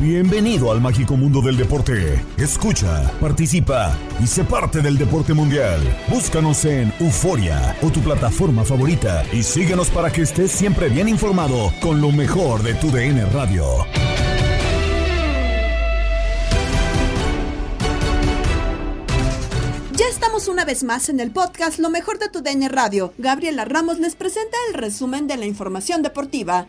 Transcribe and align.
Bienvenido 0.00 0.70
al 0.70 0.80
mágico 0.80 1.16
mundo 1.16 1.42
del 1.42 1.56
deporte. 1.56 2.22
Escucha, 2.36 3.10
participa 3.20 3.98
y 4.22 4.28
sé 4.28 4.44
parte 4.44 4.80
del 4.80 4.96
deporte 4.96 5.34
mundial. 5.34 5.80
Búscanos 6.08 6.64
en 6.66 6.92
Euforia 7.00 7.76
o 7.82 7.90
tu 7.90 8.00
plataforma 8.00 8.64
favorita 8.64 9.24
y 9.32 9.42
síguenos 9.42 9.90
para 9.90 10.12
que 10.12 10.22
estés 10.22 10.52
siempre 10.52 10.88
bien 10.88 11.08
informado 11.08 11.72
con 11.82 12.00
lo 12.00 12.12
mejor 12.12 12.62
de 12.62 12.74
tu 12.74 12.92
DN 12.92 13.26
Radio. 13.26 13.64
Ya 19.96 20.06
estamos 20.08 20.46
una 20.46 20.64
vez 20.64 20.84
más 20.84 21.08
en 21.08 21.18
el 21.18 21.32
podcast 21.32 21.80
Lo 21.80 21.90
mejor 21.90 22.20
de 22.20 22.28
tu 22.28 22.40
DN 22.40 22.68
Radio. 22.68 23.14
Gabriela 23.18 23.64
Ramos 23.64 23.98
les 23.98 24.14
presenta 24.14 24.56
el 24.68 24.74
resumen 24.74 25.26
de 25.26 25.38
la 25.38 25.46
información 25.46 26.02
deportiva. 26.02 26.68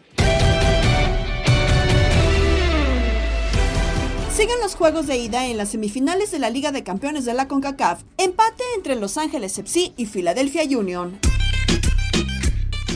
Siguen 4.39 4.61
los 4.61 4.75
juegos 4.75 5.05
de 5.05 5.17
ida 5.17 5.47
en 5.47 5.57
las 5.57 5.71
semifinales 5.71 6.31
de 6.31 6.39
la 6.39 6.49
Liga 6.49 6.71
de 6.71 6.81
Campeones 6.81 7.25
de 7.25 7.33
la 7.33 7.49
CONCACAF. 7.49 8.03
Empate 8.17 8.63
entre 8.77 8.95
Los 8.95 9.17
Ángeles 9.17 9.57
FC 9.57 9.91
y 9.97 10.05
Philadelphia 10.05 10.63
Union. 10.63 11.19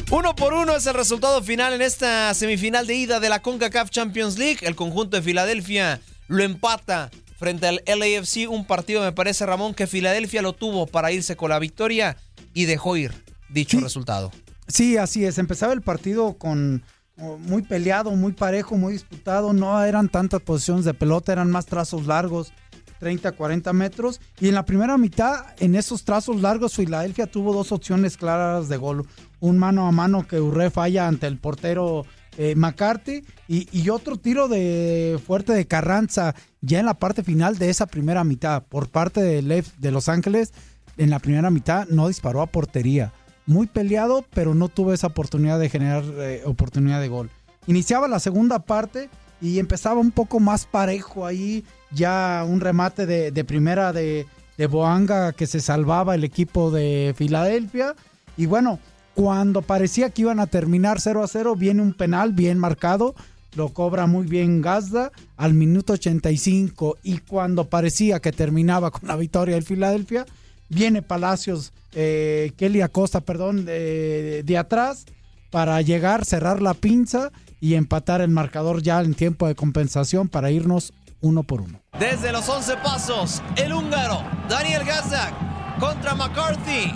Uno 0.09 0.33
por 0.37 0.53
uno 0.53 0.73
es 0.73 0.87
el 0.87 0.93
resultado 0.93 1.43
final 1.43 1.73
en 1.73 1.81
esta 1.81 2.33
semifinal 2.33 2.87
de 2.87 2.95
ida 2.95 3.19
de 3.19 3.27
la 3.27 3.41
CONCACAF 3.41 3.89
Champions 3.89 4.37
League. 4.37 4.59
El 4.61 4.77
conjunto 4.77 5.17
de 5.17 5.21
Filadelfia 5.21 5.99
lo 6.29 6.43
empata 6.45 7.11
frente 7.37 7.67
al 7.67 7.83
LAFC. 7.87 8.49
Un 8.49 8.63
partido, 8.65 9.01
me 9.01 9.11
parece, 9.11 9.45
Ramón, 9.45 9.73
que 9.73 9.85
Filadelfia 9.85 10.41
lo 10.41 10.53
tuvo 10.53 10.87
para 10.87 11.11
irse 11.11 11.35
con 11.35 11.49
la 11.49 11.59
victoria 11.59 12.15
y 12.53 12.63
dejó 12.65 12.95
ir 12.95 13.11
dicho 13.49 13.79
Sí. 13.79 13.83
resultado. 13.83 14.31
Sí, 14.69 14.95
así 14.95 15.25
es. 15.25 15.37
Empezaba 15.37 15.73
el 15.73 15.81
partido 15.81 16.35
con 16.37 16.83
muy 17.17 17.61
peleado, 17.61 18.11
muy 18.11 18.33
parejo, 18.33 18.75
muy 18.75 18.93
disputado. 18.93 19.53
No 19.53 19.83
eran 19.83 20.09
tantas 20.09 20.41
posiciones 20.41 20.85
de 20.85 20.93
pelota, 20.93 21.31
eran 21.31 21.51
más 21.51 21.65
trazos 21.65 22.05
largos, 22.07 22.53
30, 22.99 23.31
40 23.33 23.73
metros. 23.73 24.19
Y 24.39 24.49
en 24.49 24.55
la 24.55 24.65
primera 24.65 24.97
mitad, 24.97 25.45
en 25.59 25.75
esos 25.75 26.03
trazos 26.03 26.41
largos, 26.41 26.75
Filadelfia 26.75 27.27
tuvo 27.27 27.53
dos 27.53 27.71
opciones 27.71 28.17
claras 28.17 28.69
de 28.69 28.77
gol. 28.77 29.05
Un 29.39 29.57
mano 29.57 29.87
a 29.87 29.91
mano 29.91 30.27
que 30.27 30.39
Urre 30.39 30.69
falla 30.69 31.07
ante 31.07 31.27
el 31.27 31.37
portero 31.37 32.05
eh, 32.37 32.55
McCarthy 32.55 33.23
y, 33.47 33.89
otro 33.89 34.17
tiro 34.17 34.47
de 34.47 35.19
fuerte 35.23 35.53
de 35.53 35.67
Carranza 35.67 36.33
ya 36.61 36.79
en 36.79 36.87
la 36.87 36.95
parte 36.95 37.21
final 37.23 37.59
de 37.59 37.69
esa 37.69 37.85
primera 37.85 38.23
mitad 38.23 38.63
por 38.63 38.89
parte 38.89 39.21
de, 39.21 39.63
de 39.77 39.91
Los 39.91 40.09
Ángeles. 40.09 40.51
En 40.97 41.09
la 41.09 41.19
primera 41.19 41.51
mitad 41.51 41.87
no 41.89 42.07
disparó 42.07 42.41
a 42.41 42.47
portería 42.47 43.13
muy 43.45 43.67
peleado, 43.67 44.25
pero 44.33 44.55
no 44.55 44.69
tuvo 44.69 44.93
esa 44.93 45.07
oportunidad 45.07 45.59
de 45.59 45.69
generar 45.69 46.03
eh, 46.17 46.41
oportunidad 46.45 47.01
de 47.01 47.07
gol. 47.07 47.29
Iniciaba 47.67 48.07
la 48.07 48.19
segunda 48.19 48.59
parte 48.59 49.09
y 49.41 49.59
empezaba 49.59 49.99
un 49.99 50.11
poco 50.11 50.39
más 50.39 50.65
parejo 50.65 51.25
ahí, 51.25 51.63
ya 51.91 52.45
un 52.47 52.61
remate 52.61 53.05
de, 53.05 53.43
primera 53.43 53.93
de, 53.93 54.25
Boanga 54.69 55.33
que 55.33 55.47
se 55.47 55.59
salvaba 55.59 56.15
el 56.15 56.23
equipo 56.23 56.71
de 56.71 57.13
Filadelfia. 57.17 57.95
Y 58.37 58.45
bueno, 58.45 58.79
cuando 59.13 59.61
parecía 59.61 60.09
que 60.09 60.21
iban 60.21 60.39
a 60.39 60.47
terminar 60.47 61.01
0 61.01 61.23
a 61.23 61.27
0, 61.27 61.55
viene 61.55 61.81
un 61.81 61.93
penal 61.93 62.31
bien 62.31 62.57
marcado, 62.57 63.15
lo 63.55 63.69
cobra 63.69 64.07
muy 64.07 64.25
bien 64.25 64.61
Gazda 64.61 65.11
al 65.37 65.53
minuto 65.53 65.93
85 65.93 66.97
y 67.03 67.19
cuando 67.19 67.69
parecía 67.69 68.19
que 68.19 68.31
terminaba 68.31 68.91
con 68.91 69.07
la 69.07 69.15
victoria 69.15 69.55
del 69.55 69.63
Filadelfia, 69.63 70.25
viene 70.69 71.01
Palacios, 71.01 71.73
eh, 71.93 72.51
Kelly 72.57 72.81
Acosta, 72.81 73.21
perdón, 73.21 73.65
de, 73.65 74.43
de 74.43 74.57
atrás 74.57 75.05
para 75.51 75.81
llegar, 75.81 76.25
cerrar 76.25 76.61
la 76.61 76.73
pinza 76.73 77.31
y 77.59 77.75
empatar 77.75 78.21
el 78.21 78.29
marcador 78.29 78.81
ya 78.81 78.99
en 79.01 79.13
tiempo 79.13 79.47
de 79.47 79.55
compensación 79.55 80.27
para 80.27 80.51
irnos 80.51 80.93
uno 81.21 81.43
por 81.43 81.61
uno. 81.61 81.79
Desde 81.99 82.31
los 82.31 82.47
11 82.49 82.77
pasos, 82.77 83.41
el 83.55 83.71
húngaro 83.71 84.23
Daniel 84.49 84.83
Gazak 84.83 85.79
contra 85.79 86.15
McCarthy. 86.15 86.93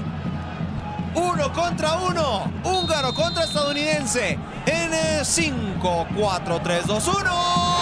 Uno 1.15 1.51
contra 1.53 1.99
uno. 1.99 2.51
Húngaro 2.63 3.13
contra 3.13 3.45
estadounidense. 3.45 4.37
En 4.65 5.25
5, 5.25 6.07
4, 6.15 6.61
3, 6.61 6.87
2, 6.87 7.07
1. 7.07 7.76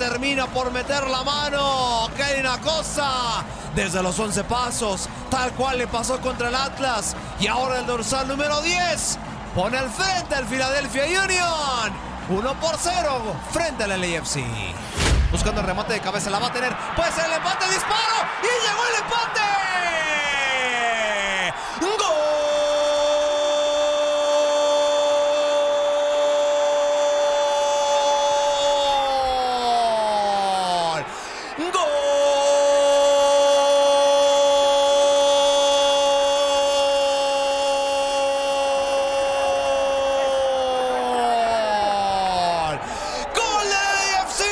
Termina 0.00 0.46
por 0.46 0.72
meter 0.72 1.06
la 1.08 1.22
mano. 1.22 2.08
Kevin 2.16 2.46
Acosta, 2.46 3.44
desde 3.74 4.02
los 4.02 4.18
11 4.18 4.44
pasos, 4.44 5.10
tal 5.30 5.52
cual 5.52 5.76
le 5.76 5.86
pasó 5.86 6.18
contra 6.20 6.48
el 6.48 6.54
Atlas. 6.54 7.14
Y 7.38 7.46
ahora 7.46 7.80
el 7.80 7.86
dorsal 7.86 8.26
número 8.26 8.62
10 8.62 9.18
pone 9.54 9.76
al 9.76 9.90
frente 9.90 10.34
al 10.34 10.46
Philadelphia 10.46 11.04
Union. 11.04 11.92
1 12.30 12.60
por 12.60 12.76
0 12.78 13.36
frente 13.52 13.84
al 13.84 13.90
LAFC. 14.00 14.40
Buscando 15.30 15.60
el 15.60 15.66
remate 15.66 15.92
de 15.92 16.00
cabeza, 16.00 16.30
la 16.30 16.38
va 16.38 16.46
a 16.46 16.52
tener. 16.52 16.74
Puede 16.96 17.12
ser 17.12 17.26
el 17.26 17.32
empate, 17.34 17.66
disparo. 17.66 18.26
Y 18.42 18.46
llegó 18.66 18.86
el 18.88 18.94
empate. 19.02 19.40
¡Gol! 41.00 42.78
¡Gol 43.34 43.64
del 43.64 43.96
AFC! 44.20 44.42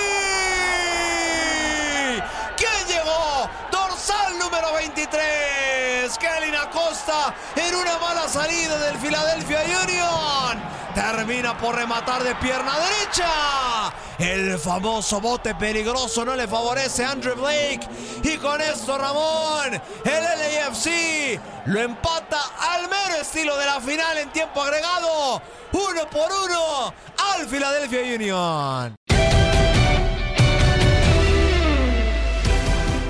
¿Quién 2.57 2.87
llegó? 2.89 3.49
Dorsal 3.71 4.39
número 4.39 4.73
23. 4.75 6.19
Kelly 6.19 6.47
Acosta 6.63 7.35
en 7.57 7.75
una 7.75 7.99
mala 7.99 8.29
salida 8.29 8.79
del 8.79 8.99
Philadelphia 8.99 9.61
Union. 9.85 10.63
Termina 10.95 11.57
por 11.57 11.77
rematar 11.77 12.23
de 12.23 12.35
pierna 12.37 12.73
derecha. 12.79 13.93
El 14.19 14.59
famoso 14.59 15.21
bote 15.21 15.55
peligroso 15.55 16.25
no 16.25 16.35
le 16.35 16.49
favorece 16.49 17.05
a 17.05 17.13
Andrew 17.13 17.37
Blake. 17.37 17.81
Y 18.25 18.37
con 18.39 18.61
esto 18.61 18.99
Ramón, 18.99 19.81
el 20.05 20.25
LAFC 20.25 21.41
lo 21.67 21.81
empata 21.81 22.41
al 22.73 22.89
mero 22.89 23.21
estilo 23.21 23.57
de 23.57 23.67
la 23.67 23.81
final 23.81 24.19
en 24.19 24.31
tiempo 24.31 24.61
agregado. 24.63 25.41
Uno 25.73 26.11
por 26.11 26.33
uno 26.33 26.93
al 27.35 27.47
Philadelphia 27.47 28.15
Union. 28.17 28.98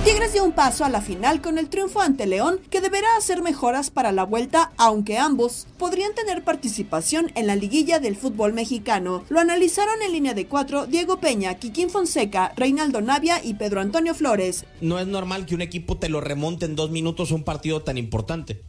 Tigres 0.05 0.33
dio 0.33 0.43
un 0.45 0.53
paso 0.53 0.85
a 0.85 0.89
la 0.89 1.03
final 1.03 1.43
con 1.43 1.59
el 1.59 1.69
triunfo 1.69 2.01
ante 2.01 2.27
León, 2.27 2.61
que 2.71 2.81
deberá 2.81 3.09
hacer 3.19 3.43
mejoras 3.43 3.91
para 3.91 4.11
la 4.11 4.25
vuelta, 4.25 4.73
aunque 4.79 5.19
ambos 5.19 5.67
podrían 5.79 6.15
tener 6.15 6.45
participación 6.45 7.31
en 7.35 7.47
la 7.47 7.57
liguilla 7.57 7.99
del 7.99 8.17
fútbol 8.17 8.55
mexicano. 8.55 9.25
Lo 9.29 9.39
analizaron 9.41 10.01
en 10.03 10.13
línea 10.13 10.33
de 10.33 10.47
cuatro 10.47 10.87
Diego 10.87 11.19
Peña, 11.21 11.55
Kikín 11.59 11.91
Fonseca, 11.91 12.53
Reinaldo 12.57 13.03
Navia 13.03 13.45
y 13.45 13.55
Pedro 13.55 13.81
Antonio 13.83 14.15
Flores. 14.15 14.65
No 14.81 14.99
es 14.99 15.07
normal 15.07 15.45
que 15.45 15.55
un 15.55 15.63
equipo 15.63 15.97
te 15.99 16.09
lo 16.09 16.21
remonte 16.23 16.65
en 16.65 16.75
dos 16.77 16.91
minutos 16.91 17.31
un 17.31 17.45
partido 17.45 17.81
tan 17.83 17.99
importante. 17.99 18.63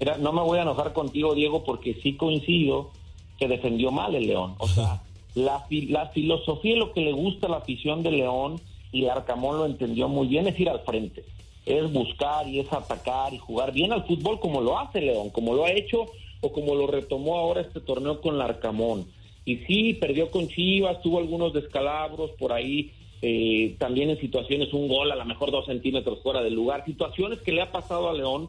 Mira, 0.00 0.18
no 0.18 0.32
me 0.32 0.40
voy 0.42 0.58
a 0.58 0.62
enojar 0.62 0.92
contigo, 0.92 1.34
Diego, 1.34 1.62
porque 1.62 2.00
sí 2.02 2.16
coincido 2.16 2.90
que 3.38 3.46
defendió 3.46 3.92
mal 3.92 4.14
el 4.16 4.26
León. 4.26 4.56
O 4.58 4.66
sea, 4.66 5.02
la, 5.36 5.60
fi- 5.68 5.86
la 5.86 6.08
filosofía 6.08 6.74
y 6.74 6.78
lo 6.78 6.92
que 6.92 7.00
le 7.02 7.12
gusta 7.12 7.46
a 7.46 7.50
la 7.50 7.58
afición 7.58 8.02
de 8.02 8.10
León, 8.10 8.60
y 8.92 9.06
Arcamón 9.06 9.58
lo 9.58 9.66
entendió 9.66 10.08
muy 10.08 10.28
bien, 10.28 10.46
es 10.46 10.60
ir 10.60 10.68
al 10.68 10.80
frente. 10.80 11.24
Es 11.64 11.90
buscar 11.92 12.46
y 12.46 12.60
es 12.60 12.72
atacar 12.72 13.32
y 13.32 13.38
jugar 13.38 13.72
bien 13.72 13.92
al 13.92 14.04
fútbol 14.04 14.38
como 14.38 14.60
lo 14.60 14.78
hace 14.78 15.00
León, 15.00 15.30
como 15.30 15.54
lo 15.54 15.64
ha 15.64 15.72
hecho 15.72 16.06
o 16.40 16.52
como 16.52 16.74
lo 16.74 16.86
retomó 16.86 17.38
ahora 17.38 17.62
este 17.62 17.80
torneo 17.80 18.20
con 18.20 18.38
Larcamón. 18.38 19.06
Y 19.44 19.56
sí, 19.58 19.94
perdió 19.94 20.30
con 20.30 20.48
Chivas, 20.48 21.00
tuvo 21.02 21.18
algunos 21.18 21.52
descalabros 21.52 22.30
por 22.32 22.52
ahí, 22.52 22.92
eh, 23.22 23.74
también 23.78 24.10
en 24.10 24.20
situaciones 24.20 24.72
un 24.72 24.88
gol, 24.88 25.10
a 25.10 25.16
lo 25.16 25.24
mejor 25.24 25.50
dos 25.50 25.66
centímetros 25.66 26.20
fuera 26.22 26.42
del 26.42 26.54
lugar, 26.54 26.84
situaciones 26.84 27.40
que 27.40 27.52
le 27.52 27.62
ha 27.62 27.72
pasado 27.72 28.08
a 28.08 28.12
León 28.12 28.48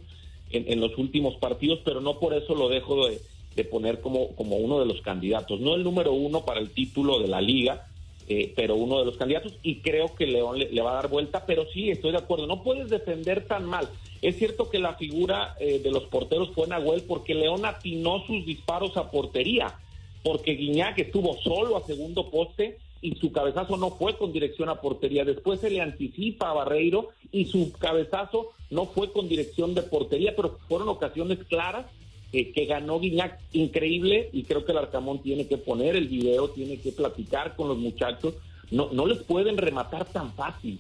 en, 0.51 0.72
en 0.72 0.81
los 0.81 0.98
últimos 0.98 1.36
partidos, 1.36 1.80
pero 1.86 2.01
no 2.01 2.19
por 2.19 2.34
eso 2.34 2.54
lo 2.56 2.69
dejo 2.69 3.07
de, 3.07 3.19
de 3.56 3.63
poner 3.63 4.01
como, 4.01 4.30
como 4.36 4.57
uno 4.57 4.80
de 4.80 4.86
los 4.86 5.01
candidatos. 5.01 5.60
No 5.60 5.75
el 5.75 5.84
número 5.84 6.13
uno 6.13 6.46
para 6.46 6.60
el 6.60 6.72
título 6.72 7.19
de 7.19 7.28
la 7.28 7.42
liga, 7.42 7.88
eh, 8.28 8.54
pero 8.56 8.75
uno 8.75 9.00
de 9.00 9.06
los 9.06 9.18
candidatos, 9.18 9.54
y 9.64 9.80
creo 9.80 10.16
que 10.16 10.25
León 10.25 10.60
le, 10.60 10.81
va 10.81 10.92
a 10.92 10.96
dar 10.96 11.10
vuelta, 11.10 11.46
pero 11.46 11.66
sí, 11.72 11.90
estoy 11.90 12.12
de 12.12 12.18
acuerdo, 12.18 12.48
no 12.48 12.64
puedes 12.64 12.90
defender 12.90 13.46
tan 13.46 13.66
mal. 13.66 13.90
Es 14.22 14.38
cierto 14.38 14.70
que 14.70 14.80
la 14.80 14.94
figura 14.94 15.56
eh, 15.60 15.80
de 15.80 15.92
los 15.92 16.04
porteros 16.04 16.52
fue 16.52 16.68
Nahuel 16.68 17.04
porque 17.04 17.36
León 17.36 17.66
atinó 17.66 18.25
sus 18.25 18.46
disparos 18.46 18.96
a 18.98 19.12
portería, 19.12 19.78
porque 20.24 20.54
Guiñac 20.54 20.98
estuvo 21.00 21.38
solo 21.42 21.75
a 21.75 21.86
segundo 21.86 22.30
poste 22.30 22.78
y 23.02 23.16
su 23.16 23.34
cabezazo 23.34 23.75
no 23.75 23.92
fue 23.92 24.18
con 24.18 24.31
dirección 24.31 24.70
a 24.70 24.80
portería. 24.80 25.25
Después 25.25 25.60
se 25.60 25.70
le 25.70 25.81
anticipa 25.81 26.50
a 26.50 26.54
Barreiro 26.54 27.10
y 27.34 27.46
su 27.46 27.74
cabezazo 27.74 28.52
no 28.70 28.86
fue 28.86 29.12
con 29.12 29.28
dirección 29.28 29.75
de 29.75 29.84
portería, 29.84 30.34
pero 30.36 30.58
fueron 30.70 30.88
ocasiones 30.88 31.40
claras 31.50 31.86
eh, 32.33 32.51
que 32.51 32.65
ganó 32.65 33.00
Guiñac 33.00 33.39
increíble 33.53 34.30
y 34.33 34.44
creo 34.44 34.65
que 34.65 34.71
el 34.71 34.80
Arcamón 34.80 35.19
tiene 35.21 35.47
que 35.47 35.57
poner 35.57 35.95
el 35.95 36.07
video, 36.07 36.50
tiene 36.50 36.77
que 36.77 36.91
platicar 36.91 37.56
con 37.56 37.68
los 37.68 37.77
muchachos. 37.77 38.33
No, 38.71 38.89
no 38.91 39.06
les 39.06 39.19
pueden 39.19 39.56
rematar 39.56 40.06
tan 40.06 40.33
fácil. 40.33 40.80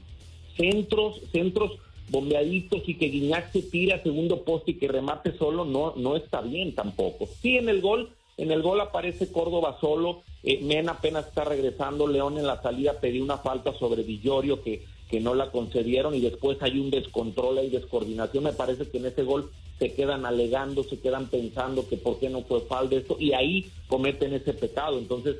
Centros, 0.57 1.21
centros 1.31 1.73
bombeaditos 2.09 2.87
y 2.87 2.95
que 2.95 3.07
Guiñac 3.07 3.51
se 3.51 3.61
tire 3.61 3.93
a 3.93 4.03
segundo 4.03 4.43
poste 4.43 4.71
y 4.71 4.73
que 4.75 4.87
remate 4.87 5.37
solo 5.37 5.63
no, 5.63 5.93
no 5.95 6.15
está 6.15 6.41
bien 6.41 6.73
tampoco. 6.73 7.29
Sí, 7.41 7.57
en 7.57 7.69
el 7.69 7.81
gol, 7.81 8.09
en 8.37 8.51
el 8.51 8.61
gol 8.61 8.81
aparece 8.81 9.31
Córdoba 9.31 9.77
solo, 9.79 10.23
eh, 10.43 10.59
Mena 10.63 10.93
apenas 10.93 11.27
está 11.27 11.43
regresando, 11.43 12.07
León 12.07 12.37
en 12.37 12.47
la 12.47 12.61
salida 12.61 12.99
pidió 12.99 13.23
una 13.23 13.37
falta 13.37 13.73
sobre 13.73 14.03
Villorio 14.03 14.61
que, 14.63 14.83
que 15.13 15.19
no 15.19 15.35
la 15.35 15.51
concedieron 15.51 16.15
y 16.15 16.21
después 16.21 16.57
hay 16.61 16.79
un 16.79 16.89
descontrol 16.89 17.59
y 17.63 17.69
descoordinación. 17.69 18.45
Me 18.45 18.51
parece 18.51 18.89
que 18.89 18.97
en 18.97 19.05
ese 19.05 19.21
gol 19.21 19.51
se 19.77 19.93
quedan 19.93 20.25
alegando, 20.25 20.83
se 20.83 20.99
quedan 20.99 21.27
pensando 21.27 21.87
que 21.87 21.97
por 21.97 22.19
qué 22.19 22.31
no 22.31 22.41
fue 22.41 22.61
falta 22.61 22.95
esto 22.95 23.15
y 23.19 23.31
ahí 23.33 23.69
cometen 23.87 24.33
ese 24.33 24.55
pecado. 24.55 24.97
Entonces, 24.97 25.35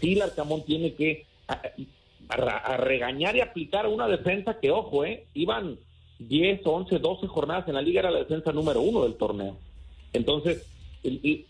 sí, 0.00 0.16
el 0.16 0.62
tiene 0.62 0.94
que 0.94 1.26
regañar 2.78 3.34
y 3.34 3.40
aplicar 3.40 3.88
una 3.88 4.06
defensa 4.06 4.60
que, 4.60 4.70
ojo, 4.70 5.04
eh, 5.04 5.24
iban 5.34 5.76
10, 6.20 6.60
11, 6.64 7.00
12 7.00 7.26
jornadas 7.26 7.66
en 7.66 7.74
la 7.74 7.82
liga, 7.82 8.02
era 8.02 8.12
la 8.12 8.20
defensa 8.20 8.52
número 8.52 8.80
uno 8.80 9.02
del 9.02 9.14
torneo. 9.14 9.56
Entonces, 10.12 10.64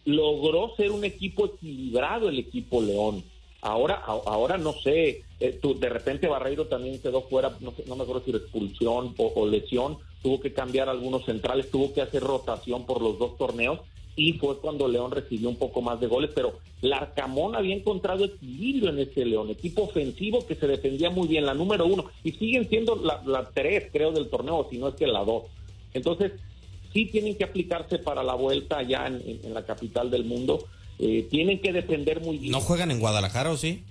logró 0.06 0.75
ser 0.76 0.93
un 0.93 1.05
equipo 1.05 1.44
equilibrado 1.44 2.31
el 2.31 2.38
equipo 2.38 2.81
León. 2.81 3.22
Ahora, 3.66 3.96
ahora 3.96 4.58
no 4.58 4.72
sé, 4.74 5.24
eh, 5.40 5.60
de 5.60 5.88
repente 5.88 6.28
Barreiro 6.28 6.66
también 6.66 7.00
quedó 7.00 7.22
fuera, 7.22 7.56
no, 7.58 7.74
no 7.86 7.96
me 7.96 8.04
acuerdo 8.04 8.22
si 8.24 8.30
expulsión 8.30 9.12
o, 9.18 9.44
lesión, 9.44 9.98
tuvo 10.22 10.38
que 10.38 10.52
cambiar 10.52 10.88
algunos 10.88 11.24
centrales, 11.24 11.68
tuvo 11.68 11.92
que 11.92 12.00
hacer 12.00 12.22
rotación 12.22 12.86
por 12.86 13.02
los 13.02 13.18
dos 13.18 13.36
torneos 13.36 13.80
y 14.14 14.34
fue 14.34 14.60
cuando 14.60 14.86
León 14.86 15.10
recibió 15.10 15.48
un 15.48 15.56
poco 15.56 15.82
más 15.82 15.98
de 15.98 16.06
goles, 16.06 16.30
pero 16.32 16.60
Larcamón 16.80 17.56
había 17.56 17.74
encontrado 17.74 18.24
equilibrio 18.24 18.90
en 18.90 19.00
ese 19.00 19.24
León, 19.24 19.50
equipo 19.50 19.82
ofensivo 19.82 20.46
que 20.46 20.54
se 20.54 20.69
defendía 20.69 21.10
muy 21.10 21.26
bien, 21.26 21.44
la 21.44 21.52
número 21.52 21.86
uno, 21.86 22.04
y 22.22 22.30
siguen 22.32 22.69
siendo 22.69 22.94
la, 22.94 23.50
tres, 23.52 23.88
creo, 23.92 24.12
del 24.12 24.28
torneo, 24.28 24.69
si 24.70 24.78
no 24.78 24.88
es 24.88 24.94
que 24.94 25.08
la 25.08 25.24
dos. 25.24 25.42
Entonces, 25.92 26.30
sí 26.92 27.06
tienen 27.06 27.36
que 27.36 27.42
aplicarse 27.42 27.98
para 27.98 28.22
la 28.22 28.34
vuelta 28.34 28.78
allá 28.78 29.08
en 29.08 29.52
la 29.52 29.66
capital 29.66 30.08
del 30.08 30.24
mundo, 30.24 30.60
eh, 30.98 31.26
tienen 31.31 31.60
que 31.60 31.72
defender 31.72 32.20
muy 32.20 32.38
bien. 32.38 32.52
¿No 32.52 32.60
juegan 32.60 32.90
en 32.90 33.00
Guadalajara 33.00 33.50
o 33.50 33.56
sí? 33.56 33.82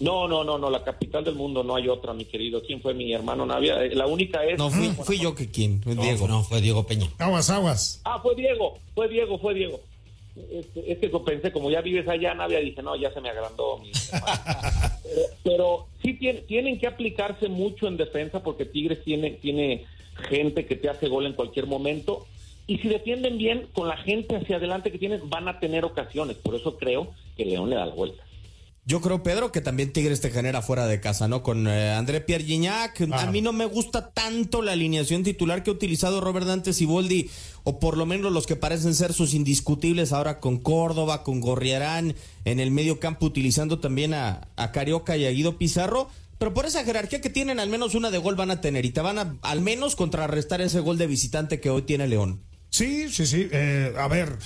No, 0.00 0.26
no, 0.26 0.42
no, 0.42 0.58
no, 0.58 0.68
la 0.68 0.82
capital 0.82 1.22
del 1.22 1.36
mundo 1.36 1.62
no 1.62 1.76
hay 1.76 1.88
otra, 1.88 2.12
mi 2.12 2.24
querido. 2.24 2.60
¿Quién 2.62 2.80
fue 2.80 2.92
mi 2.92 3.12
hermano 3.12 3.46
Navia? 3.46 3.84
Eh, 3.84 3.94
La 3.94 4.06
única 4.06 4.44
es... 4.44 4.58
No, 4.58 4.68
fui, 4.68 4.88
fui 4.88 5.18
yo 5.18 5.34
que 5.34 5.48
quién, 5.50 5.80
fue 5.80 5.94
Diego. 5.94 6.26
No, 6.26 6.42
fue 6.42 6.60
Diego 6.60 6.84
Peña. 6.84 7.08
Aguas, 7.18 7.50
aguas. 7.50 8.00
Ah, 8.04 8.18
fue 8.20 8.34
Diego, 8.34 8.78
fue 8.96 9.08
Diego, 9.08 9.38
fue 9.38 9.54
Diego. 9.54 9.80
Este, 10.50 10.90
es 10.90 10.98
que 10.98 11.08
pensé, 11.10 11.52
como 11.52 11.70
ya 11.70 11.82
vives 11.82 12.08
allá, 12.08 12.34
Navia, 12.34 12.58
dije, 12.58 12.82
no, 12.82 12.96
ya 12.96 13.12
se 13.12 13.20
me 13.20 13.28
agrandó 13.28 13.78
mi 13.78 13.92
hermano. 14.12 14.40
pero, 15.04 15.22
pero 15.44 15.86
sí 16.02 16.14
tiene- 16.14 16.40
tienen 16.40 16.80
que 16.80 16.86
aplicarse 16.88 17.48
mucho 17.48 17.86
en 17.86 17.96
defensa 17.96 18.42
porque 18.42 18.64
Tigres 18.64 19.04
tiene, 19.04 19.32
tiene 19.32 19.84
gente 20.28 20.66
que 20.66 20.74
te 20.74 20.88
hace 20.88 21.06
gol 21.06 21.26
en 21.26 21.34
cualquier 21.34 21.66
momento. 21.66 22.26
Y 22.72 22.78
si 22.78 22.88
defienden 22.88 23.36
bien, 23.36 23.68
con 23.74 23.86
la 23.86 23.98
gente 23.98 24.34
hacia 24.34 24.56
adelante 24.56 24.90
que 24.90 24.96
tienes, 24.96 25.20
van 25.28 25.46
a 25.46 25.60
tener 25.60 25.84
ocasiones. 25.84 26.38
Por 26.38 26.54
eso 26.54 26.78
creo 26.78 27.12
que 27.36 27.44
León 27.44 27.68
le 27.68 27.76
da 27.76 27.84
la 27.84 27.94
vuelta. 27.94 28.24
Yo 28.86 29.02
creo, 29.02 29.22
Pedro, 29.22 29.52
que 29.52 29.60
también 29.60 29.92
Tigres 29.92 30.22
te 30.22 30.30
genera 30.30 30.62
fuera 30.62 30.86
de 30.86 30.98
casa, 30.98 31.28
¿no? 31.28 31.42
Con 31.42 31.68
eh, 31.68 31.90
André 31.92 32.22
Pierre 32.22 32.44
Gignac. 32.44 32.98
A 33.12 33.30
mí 33.30 33.42
no 33.42 33.52
me 33.52 33.66
gusta 33.66 34.10
tanto 34.12 34.62
la 34.62 34.72
alineación 34.72 35.22
titular 35.22 35.62
que 35.62 35.68
ha 35.68 35.74
utilizado 35.74 36.22
Robert 36.22 36.46
Dante 36.46 36.72
Siboldi, 36.72 37.28
o 37.62 37.78
por 37.78 37.98
lo 37.98 38.06
menos 38.06 38.32
los 38.32 38.46
que 38.46 38.56
parecen 38.56 38.94
ser 38.94 39.12
sus 39.12 39.34
indiscutibles 39.34 40.14
ahora 40.14 40.40
con 40.40 40.56
Córdoba, 40.56 41.24
con 41.24 41.42
Gorriarán, 41.42 42.14
en 42.46 42.58
el 42.58 42.70
medio 42.70 43.00
campo 43.00 43.26
utilizando 43.26 43.80
también 43.80 44.14
a, 44.14 44.48
a 44.56 44.72
Carioca 44.72 45.18
y 45.18 45.26
a 45.26 45.30
Guido 45.30 45.58
Pizarro. 45.58 46.08
Pero 46.38 46.54
por 46.54 46.64
esa 46.64 46.84
jerarquía 46.84 47.20
que 47.20 47.28
tienen, 47.28 47.60
al 47.60 47.68
menos 47.68 47.94
una 47.94 48.10
de 48.10 48.16
gol 48.16 48.34
van 48.34 48.50
a 48.50 48.62
tener 48.62 48.86
y 48.86 48.92
te 48.92 49.02
van 49.02 49.18
a 49.18 49.36
al 49.42 49.60
menos 49.60 49.94
contrarrestar 49.94 50.62
ese 50.62 50.80
gol 50.80 50.96
de 50.96 51.06
visitante 51.06 51.60
que 51.60 51.68
hoy 51.68 51.82
tiene 51.82 52.08
León. 52.08 52.40
Sí, 52.72 53.08
sí, 53.10 53.26
sí. 53.26 53.48
Eh, 53.52 53.94
a 53.98 54.08
ver, 54.08 54.36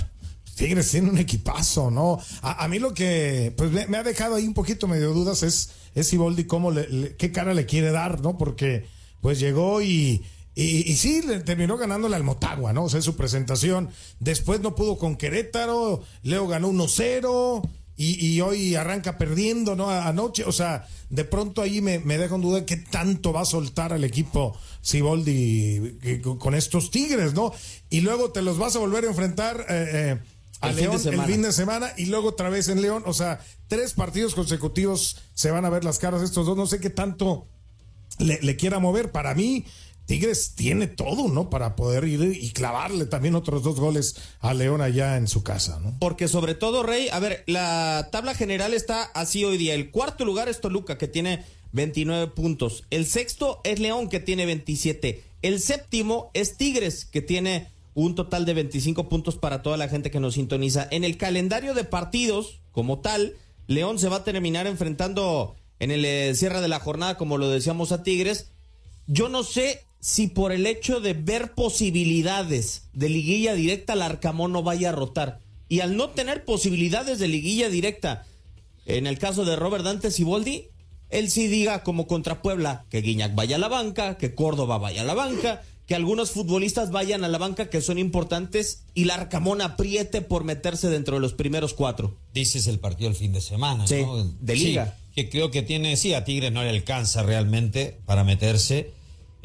Tigres 0.57 0.91
tiene 0.91 1.11
un 1.11 1.19
equipazo, 1.19 1.91
¿no? 1.91 2.19
A, 2.43 2.65
a 2.65 2.69
mí 2.69 2.79
lo 2.81 2.93
que 2.93 3.55
pues 3.57 3.71
me, 3.71 3.97
ha 3.97 4.03
dejado 4.03 4.35
ahí 4.35 4.47
un 4.47 4.55
poquito 4.55 4.89
medio 4.89 5.13
dudas 5.13 5.43
es, 5.45 5.71
es 5.95 6.09
Siboldi 6.09 6.45
cómo 6.45 6.71
le- 6.73 7.15
qué 7.17 7.31
cara 7.31 7.55
le 7.55 7.67
quiere 7.67 7.93
dar, 7.93 8.21
¿no? 8.23 8.37
Porque 8.37 8.87
pues 9.21 9.39
llegó 9.39 9.81
y, 9.81 10.25
y, 10.57 10.91
y 10.91 10.97
sí, 10.97 11.23
le 11.23 11.39
terminó 11.41 11.77
ganándole 11.77 12.17
al 12.17 12.25
Motagua, 12.25 12.73
¿no? 12.73 12.85
O 12.85 12.89
sea, 12.89 13.01
su 13.01 13.15
presentación. 13.17 13.91
Después 14.19 14.61
no 14.61 14.75
pudo 14.75 14.99
con 14.99 15.15
Querétaro, 15.17 16.03
Leo 16.25 16.49
ganó 16.49 16.69
1-0 16.69 17.63
y, 17.97 18.27
y 18.27 18.41
hoy 18.43 18.75
arranca 18.75 19.17
perdiendo, 19.19 19.75
¿no? 19.77 19.89
Anoche, 19.91 20.45
o 20.45 20.53
sea, 20.53 20.87
de 21.09 21.25
pronto 21.25 21.63
ahí 21.63 21.81
me, 21.81 21.99
me 22.01 22.19
deja 22.19 22.35
en 22.35 22.43
duda 22.43 22.67
qué 22.67 22.77
tanto 22.77 23.33
va 23.33 23.41
a 23.43 23.45
soltar 23.47 23.93
al 23.93 24.05
equipo 24.05 24.57
Siboldi 24.83 25.99
que- 26.03 26.21
con 26.21 26.39
con 26.39 26.55
estos 26.55 26.91
Tigres, 26.91 27.33
¿no? 27.35 27.53
Y 27.91 28.01
luego 28.01 28.31
te 28.33 28.43
los 28.43 28.59
vas 28.59 28.77
a 28.77 28.81
volver 28.81 29.05
a 29.05 29.09
enfrentar 29.09 29.65
eh, 29.69 29.91
eh, 29.93 30.19
a 30.61 30.69
El 30.71 30.75
fin 30.75 30.91
de 30.91 30.99
León 31.11 31.15
el 31.27 31.33
fin 31.33 31.43
de 31.43 31.53
semana 31.53 31.93
y 31.97 32.07
luego 32.07 32.29
otra 32.29 32.49
vez 32.51 32.69
en 32.69 32.81
León. 32.83 33.03
O 33.07 33.13
sea, 33.15 33.41
tres 33.69 33.93
partidos 33.95 34.35
consecutivos 34.35 35.17
se 35.35 35.51
van 35.51 35.65
a 35.65 35.71
ver 35.71 35.85
las 35.85 35.99
caras 35.99 36.23
estos 36.23 36.47
dos. 36.47 36.57
No 36.57 36.67
sé 36.67 36.81
qué 36.81 36.91
tanto 36.91 37.47
le, 38.19 38.41
le 38.43 38.57
quiera 38.57 38.79
mover. 38.79 39.13
Para 39.13 39.35
mí, 39.35 39.65
Tigres 40.07 40.53
tiene 40.55 40.87
todo, 40.87 41.29
¿no? 41.29 41.51
Para 41.51 41.75
poder 41.77 42.05
ir 42.05 42.23
y 42.41 42.51
clavarle 42.51 43.07
también 43.07 43.35
otros 43.35 43.63
dos 43.63 43.79
goles 43.81 44.17
a 44.41 44.55
León 44.55 44.81
allá 44.81 45.17
en 45.17 45.27
su 45.27 45.43
casa, 45.43 45.81
¿no? 45.81 45.97
Porque 45.99 46.29
sobre 46.29 46.55
todo, 46.55 46.85
Rey, 46.85 47.09
a 47.11 47.19
ver, 47.19 47.43
la 47.47 48.09
tabla 48.13 48.35
general 48.35 48.73
está 48.73 49.03
así 49.03 49.45
hoy 49.45 49.59
día. 49.59 49.75
El 49.75 49.91
cuarto 49.91 50.25
lugar 50.25 50.49
es 50.49 50.61
Toluca, 50.61 50.97
que 50.97 51.09
tiene 51.09 51.45
29 51.73 52.29
puntos. 52.29 52.85
El 52.91 53.07
sexto 53.07 53.61
es 53.65 53.81
León, 53.81 54.09
que 54.09 54.21
tiene 54.21 54.47
27. 54.47 55.25
El 55.43 55.61
séptimo 55.61 56.31
es 56.35 56.57
Tigres, 56.57 57.05
que 57.05 57.21
tiene 57.21 57.69
un 57.95 58.15
total 58.15 58.45
de 58.45 58.55
25 58.55 59.09
puntos 59.09 59.37
para 59.37 59.63
toda 59.63 59.77
la 59.77 59.89
gente 59.89 60.11
que 60.11 60.21
nos 60.21 60.35
sintoniza. 60.35 60.87
En 60.91 61.03
el 61.03 61.17
calendario 61.17 61.75
de 61.75 61.85
partidos, 61.85 62.61
como 62.71 63.01
tal, 63.01 63.35
León 63.67 63.99
se 63.99 64.09
va 64.09 64.17
a 64.17 64.25
terminar 64.25 64.67
enfrentando 64.67 65.57
en 65.81 65.91
el 65.91 66.05
eh, 66.05 66.35
cierre 66.35 66.61
de 66.61 66.69
la 66.69 66.79
jornada, 66.79 67.17
como 67.17 67.39
lo 67.39 67.51
decíamos 67.51 67.93
a 67.93 68.03
Tigres. 68.03 68.51
Yo 69.07 69.29
no 69.29 69.43
sé 69.43 69.86
si 70.01 70.29
por 70.29 70.53
el 70.53 70.67
hecho 70.67 71.01
de 71.01 71.15
ver 71.15 71.53
posibilidades 71.53 72.85
de 72.93 73.09
liguilla 73.09 73.55
directa, 73.55 73.95
el 73.95 74.03
Arcamón 74.03 74.53
no 74.53 74.63
vaya 74.63 74.91
a 74.91 74.93
rotar. 74.93 75.41
Y 75.69 75.81
al 75.81 75.97
no 75.97 76.11
tener 76.11 76.45
posibilidades 76.45 77.19
de 77.19 77.29
liguilla 77.29 77.69
directa, 77.69 78.25
en 78.85 79.07
el 79.07 79.19
caso 79.19 79.45
de 79.45 79.57
Robert 79.57 79.85
Dante 79.85 80.11
Siboldi, 80.11 80.69
él 81.11 81.31
sí 81.31 81.49
diga 81.49 81.83
como 81.83 82.07
contra 82.07 82.43
Puebla 82.43 82.85
que 82.91 83.01
Guiñac 83.01 83.35
vaya 83.35 83.57
a 83.57 83.59
la 83.59 83.69
banca, 83.69 84.17
que 84.17 84.35
Córdoba 84.35 84.79
vaya 84.79 85.03
a 85.03 85.05
la 85.05 85.15
banca, 85.15 85.63
que 85.87 85.95
algunos 85.95 86.31
futbolistas 86.33 86.91
vayan 86.91 87.25
a 87.25 87.29
la 87.29 87.39
banca 87.39 87.71
que 87.71 87.81
son 87.81 87.99
importantes 87.99 88.83
y 88.95 89.05
el 89.05 89.11
Arcamón 89.11 89.61
apriete 89.61 90.21
por 90.21 90.45
meterse 90.45 90.89
dentro 90.89 91.17
de 91.17 91.21
los 91.21 91.33
primeros 91.33 91.75
cuatro. 91.75 92.17
Dices 92.35 92.67
el 92.67 92.79
partido 92.81 93.09
el 93.09 93.17
fin 93.17 93.33
de 93.33 93.41
semana, 93.41 93.87
Sí, 93.87 94.03
¿no? 94.03 94.25
de 94.25 94.57
liga. 94.57 94.97
Sí, 94.99 95.13
que 95.15 95.31
creo 95.31 95.51
que 95.51 95.63
tiene, 95.63 95.97
sí, 95.97 96.13
a 96.13 96.25
Tigres 96.25 96.53
no 96.53 96.63
le 96.63 96.71
alcanza 96.71 97.23
realmente 97.23 97.99
para 98.05 98.25
meterse. 98.25 98.91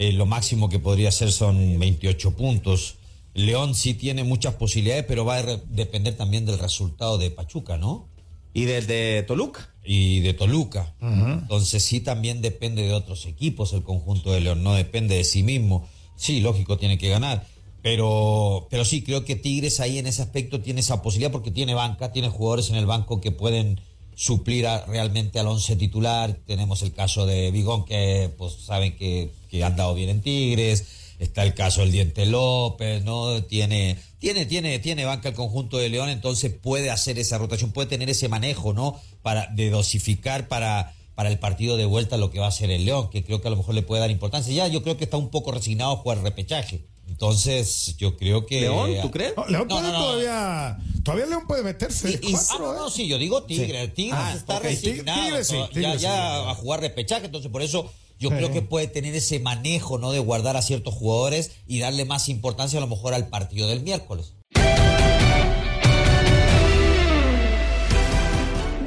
Eh, 0.01 0.13
lo 0.13 0.25
máximo 0.25 0.67
que 0.67 0.79
podría 0.79 1.09
hacer 1.09 1.31
son 1.31 1.77
28 1.77 2.35
puntos. 2.35 2.95
León 3.35 3.75
sí 3.75 3.93
tiene 3.93 4.23
muchas 4.23 4.55
posibilidades, 4.55 5.05
pero 5.07 5.25
va 5.25 5.35
a 5.35 5.43
depender 5.69 6.17
también 6.17 6.43
del 6.43 6.57
resultado 6.57 7.19
de 7.19 7.29
Pachuca, 7.29 7.77
¿no? 7.77 8.09
Y 8.51 8.63
del 8.63 8.87
de 8.87 9.23
Toluca. 9.27 9.69
Y 9.85 10.21
de 10.21 10.33
Toluca. 10.33 10.95
Entonces 11.01 11.83
sí 11.83 11.99
también 11.99 12.41
depende 12.41 12.81
de 12.81 12.93
otros 12.93 13.27
equipos 13.27 13.73
el 13.73 13.83
conjunto 13.83 14.31
de 14.31 14.41
León, 14.41 14.63
no 14.63 14.73
depende 14.73 15.17
de 15.17 15.23
sí 15.23 15.43
mismo. 15.43 15.87
Sí, 16.15 16.39
lógico, 16.39 16.79
tiene 16.79 16.97
que 16.97 17.09
ganar. 17.09 17.45
Pero, 17.83 18.67
pero 18.71 18.85
sí, 18.85 19.03
creo 19.03 19.23
que 19.23 19.35
Tigres 19.35 19.79
ahí 19.79 19.99
en 19.99 20.07
ese 20.07 20.23
aspecto 20.23 20.61
tiene 20.61 20.79
esa 20.79 21.03
posibilidad 21.03 21.31
porque 21.31 21.51
tiene 21.51 21.75
banca, 21.75 22.11
tiene 22.11 22.29
jugadores 22.29 22.71
en 22.71 22.75
el 22.75 22.87
banco 22.87 23.21
que 23.21 23.29
pueden 23.29 23.79
suplir 24.15 24.67
a- 24.67 24.85
realmente 24.85 25.39
al 25.39 25.47
once 25.47 25.75
titular. 25.75 26.37
Tenemos 26.45 26.81
el 26.81 26.93
caso 26.93 27.25
de 27.25 27.51
Vigón, 27.51 27.85
que 27.85 28.29
pues 28.37 28.53
saben 28.65 28.95
que, 28.95 29.31
que 29.49 29.63
ha 29.63 29.67
andado 29.67 29.93
bien 29.95 30.09
en 30.09 30.21
Tigres. 30.21 30.85
Está 31.19 31.43
el 31.43 31.53
caso 31.53 31.81
del 31.81 31.91
Diente 31.91 32.25
López, 32.25 33.03
¿no? 33.03 33.43
Tiene, 33.43 33.97
tiene, 34.17 34.47
tiene, 34.47 34.79
tiene 34.79 35.05
banca 35.05 35.29
el 35.29 35.35
conjunto 35.35 35.77
de 35.77 35.87
León, 35.89 36.09
entonces 36.09 36.51
puede 36.51 36.89
hacer 36.89 37.19
esa 37.19 37.37
rotación, 37.37 37.71
puede 37.71 37.87
tener 37.89 38.09
ese 38.09 38.27
manejo, 38.27 38.73
¿no? 38.73 38.99
Para, 39.21 39.45
de 39.47 39.69
dosificar 39.69 40.47
para, 40.47 40.95
para 41.13 41.29
el 41.29 41.37
partido 41.37 41.77
de 41.77 41.85
vuelta 41.85 42.17
lo 42.17 42.31
que 42.31 42.39
va 42.39 42.45
a 42.45 42.49
hacer 42.49 42.71
el 42.71 42.85
León, 42.85 43.11
que 43.11 43.23
creo 43.23 43.39
que 43.39 43.47
a 43.49 43.51
lo 43.51 43.57
mejor 43.57 43.75
le 43.75 43.83
puede 43.83 44.01
dar 44.01 44.09
importancia. 44.09 44.51
Ya 44.51 44.67
yo 44.67 44.81
creo 44.81 44.97
que 44.97 45.03
está 45.03 45.17
un 45.17 45.29
poco 45.29 45.51
resignado 45.51 45.91
a 45.91 45.97
jugar 45.97 46.23
repechaje. 46.23 46.85
Entonces, 47.11 47.95
yo 47.97 48.17
creo 48.17 48.45
que. 48.45 48.61
¿León? 48.61 48.89
¿Tú 49.01 49.11
crees? 49.11 49.33
No, 49.37 49.45
León 49.47 49.67
No, 49.67 49.75
puede 49.75 49.91
no, 49.91 49.99
no. 49.99 50.05
todavía. 50.05 50.77
Todavía 51.03 51.25
León 51.27 51.43
puede 51.47 51.61
meterse. 51.63 52.09
Y- 52.09 52.29
y- 52.29 52.31
cuatro, 52.31 52.55
ah, 52.55 52.57
no, 52.59 52.73
¿eh? 52.73 52.77
no, 52.77 52.89
sí, 52.89 53.07
yo 53.07 53.17
digo 53.17 53.43
Tigre. 53.43 53.87
Tigre 53.89 54.17
Ah, 54.17 54.33
está 54.35 54.57
ok, 54.57 54.63
resignado. 54.63 55.21
Tigre 55.23 55.43
sí, 55.43 55.57
ya 55.73 55.93
sí. 55.93 55.99
ya 55.99 56.49
a 56.49 56.55
jugar 56.55 56.79
repechaje, 56.79 57.25
entonces 57.25 57.51
por 57.51 57.61
eso 57.61 57.91
yo 58.19 58.29
Sí. 58.29 58.35
creo 58.35 58.51
que 58.51 58.61
puede 58.61 58.87
tener 58.87 59.13
ese 59.13 59.39
manejo, 59.39 59.97
¿no? 59.97 60.11
De 60.11 60.19
guardar 60.19 60.55
a 60.57 60.61
ciertos 60.61 60.93
jugadores 60.93 61.51
y 61.67 61.79
darle 61.79 62.05
más 62.05 62.29
importancia 62.29 62.77
a 62.79 62.81
lo 62.81 62.87
mejor 62.87 63.13
al 63.13 63.27
partido 63.27 63.67
del 63.67 63.81
miércoles. 63.81 64.33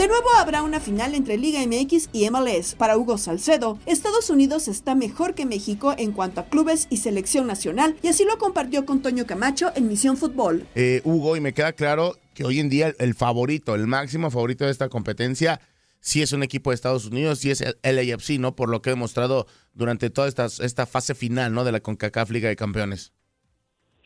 De 0.04 0.08
nuevo 0.08 0.28
habrá 0.36 0.62
una 0.62 0.80
final 0.80 1.14
entre 1.14 1.38
Liga 1.38 1.60
MX 1.66 2.10
y 2.12 2.28
MLS. 2.28 2.74
Para 2.74 2.98
Hugo 2.98 3.16
Salcedo, 3.16 3.78
Estados 3.86 4.28
Unidos 4.28 4.68
está 4.68 4.94
mejor 4.94 5.34
que 5.34 5.46
México 5.46 5.94
en 5.96 6.12
cuanto 6.12 6.42
a 6.42 6.44
clubes 6.44 6.88
y 6.90 6.98
selección 6.98 7.46
nacional, 7.46 7.96
y 8.02 8.08
así 8.08 8.26
lo 8.26 8.36
compartió 8.36 8.84
con 8.84 9.00
Toño 9.00 9.26
Camacho 9.26 9.72
en 9.74 9.88
Misión 9.88 10.18
Fútbol. 10.18 10.66
eh, 10.74 11.00
Hugo, 11.04 11.36
y 11.36 11.40
me 11.40 11.54
queda 11.54 11.72
claro 11.72 12.18
que 12.34 12.44
hoy 12.44 12.60
en 12.60 12.68
día 12.68 12.92
el, 12.98 13.14
favorito, 13.14 13.74
el 13.74 13.86
máximo 13.86 14.30
favorito 14.30 14.66
de 14.66 14.72
esta 14.72 14.90
competencia, 14.90 15.58
sí 16.00 16.20
es 16.20 16.34
un 16.34 16.42
equipo 16.42 16.68
de 16.68 16.74
Estados 16.74 17.06
Unidos, 17.06 17.38
sí 17.38 17.50
es 17.50 17.62
el 17.62 17.96
LAFC, 17.96 18.38
¿no? 18.38 18.54
Por 18.54 18.68
lo 18.68 18.82
que 18.82 18.90
he 18.90 18.92
demostrado 18.92 19.46
durante 19.72 20.10
toda 20.10 20.28
esta, 20.28 20.48
esta 20.60 20.84
fase 20.84 21.14
final, 21.14 21.54
¿no? 21.54 21.64
De 21.64 21.72
la 21.72 21.80
CONCACAF 21.80 22.28
Liga 22.28 22.50
de 22.50 22.56
Campeones. 22.56 23.14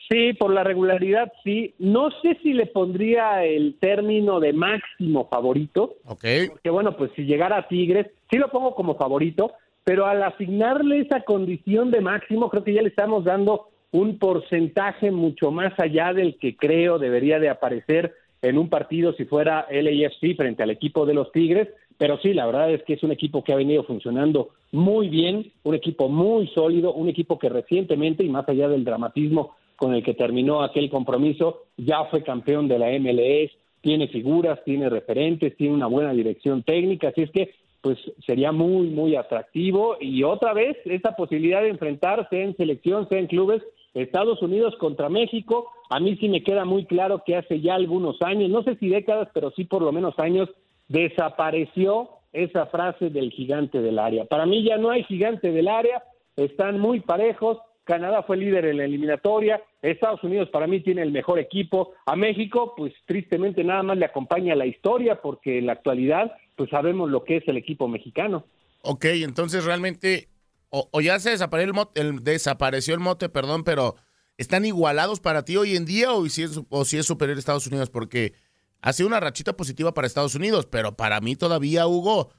Sí, 0.09 0.33
por 0.33 0.51
la 0.51 0.63
regularidad, 0.63 1.31
sí. 1.43 1.75
No 1.77 2.09
sé 2.21 2.37
si 2.41 2.53
le 2.53 2.65
pondría 2.65 3.45
el 3.45 3.75
término 3.79 4.39
de 4.39 4.53
máximo 4.53 5.27
favorito, 5.29 5.97
Ok. 6.07 6.25
porque 6.49 6.69
bueno, 6.71 6.97
pues 6.97 7.11
si 7.15 7.25
llegara 7.25 7.57
a 7.57 7.67
Tigres, 7.67 8.07
sí 8.31 8.37
lo 8.37 8.49
pongo 8.49 8.73
como 8.73 8.95
favorito, 8.95 9.51
pero 9.83 10.07
al 10.07 10.23
asignarle 10.23 11.01
esa 11.01 11.21
condición 11.21 11.91
de 11.91 12.01
máximo, 12.01 12.49
creo 12.49 12.63
que 12.63 12.73
ya 12.73 12.81
le 12.81 12.89
estamos 12.89 13.23
dando 13.23 13.67
un 13.91 14.17
porcentaje 14.17 15.11
mucho 15.11 15.51
más 15.51 15.73
allá 15.79 16.13
del 16.13 16.37
que 16.37 16.55
creo 16.55 16.97
debería 16.97 17.39
de 17.39 17.49
aparecer 17.49 18.13
en 18.41 18.57
un 18.57 18.69
partido 18.69 19.13
si 19.13 19.25
fuera 19.25 19.67
LAFC 19.69 20.35
frente 20.35 20.63
al 20.63 20.69
equipo 20.71 21.05
de 21.05 21.13
los 21.13 21.31
Tigres, 21.31 21.67
pero 21.97 22.17
sí, 22.19 22.33
la 22.33 22.45
verdad 22.45 22.71
es 22.71 22.81
que 22.83 22.93
es 22.93 23.03
un 23.03 23.11
equipo 23.11 23.43
que 23.43 23.51
ha 23.51 23.57
venido 23.57 23.83
funcionando 23.83 24.49
muy 24.71 25.09
bien, 25.09 25.51
un 25.63 25.75
equipo 25.75 26.07
muy 26.07 26.47
sólido, 26.47 26.93
un 26.93 27.09
equipo 27.09 27.37
que 27.37 27.49
recientemente, 27.49 28.23
y 28.23 28.29
más 28.29 28.47
allá 28.47 28.69
del 28.69 28.85
dramatismo 28.85 29.55
con 29.79 29.93
el 29.93 30.03
que 30.03 30.13
terminó 30.13 30.61
aquel 30.61 30.89
compromiso, 30.89 31.63
ya 31.77 32.03
fue 32.11 32.21
campeón 32.21 32.67
de 32.67 32.77
la 32.77 32.89
MLS, 32.99 33.51
tiene 33.81 34.09
figuras, 34.09 34.59
tiene 34.65 34.89
referentes, 34.89 35.55
tiene 35.55 35.73
una 35.73 35.87
buena 35.87 36.11
dirección 36.11 36.63
técnica, 36.63 37.07
así 37.07 37.21
es 37.21 37.31
que 37.31 37.53
pues 37.81 37.97
sería 38.25 38.51
muy, 38.51 38.89
muy 38.89 39.15
atractivo 39.15 39.95
y 40.01 40.23
otra 40.23 40.53
vez 40.53 40.75
esa 40.83 41.15
posibilidad 41.15 41.61
de 41.61 41.69
enfrentarse 41.69 42.43
en 42.43 42.57
selección, 42.57 43.07
sea 43.07 43.19
en 43.19 43.27
clubes, 43.27 43.63
Estados 43.93 44.41
Unidos 44.41 44.75
contra 44.79 45.07
México, 45.07 45.71
a 45.89 46.01
mí 46.01 46.17
sí 46.17 46.27
me 46.27 46.43
queda 46.43 46.65
muy 46.65 46.85
claro 46.85 47.23
que 47.25 47.37
hace 47.37 47.61
ya 47.61 47.75
algunos 47.75 48.21
años, 48.21 48.49
no 48.49 48.63
sé 48.63 48.75
si 48.75 48.89
décadas, 48.89 49.29
pero 49.33 49.51
sí 49.51 49.63
por 49.63 49.81
lo 49.81 49.93
menos 49.93 50.19
años, 50.19 50.49
desapareció 50.89 52.09
esa 52.33 52.65
frase 52.65 53.09
del 53.09 53.31
gigante 53.31 53.81
del 53.81 53.97
área. 53.97 54.25
Para 54.25 54.45
mí 54.45 54.61
ya 54.63 54.77
no 54.77 54.89
hay 54.89 55.05
gigante 55.05 55.51
del 55.51 55.69
área, 55.69 56.03
están 56.35 56.79
muy 56.79 56.99
parejos, 56.99 57.59
Canadá 57.89 58.21
fue 58.21 58.37
líder 58.37 58.65
en 58.65 58.77
la 58.77 58.85
eliminatoria, 58.85 59.59
Estados 59.81 60.23
Unidos 60.23 60.47
para 60.49 60.67
mí 60.67 60.79
tiene 60.81 61.01
el 61.01 61.11
mejor 61.11 61.39
equipo, 61.39 61.93
a 62.05 62.15
México 62.15 62.75
pues 62.77 62.93
tristemente 63.07 63.63
nada 63.63 63.81
más 63.81 63.97
le 63.97 64.05
acompaña 64.05 64.53
la 64.53 64.67
historia 64.67 65.19
porque 65.23 65.57
en 65.57 65.65
la 65.65 65.73
actualidad 65.73 66.31
pues 66.55 66.69
sabemos 66.69 67.09
lo 67.09 67.23
que 67.23 67.37
es 67.37 67.47
el 67.47 67.57
equipo 67.57 67.87
mexicano. 67.87 68.45
Ok, 68.83 69.05
entonces 69.05 69.65
realmente, 69.65 70.27
o, 70.69 71.01
ya 71.01 71.17
se 71.17 71.31
desapareció 71.31 71.67
el, 71.67 71.73
mote, 71.73 71.99
el- 71.99 72.23
desapareció 72.23 72.93
el 72.93 72.99
mote, 72.99 73.27
perdón, 73.27 73.63
pero 73.63 73.95
¿están 74.37 74.65
igualados 74.65 75.19
para 75.19 75.43
ti 75.43 75.57
hoy 75.57 75.75
en 75.75 75.85
día 75.85 76.13
o 76.13 76.29
si 76.29 76.43
es, 76.43 77.05
superior 77.07 77.37
a 77.37 77.39
Estados 77.39 77.65
Unidos? 77.65 77.89
Porque 77.89 78.33
ha 78.81 78.93
sido 78.93 79.07
una 79.07 79.19
rachita 79.19 79.57
positiva 79.57 79.95
para 79.95 80.05
Estados 80.05 80.35
Unidos, 80.35 80.67
pero 80.67 80.95
para 80.95 81.21
mí 81.21 81.35
todavía, 81.35 81.87
Hugo, 81.87 82.29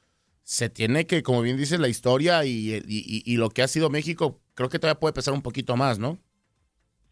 se 0.44 0.70
tiene 0.70 1.08
que, 1.08 1.24
como 1.24 1.42
bien 1.42 1.56
dices, 1.56 1.80
la 1.80 1.88
historia 1.88 2.44
y 2.44 3.36
lo 3.36 3.48
que 3.50 3.62
ha 3.62 3.68
sido 3.68 3.90
México, 3.90 4.38
creo 4.60 4.68
que 4.68 4.78
todavía 4.78 5.00
puede 5.00 5.14
pesar 5.14 5.32
un 5.32 5.40
poquito 5.40 5.74
más, 5.74 5.98
¿no? 5.98 6.18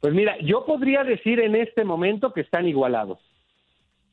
Pues 0.01 0.13
mira, 0.13 0.37
yo 0.43 0.67
podría 0.67 1.03
decir 1.03 1.41
en 1.41 1.55
este 1.57 1.83
momento 1.83 2.35
que 2.35 2.43
están 2.43 2.69
igualados. 2.69 3.21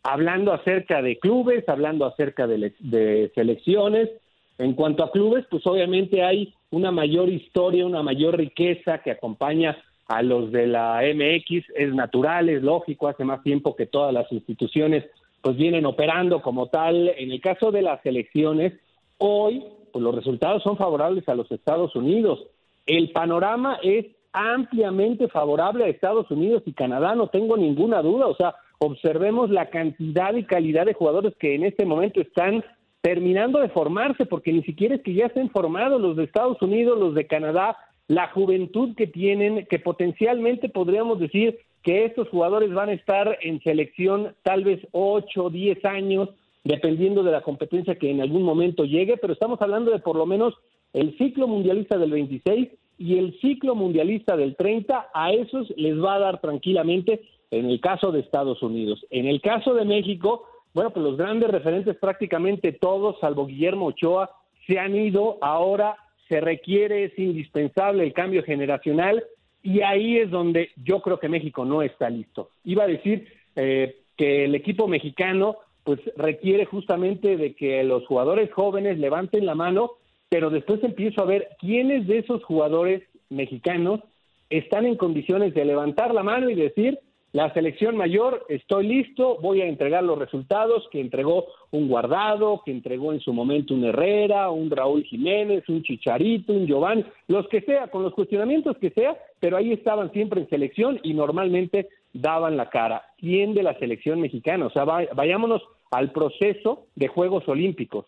Hablando 0.04 0.54
acerca 0.54 1.02
de 1.02 1.20
clubes, 1.20 1.68
hablando 1.68 2.06
acerca 2.06 2.48
de, 2.48 2.58
le- 2.58 2.76
de 2.80 3.34
selecciones. 3.36 4.10
En 4.58 4.74
cuanto 4.74 5.04
a 5.04 5.12
clubes, 5.12 5.46
pues 5.52 5.68
obviamente 5.68 6.24
hay 6.24 6.54
una 6.70 6.92
mayor 6.92 7.28
historia, 7.28 7.86
una 7.86 8.02
mayor 8.02 8.38
riqueza 8.38 9.00
que 9.00 9.12
acompaña 9.12 9.78
a 10.08 10.24
los 10.24 10.50
de 10.54 10.68
la 10.68 11.02
MX. 11.04 11.66
Es 11.76 11.94
natural, 11.94 12.48
es 12.48 12.64
lógico, 12.64 13.10
hace 13.10 13.26
más 13.26 13.44
tiempo 13.44 13.76
que 13.76 13.86
todas 13.86 14.14
las 14.14 14.32
instituciones 14.32 15.04
pues 15.42 15.58
vienen 15.58 15.86
operando 15.86 16.42
como 16.42 16.68
tal. 16.68 17.10
En 17.18 17.32
el 17.34 17.42
caso 17.42 17.70
de 17.74 17.82
las 17.82 18.02
selecciones, 18.02 18.72
hoy 19.18 19.62
pues 19.92 20.02
los 20.02 20.16
resultados 20.16 20.64
son 20.64 20.78
favorables 20.78 21.28
a 21.28 21.36
los 21.36 21.52
Estados 21.52 21.98
Unidos. 21.98 22.40
El 22.86 23.12
panorama 23.12 23.80
es 23.84 24.06
ampliamente 24.34 25.28
favorable 25.30 25.86
a 25.86 25.88
Estados 25.88 26.30
Unidos 26.30 26.64
y 26.66 26.74
Canadá, 26.74 27.16
no 27.16 27.28
tengo 27.28 27.58
ninguna 27.58 28.02
duda. 28.02 28.28
O 28.28 28.36
sea, 28.36 28.56
observemos 28.80 29.50
la 29.50 29.70
cantidad 29.70 30.36
y 30.36 30.44
calidad 30.44 30.86
de 30.86 30.94
jugadores 30.94 31.34
que 31.40 31.56
en 31.56 31.64
este 31.64 31.86
momento 31.86 32.22
están 32.22 32.64
terminando 33.02 33.60
de 33.60 33.70
formarse, 33.70 34.26
porque 34.26 34.52
ni 34.52 34.64
siquiera 34.64 34.96
es 34.96 35.02
que 35.04 35.14
ya 35.14 35.28
estén 35.28 35.50
formados 35.52 36.02
los 36.02 36.16
de 36.16 36.24
Estados 36.24 36.62
Unidos, 36.62 37.00
los 37.00 37.14
de 37.14 37.28
Canadá, 37.28 37.78
la 38.08 38.30
juventud 38.30 38.96
que 38.96 39.08
tienen, 39.08 39.66
que 39.68 39.80
potencialmente 39.80 40.70
podríamos 40.70 41.20
decir 41.20 41.60
que 41.84 42.06
estos 42.06 42.28
jugadores 42.30 42.74
van 42.74 42.90
a 42.90 42.94
estar 42.94 43.38
en 43.42 43.62
selección 43.62 44.36
tal 44.44 44.64
vez 44.64 44.86
8, 44.92 45.50
10 45.52 45.86
años, 45.86 46.30
dependiendo 46.64 47.22
de 47.22 47.32
la 47.32 47.42
competencia 47.42 47.96
que 47.96 48.10
en 48.10 48.22
algún 48.22 48.42
momento 48.42 48.86
llegue, 48.86 49.18
pero 49.18 49.34
estamos 49.34 49.62
hablando 49.62 49.92
de 49.92 50.00
por 50.00 50.16
lo 50.16 50.26
menos 50.26 50.56
el 50.96 51.18
ciclo 51.18 51.48
mundialista 51.48 51.98
del 51.98 52.12
26 52.12 52.70
y 52.98 53.18
el 53.18 53.38
ciclo 53.42 53.76
mundialista 53.76 54.38
del 54.38 54.56
30, 54.56 55.10
a 55.14 55.32
esos 55.34 55.72
les 55.76 56.02
va 56.02 56.16
a 56.16 56.20
dar 56.20 56.40
tranquilamente 56.40 57.22
en 57.52 57.66
el 57.66 57.82
caso 57.82 58.12
de 58.12 58.22
Estados 58.22 58.64
Unidos. 58.64 59.06
En 59.10 59.28
el 59.28 59.42
caso 59.42 59.74
de 59.74 59.84
México, 59.84 60.48
bueno, 60.74 60.92
pues 60.92 61.04
los 61.04 61.18
grandes 61.18 61.50
referentes 61.50 61.98
prácticamente 61.98 62.72
todos, 62.72 63.20
salvo 63.20 63.46
Guillermo 63.46 63.88
Ochoa, 63.88 64.32
se 64.68 64.80
han 64.80 64.96
ido. 64.96 65.38
Ahora 65.42 65.98
se 66.30 66.40
requiere, 66.40 67.04
es 67.04 67.20
indispensable 67.20 68.04
el 68.04 68.14
cambio 68.14 68.44
generacional 68.44 69.24
y 69.62 69.82
ahí 69.82 70.18
es 70.18 70.32
donde 70.32 70.70
yo 70.78 71.02
creo 71.02 71.20
que 71.20 71.28
México 71.28 71.66
no 71.66 71.82
está 71.82 72.10
listo. 72.10 72.52
Iba 72.64 72.84
a 72.84 72.88
decir 72.88 73.28
eh, 73.58 73.98
que 74.16 74.46
el 74.46 74.56
equipo 74.56 74.88
mexicano 74.88 75.58
pues 75.84 76.00
requiere 76.16 76.66
justamente 76.66 77.36
de 77.36 77.54
que 77.54 77.84
los 77.84 78.08
jugadores 78.08 78.52
jóvenes 78.54 78.98
levanten 78.98 79.46
la 79.46 79.56
mano, 79.56 79.92
pero 80.30 80.50
después 80.50 80.84
empiezo 80.84 81.22
a 81.22 81.26
ver 81.26 81.50
quiénes 81.60 82.08
de 82.08 82.20
esos 82.20 82.44
jugadores 82.44 83.04
mexicanos 83.30 84.02
están 84.50 84.86
en 84.86 84.96
condiciones 84.96 85.54
de 85.54 85.66
levantar 85.66 86.14
la 86.14 86.24
mano 86.24 86.50
y 86.50 86.56
decir, 86.56 87.00
la 87.36 87.54
selección 87.54 87.98
mayor, 87.98 88.46
estoy 88.48 88.88
listo, 88.88 89.38
voy 89.42 89.60
a 89.60 89.68
entregar 89.68 90.06
los 90.06 90.18
resultados 90.18 90.88
que 90.90 91.02
entregó 91.02 91.48
un 91.72 91.90
Guardado, 91.90 92.62
que 92.64 92.72
entregó 92.72 93.12
en 93.12 93.20
su 93.20 93.34
momento 93.34 93.74
un 93.74 93.84
Herrera, 93.84 94.50
un 94.50 94.72
Raúl 94.72 95.04
Jiménez, 95.04 95.68
un 95.68 95.84
Chicharito, 95.84 96.54
un 96.54 96.66
Giovanni, 96.66 97.04
los 97.28 97.46
que 97.50 97.60
sea, 97.60 97.90
con 97.90 98.04
los 98.04 98.14
cuestionamientos 98.14 98.78
que 98.78 98.92
sea, 98.92 99.18
pero 99.42 99.58
ahí 99.58 99.74
estaban 99.74 100.14
siempre 100.14 100.40
en 100.40 100.50
selección 100.50 101.02
y 101.04 101.14
normalmente 101.14 101.90
daban 102.14 102.56
la 102.56 102.70
cara. 102.70 103.04
¿Quién 103.18 103.54
de 103.54 103.64
la 103.64 103.78
selección 103.80 104.22
mexicana? 104.22 104.68
O 104.68 104.70
sea, 104.70 104.86
vayámonos 104.86 105.62
al 105.92 106.14
proceso 106.14 106.86
de 106.96 107.10
Juegos 107.10 107.46
Olímpicos. 107.50 108.06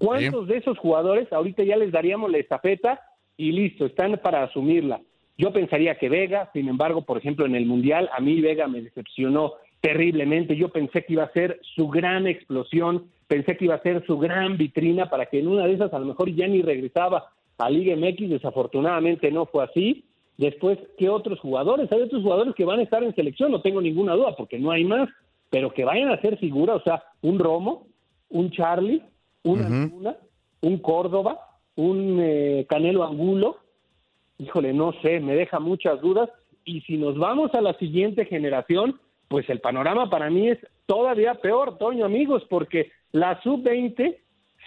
¿Cuántos 0.00 0.48
de 0.48 0.56
esos 0.56 0.78
jugadores 0.78 1.30
ahorita 1.30 1.62
ya 1.62 1.76
les 1.76 1.92
daríamos 1.92 2.30
la 2.30 2.38
estafeta 2.38 3.00
y 3.36 3.52
listo, 3.52 3.84
están 3.84 4.18
para 4.22 4.42
asumirla? 4.42 5.02
Yo 5.36 5.52
pensaría 5.52 5.96
que 5.96 6.08
Vega, 6.08 6.50
sin 6.54 6.68
embargo, 6.68 7.02
por 7.02 7.18
ejemplo, 7.18 7.44
en 7.44 7.54
el 7.54 7.66
Mundial, 7.66 8.08
a 8.12 8.20
mí 8.20 8.40
Vega 8.40 8.66
me 8.66 8.80
decepcionó 8.80 9.54
terriblemente. 9.82 10.56
Yo 10.56 10.70
pensé 10.70 11.04
que 11.04 11.12
iba 11.12 11.24
a 11.24 11.32
ser 11.32 11.60
su 11.74 11.88
gran 11.88 12.26
explosión, 12.26 13.10
pensé 13.26 13.58
que 13.58 13.66
iba 13.66 13.74
a 13.74 13.82
ser 13.82 14.04
su 14.06 14.18
gran 14.18 14.56
vitrina 14.56 15.10
para 15.10 15.26
que 15.26 15.38
en 15.38 15.48
una 15.48 15.66
de 15.66 15.74
esas 15.74 15.92
a 15.92 15.98
lo 15.98 16.06
mejor 16.06 16.34
ya 16.34 16.48
ni 16.48 16.62
regresaba 16.62 17.32
a 17.58 17.70
Liga 17.70 17.94
MX. 17.94 18.30
Desafortunadamente 18.30 19.30
no 19.30 19.44
fue 19.46 19.64
así. 19.64 20.04
Después, 20.38 20.78
¿qué 20.96 21.10
otros 21.10 21.38
jugadores? 21.40 21.92
Hay 21.92 22.00
otros 22.00 22.22
jugadores 22.22 22.54
que 22.54 22.64
van 22.64 22.80
a 22.80 22.84
estar 22.84 23.02
en 23.02 23.14
selección, 23.14 23.50
no 23.50 23.60
tengo 23.60 23.82
ninguna 23.82 24.14
duda, 24.14 24.34
porque 24.34 24.58
no 24.58 24.70
hay 24.70 24.84
más, 24.84 25.10
pero 25.50 25.70
que 25.70 25.84
vayan 25.84 26.08
a 26.08 26.20
ser 26.22 26.38
figura, 26.38 26.74
o 26.74 26.82
sea, 26.82 27.02
un 27.20 27.38
Romo, 27.38 27.86
un 28.30 28.50
Charlie, 28.50 29.02
un 29.44 30.02
un 30.62 30.78
Córdoba, 30.78 31.58
un 31.76 32.18
eh, 32.20 32.66
Canelo 32.68 33.04
Angulo, 33.04 33.58
híjole, 34.38 34.72
no 34.72 34.92
sé, 35.02 35.20
me 35.20 35.34
deja 35.34 35.58
muchas 35.58 36.00
dudas. 36.00 36.30
Y 36.64 36.82
si 36.82 36.96
nos 36.96 37.16
vamos 37.18 37.54
a 37.54 37.60
la 37.60 37.74
siguiente 37.74 38.26
generación, 38.26 39.00
pues 39.28 39.48
el 39.48 39.60
panorama 39.60 40.10
para 40.10 40.30
mí 40.30 40.48
es 40.48 40.58
todavía 40.86 41.34
peor, 41.34 41.78
Toño, 41.78 42.04
amigos, 42.04 42.44
porque 42.48 42.90
la 43.12 43.40
sub-20 43.42 44.16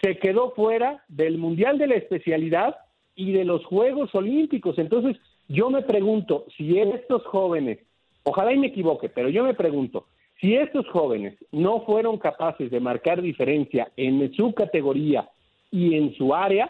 se 0.01 0.17
quedó 0.17 0.51
fuera 0.51 1.03
del 1.07 1.37
Mundial 1.37 1.77
de 1.77 1.87
la 1.87 1.95
Especialidad 1.95 2.75
y 3.15 3.31
de 3.31 3.45
los 3.45 3.63
Juegos 3.65 4.13
Olímpicos. 4.15 4.77
Entonces, 4.79 5.17
yo 5.47 5.69
me 5.69 5.81
pregunto, 5.83 6.45
si 6.57 6.79
estos 6.79 7.23
jóvenes, 7.25 7.79
ojalá 8.23 8.53
y 8.53 8.57
me 8.57 8.67
equivoque, 8.67 9.09
pero 9.09 9.29
yo 9.29 9.43
me 9.43 9.53
pregunto, 9.53 10.07
si 10.43 10.55
estos 10.55 10.85
jóvenes 10.89 11.35
no 11.53 11.85
fueron 11.85 12.17
capaces 12.17 12.69
de 12.69 12.81
marcar 12.81 13.21
diferencia 13.21 13.89
en 13.95 14.29
su 14.33 14.53
categoría 14.53 15.29
y 15.71 15.95
en 15.95 16.13
su 16.15 16.35
área, 16.35 16.69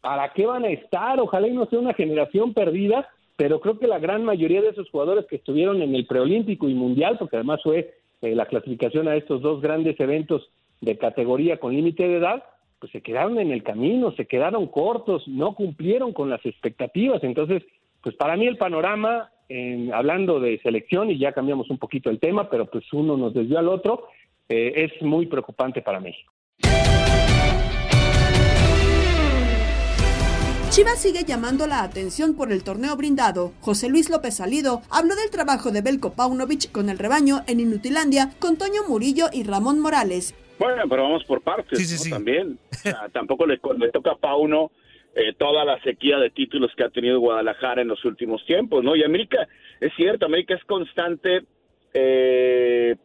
¿para 0.00 0.32
qué 0.32 0.46
van 0.46 0.64
a 0.64 0.70
estar? 0.70 1.20
Ojalá 1.20 1.46
y 1.46 1.52
no 1.52 1.66
sea 1.66 1.78
una 1.78 1.94
generación 1.94 2.54
perdida, 2.54 3.08
pero 3.36 3.60
creo 3.60 3.78
que 3.78 3.86
la 3.86 4.00
gran 4.00 4.24
mayoría 4.24 4.62
de 4.62 4.70
esos 4.70 4.90
jugadores 4.90 5.26
que 5.26 5.36
estuvieron 5.36 5.80
en 5.80 5.94
el 5.94 6.08
preolímpico 6.08 6.68
y 6.68 6.74
mundial, 6.74 7.18
porque 7.20 7.36
además 7.36 7.60
fue 7.62 7.94
eh, 8.20 8.34
la 8.34 8.46
clasificación 8.46 9.06
a 9.06 9.14
estos 9.14 9.42
dos 9.42 9.60
grandes 9.60 10.00
eventos 10.00 10.50
de 10.80 10.98
categoría 10.98 11.58
con 11.58 11.72
límite 11.72 12.08
de 12.08 12.16
edad, 12.16 12.42
pues 12.80 12.90
se 12.90 13.00
quedaron 13.00 13.38
en 13.38 13.52
el 13.52 13.62
camino, 13.62 14.10
se 14.16 14.26
quedaron 14.26 14.66
cortos, 14.66 15.28
no 15.28 15.54
cumplieron 15.54 16.12
con 16.12 16.30
las 16.30 16.44
expectativas. 16.44 17.22
Entonces, 17.22 17.62
pues 18.02 18.16
para 18.16 18.36
mí 18.36 18.48
el 18.48 18.56
panorama, 18.56 19.30
hablando 19.92 20.40
de 20.40 20.58
selección, 20.60 21.10
y 21.10 21.18
ya 21.18 21.32
cambiamos 21.32 21.70
un 21.70 21.78
poquito 21.78 22.10
el 22.10 22.18
tema, 22.18 22.50
pero 22.50 22.66
pues 22.66 22.84
uno 22.92 23.16
nos 23.16 23.34
desvió 23.34 23.58
al 23.58 23.68
otro, 23.68 24.08
eh, 24.48 24.72
es 24.76 25.02
muy 25.02 25.26
preocupante 25.26 25.82
para 25.82 26.00
México. 26.00 26.32
Chivas 30.70 31.00
sigue 31.00 31.24
llamando 31.24 31.66
la 31.66 31.82
atención 31.82 32.34
por 32.34 32.52
el 32.52 32.62
torneo 32.62 32.96
brindado. 32.96 33.52
José 33.62 33.88
Luis 33.88 34.10
López 34.10 34.36
Salido 34.36 34.82
habló 34.90 35.14
del 35.16 35.30
trabajo 35.30 35.70
de 35.70 35.80
Belko 35.80 36.12
Paunovic 36.12 36.70
con 36.70 36.90
el 36.90 36.98
rebaño 36.98 37.42
en 37.46 37.60
Inutilandia 37.60 38.32
con 38.38 38.58
Toño 38.58 38.82
Murillo 38.86 39.28
y 39.32 39.44
Ramón 39.44 39.80
Morales. 39.80 40.34
Bueno, 40.58 40.82
pero 40.88 41.04
vamos 41.04 41.24
por 41.24 41.40
partes 41.40 42.10
también. 42.10 42.58
tampoco 43.12 43.46
le, 43.46 43.58
toca 43.58 44.12
a 44.12 44.16
Pauno 44.16 44.70
eh, 45.16 45.32
toda 45.32 45.64
la 45.64 45.80
sequía 45.80 46.18
de 46.18 46.28
títulos 46.28 46.70
que 46.76 46.84
ha 46.84 46.90
tenido 46.90 47.18
Guadalajara 47.20 47.80
en 47.80 47.88
los 47.88 48.04
últimos 48.04 48.44
tiempos, 48.44 48.84
¿no? 48.84 48.94
Y 48.94 49.02
América, 49.02 49.48
es 49.80 49.90
cierto, 49.96 50.26
América 50.26 50.54
es 50.54 50.64
constante 50.64 51.42
eh, 51.94 52.96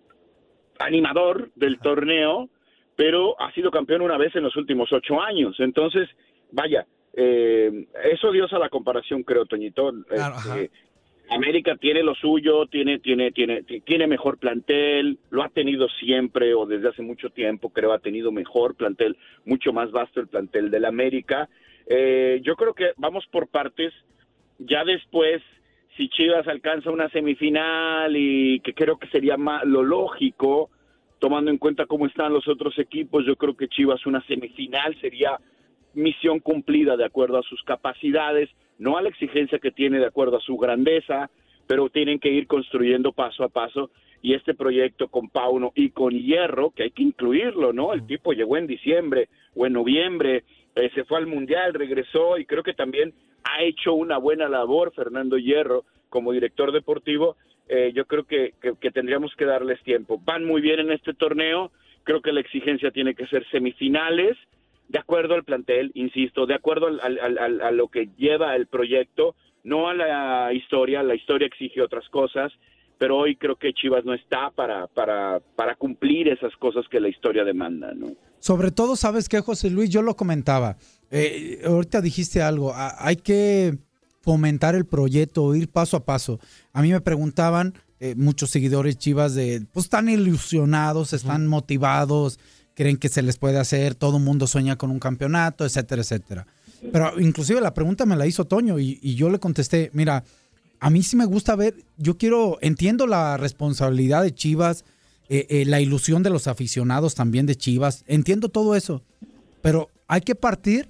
animador 0.78 1.52
del 1.56 1.80
torneo, 1.80 2.50
pero 2.98 3.40
ha 3.40 3.50
sido 3.54 3.72
campeón 3.72 4.02
una 4.02 4.18
vez 4.18 4.36
en 4.36 4.44
los 4.44 4.58
últimos 4.58 4.92
ocho 4.92 5.22
años. 5.22 5.56
Entonces, 5.60 6.10
vaya, 6.52 6.86
eh, 7.14 7.88
eso 8.12 8.30
dio 8.34 8.46
a 8.52 8.60
la 8.60 8.68
comparación, 8.68 9.24
creo, 9.24 9.46
Toñito. 9.46 9.94
Este, 10.10 10.70
América 11.30 11.78
tiene 11.78 12.04
lo 12.04 12.14
suyo, 12.14 12.66
tiene, 12.66 13.00
tiene, 13.00 13.32
tiene, 13.32 13.64
tiene 13.64 14.06
mejor 14.06 14.38
plantel, 14.38 15.18
lo 15.30 15.44
ha 15.44 15.50
tenido 15.50 15.88
siempre 15.88 16.54
o 16.56 16.66
desde 16.66 16.90
hace 16.90 17.04
mucho 17.04 17.30
tiempo, 17.30 17.70
creo, 17.70 17.94
ha 17.94 18.00
tenido 18.00 18.34
mejor 18.34 18.76
plantel, 18.76 19.16
mucho 19.46 19.72
más 19.72 19.92
vasto 19.92 20.20
el 20.20 20.28
plantel 20.28 20.70
del 20.70 20.84
América. 20.84 21.48
Eh, 21.88 22.40
yo 22.44 22.56
creo 22.56 22.74
que 22.74 22.92
vamos 22.98 23.26
por 23.32 23.48
partes. 23.48 23.94
Ya 24.60 24.84
después, 24.84 25.42
si 25.98 26.10
Chivas 26.10 26.48
alcanza 26.48 26.92
una 26.92 27.10
semifinal 27.10 28.16
y 28.16 28.60
que 28.62 28.74
creo 28.74 28.98
que 28.98 29.08
sería 29.08 29.38
más 29.38 29.66
lo 29.66 29.84
lógico, 29.84 30.70
tomando 31.20 31.52
en 31.52 31.58
cuenta 31.58 31.86
cómo 31.86 32.08
están 32.08 32.34
los 32.34 32.48
otros 32.48 32.78
equipos, 32.80 33.26
yo 33.26 33.36
creo 33.36 33.56
que 33.56 33.68
Chivas 33.68 34.06
una 34.06 34.26
semifinal 34.26 35.00
sería 35.02 35.40
misión 35.94 36.40
cumplida 36.40 36.96
de 36.98 37.06
acuerdo 37.06 37.38
a 37.38 37.44
sus 37.44 37.62
capacidades, 37.64 38.50
no 38.80 38.98
a 38.98 39.02
la 39.02 39.10
exigencia 39.10 39.60
que 39.60 39.72
tiene 39.72 40.00
de 40.00 40.06
acuerdo 40.06 40.38
a 40.38 40.42
su 40.42 40.58
grandeza, 40.58 41.30
pero 41.68 41.90
tienen 41.90 42.20
que 42.20 42.30
ir 42.30 42.48
construyendo 42.48 43.12
paso 43.12 43.44
a 43.44 43.50
paso 43.50 43.92
y 44.22 44.34
este 44.34 44.54
proyecto 44.54 45.08
con 45.08 45.30
Pauno 45.30 45.72
y 45.76 45.90
con 45.90 46.14
Hierro, 46.14 46.72
que 46.72 46.84
hay 46.84 46.92
que 46.92 47.04
incluirlo, 47.04 47.74
¿no? 47.74 47.94
El 47.94 48.06
tipo 48.06 48.34
llegó 48.34 48.58
en 48.58 48.68
diciembre 48.68 49.30
o 49.56 49.66
en 49.66 49.74
noviembre, 49.74 50.44
eh, 50.76 50.90
se 50.94 51.04
fue 51.04 51.18
al 51.18 51.28
Mundial, 51.28 51.74
regresó 51.74 52.38
y 52.38 52.46
creo 52.46 52.64
que 52.64 52.74
también 52.74 53.14
ha 53.44 53.62
hecho 53.64 53.94
una 53.94 54.18
buena 54.18 54.48
labor 54.48 54.94
Fernando 54.94 55.38
Hierro 55.38 55.86
como 56.10 56.32
director 56.32 56.72
deportivo. 56.72 57.36
Eh, 57.68 57.92
yo 57.94 58.06
creo 58.06 58.26
que, 58.26 58.54
que 58.60 58.92
tendríamos 58.92 59.34
que 59.36 59.46
darles 59.46 59.82
tiempo. 59.84 60.20
Van 60.24 60.46
muy 60.46 60.62
bien 60.62 60.80
en 60.80 60.92
este 60.92 61.14
torneo, 61.14 61.72
creo 62.04 62.22
que 62.22 62.34
la 62.34 62.42
exigencia 62.42 62.92
tiene 62.92 63.16
que 63.16 63.28
ser 63.28 63.48
semifinales, 63.50 64.38
de 64.92 65.00
acuerdo 65.00 65.36
al 65.36 65.46
plantel, 65.46 65.92
insisto, 65.94 66.46
de 66.46 66.54
acuerdo 66.54 66.90
a 67.02 67.72
lo 67.72 67.88
que 67.88 68.10
lleva 68.18 68.56
el 68.58 68.68
proyecto, 68.68 69.36
no 69.64 69.88
a 69.88 69.94
la 69.94 70.52
historia, 70.54 71.02
la 71.02 71.16
historia 71.16 71.48
exige 71.48 71.82
otras 71.82 72.10
cosas, 72.10 72.52
pero 73.02 73.18
hoy 73.18 73.36
creo 73.36 73.56
que 73.56 73.74
Chivas 73.74 74.06
no 74.06 74.14
está 74.14 74.52
para, 74.52 74.86
para, 74.86 75.40
para 75.56 75.76
cumplir 75.76 76.28
esas 76.28 76.56
cosas 76.58 76.86
que 76.88 77.00
la 77.00 77.10
historia 77.10 77.44
demanda, 77.44 77.96
¿no? 77.96 78.12
Sobre 78.38 78.70
todo, 78.70 78.96
¿sabes 78.96 79.28
qué, 79.28 79.40
José 79.40 79.72
Luis? 79.72 79.90
Yo 79.90 80.04
lo 80.04 80.16
comentaba. 80.16 80.78
Eh, 81.10 81.64
ahorita 81.66 82.00
dijiste 82.00 82.44
algo, 82.44 82.76
hay 82.76 83.16
que 83.16 83.76
fomentar 84.22 84.76
el 84.76 84.86
proyecto, 84.86 85.56
ir 85.56 85.68
paso 85.68 85.98
a 85.98 86.06
paso. 86.06 86.40
A 86.74 86.84
mí 86.84 86.92
me 86.92 87.02
preguntaban 87.02 87.74
eh, 88.00 88.14
muchos 88.16 88.52
seguidores 88.52 89.00
Chivas 89.00 89.34
de, 89.34 89.66
pues 89.74 89.88
están 89.88 90.08
ilusionados, 90.08 91.14
están 91.14 91.48
motivados, 91.48 92.40
creen 92.76 92.98
que 92.98 93.10
se 93.10 93.24
les 93.24 93.40
puede 93.40 93.58
hacer, 93.58 93.96
todo 93.96 94.18
el 94.18 94.24
mundo 94.24 94.46
sueña 94.46 94.76
con 94.76 94.92
un 94.92 95.00
campeonato, 95.00 95.66
etcétera, 95.66 96.04
etcétera. 96.04 96.46
Pero 96.92 97.20
inclusive 97.20 97.62
la 97.62 97.74
pregunta 97.74 98.06
me 98.06 98.16
la 98.16 98.28
hizo 98.28 98.46
Toño 98.46 98.80
y, 98.80 99.16
yo 99.16 99.32
le 99.32 99.40
contesté, 99.40 99.90
mira, 99.94 100.24
a 100.82 100.90
mí 100.90 101.04
sí 101.04 101.16
me 101.16 101.26
gusta 101.26 101.56
ver, 101.56 101.86
yo 101.98 102.18
quiero, 102.18 102.58
entiendo 102.60 103.06
la 103.06 103.38
responsabilidad 103.38 104.24
de 104.24 104.34
Chivas, 104.34 104.84
eh, 105.30 105.46
eh, 105.50 105.66
la 105.66 105.80
ilusión 105.80 106.24
de 106.24 106.32
los 106.32 106.48
aficionados 106.48 107.14
también 107.14 107.46
de 107.46 107.56
Chivas, 107.56 108.04
entiendo 108.08 108.50
todo 108.50 108.76
eso, 108.76 109.04
pero 109.62 109.90
hay 110.08 110.22
que 110.22 110.34
partir 110.34 110.90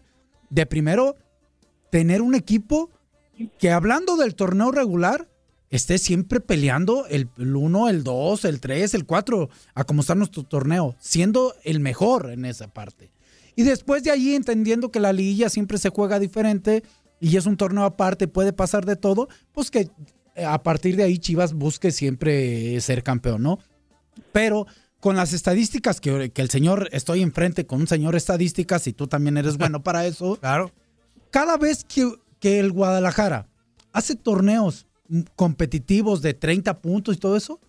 de 0.50 0.66
primero 0.66 1.18
tener 1.92 2.22
un 2.22 2.36
equipo 2.36 2.90
que 3.60 3.70
hablando 3.70 4.16
del 4.16 4.34
torneo 4.34 4.72
regular, 4.72 5.30
esté 5.70 5.98
siempre 5.98 6.40
peleando 6.40 7.06
el 7.08 7.28
1, 7.38 7.90
el 7.90 8.04
2, 8.06 8.46
el 8.46 8.62
3, 8.62 8.94
el 8.94 9.06
4, 9.06 9.50
a 9.74 9.84
como 9.84 10.02
está 10.02 10.16
nuestro 10.16 10.44
torneo, 10.44 10.96
siendo 11.00 11.54
el 11.64 11.82
mejor 11.82 12.32
en 12.32 12.46
esa 12.46 12.70
parte. 12.70 13.12
Y 13.58 13.64
después 13.64 14.04
de 14.04 14.12
allí, 14.12 14.36
entendiendo 14.36 14.90
que 14.90 15.02
la 15.02 15.12
liguilla 15.12 15.50
siempre 15.50 15.78
se 15.78 15.90
juega 15.90 16.18
diferente 16.18 16.84
y 17.22 17.38
es 17.38 17.46
un 17.46 17.56
torneo 17.56 17.86
aparte, 17.86 18.28
puede 18.28 18.52
pasar 18.52 18.86
de 18.86 18.98
todo, 18.98 19.30
pues 19.54 19.72
que 19.72 19.90
eh, 20.36 20.44
a 20.44 20.62
partir 20.64 20.98
de 20.98 21.04
ahí 21.04 21.20
Chivas 21.20 21.54
busque 21.54 21.92
siempre 21.92 22.82
ser 22.82 23.04
campeón, 23.04 23.44
¿no? 23.44 23.60
Pero 24.34 24.66
con 25.00 25.16
las 25.16 25.32
estadísticas 25.32 26.02
que, 26.02 26.32
que, 26.32 26.42
el 26.42 26.50
señor, 26.50 26.90
estoy 26.92 27.22
enfrente 27.22 27.66
con 27.66 27.82
un 27.82 27.88
señor 27.88 28.16
estadísticas 28.16 28.88
y 28.88 28.94
tú 28.94 29.08
también 29.08 29.38
eres 29.38 29.58
bueno 29.58 29.84
para 29.84 30.06
eso. 30.06 30.36
Claro. 30.38 30.72
Cada 31.30 31.58
vez 31.58 31.84
que, 31.84 32.12
que 32.40 32.60
el 32.60 32.72
Guadalajara 32.72 33.48
hace 33.94 34.16
torneos 34.16 34.88
competitivos 35.36 36.22
de 36.22 36.34
30 36.34 36.82
puntos 36.82 37.16
y 37.16 37.20
todo 37.20 37.38
eso, 37.38 37.60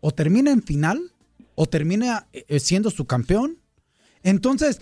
o 0.00 0.10
termina 0.10 0.50
en 0.50 0.62
final, 0.62 1.12
o 1.54 1.66
termina 1.66 2.28
eh, 2.32 2.44
eh, 2.48 2.60
siendo 2.60 2.90
su 2.90 3.06
campeón. 3.06 3.58
Entonces, 4.22 4.80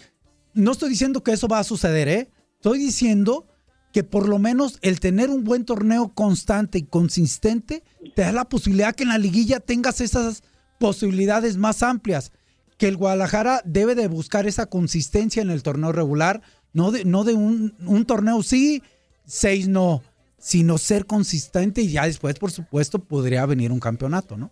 no 0.52 0.72
estoy 0.72 0.90
diciendo 0.90 1.22
que 1.22 1.32
eso 1.32 1.48
va 1.48 1.58
a 1.58 1.64
suceder, 1.64 2.08
¿eh? 2.08 2.30
Estoy 2.54 2.78
diciendo 2.78 3.46
que 3.96 4.04
por 4.04 4.28
lo 4.28 4.38
menos 4.38 4.78
el 4.82 5.00
tener 5.00 5.30
un 5.30 5.42
buen 5.42 5.64
torneo 5.64 6.12
constante 6.14 6.76
y 6.76 6.86
consistente 6.86 7.82
te 8.14 8.20
da 8.20 8.30
la 8.30 8.44
posibilidad 8.44 8.94
que 8.94 9.04
en 9.04 9.08
la 9.08 9.16
liguilla 9.16 9.58
tengas 9.58 10.02
esas 10.02 10.42
posibilidades 10.78 11.56
más 11.56 11.82
amplias. 11.82 12.30
Que 12.76 12.88
el 12.88 12.98
Guadalajara 12.98 13.62
debe 13.64 13.94
de 13.94 14.06
buscar 14.06 14.46
esa 14.46 14.68
consistencia 14.68 15.40
en 15.40 15.48
el 15.48 15.62
torneo 15.62 15.92
regular, 15.92 16.42
no 16.74 16.90
de, 16.90 17.06
no 17.06 17.24
de 17.24 17.32
un, 17.32 17.72
un 17.86 18.04
torneo 18.04 18.42
sí, 18.42 18.82
seis 19.24 19.66
no, 19.66 20.02
sino 20.36 20.76
ser 20.76 21.06
consistente 21.06 21.80
y 21.80 21.92
ya 21.92 22.04
después, 22.04 22.38
por 22.38 22.50
supuesto, 22.50 22.98
podría 22.98 23.46
venir 23.46 23.72
un 23.72 23.80
campeonato, 23.80 24.36
¿no? 24.36 24.50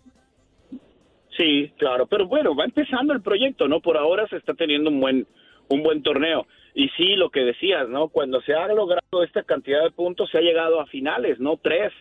Sí, 1.37 1.71
claro, 1.77 2.07
pero 2.07 2.27
bueno, 2.27 2.57
va 2.57 2.65
empezando 2.65 3.13
el 3.13 3.21
proyecto, 3.21 3.69
¿no? 3.69 3.81
Por 3.81 3.99
ahora 3.99 4.27
se 4.29 4.39
está 4.39 4.55
teniendo 4.55 4.89
un 4.89 5.01
buen 5.03 5.27
un 5.69 5.83
buen 5.83 6.03
torneo. 6.03 6.47
Y 6.75 6.89
sí, 6.97 7.15
lo 7.15 7.31
que 7.31 7.41
decías, 7.41 7.89
¿no? 7.89 8.09
Cuando 8.09 8.41
se 8.43 8.55
ha 8.55 8.67
logrado 8.69 9.23
esta 9.23 9.45
cantidad 9.45 9.83
de 9.85 9.93
puntos, 9.93 10.29
se 10.31 10.39
ha 10.39 10.43
llegado 10.43 10.81
a 10.81 10.87
finales, 10.87 11.39
¿no? 11.39 11.57
Tres. 11.57 11.93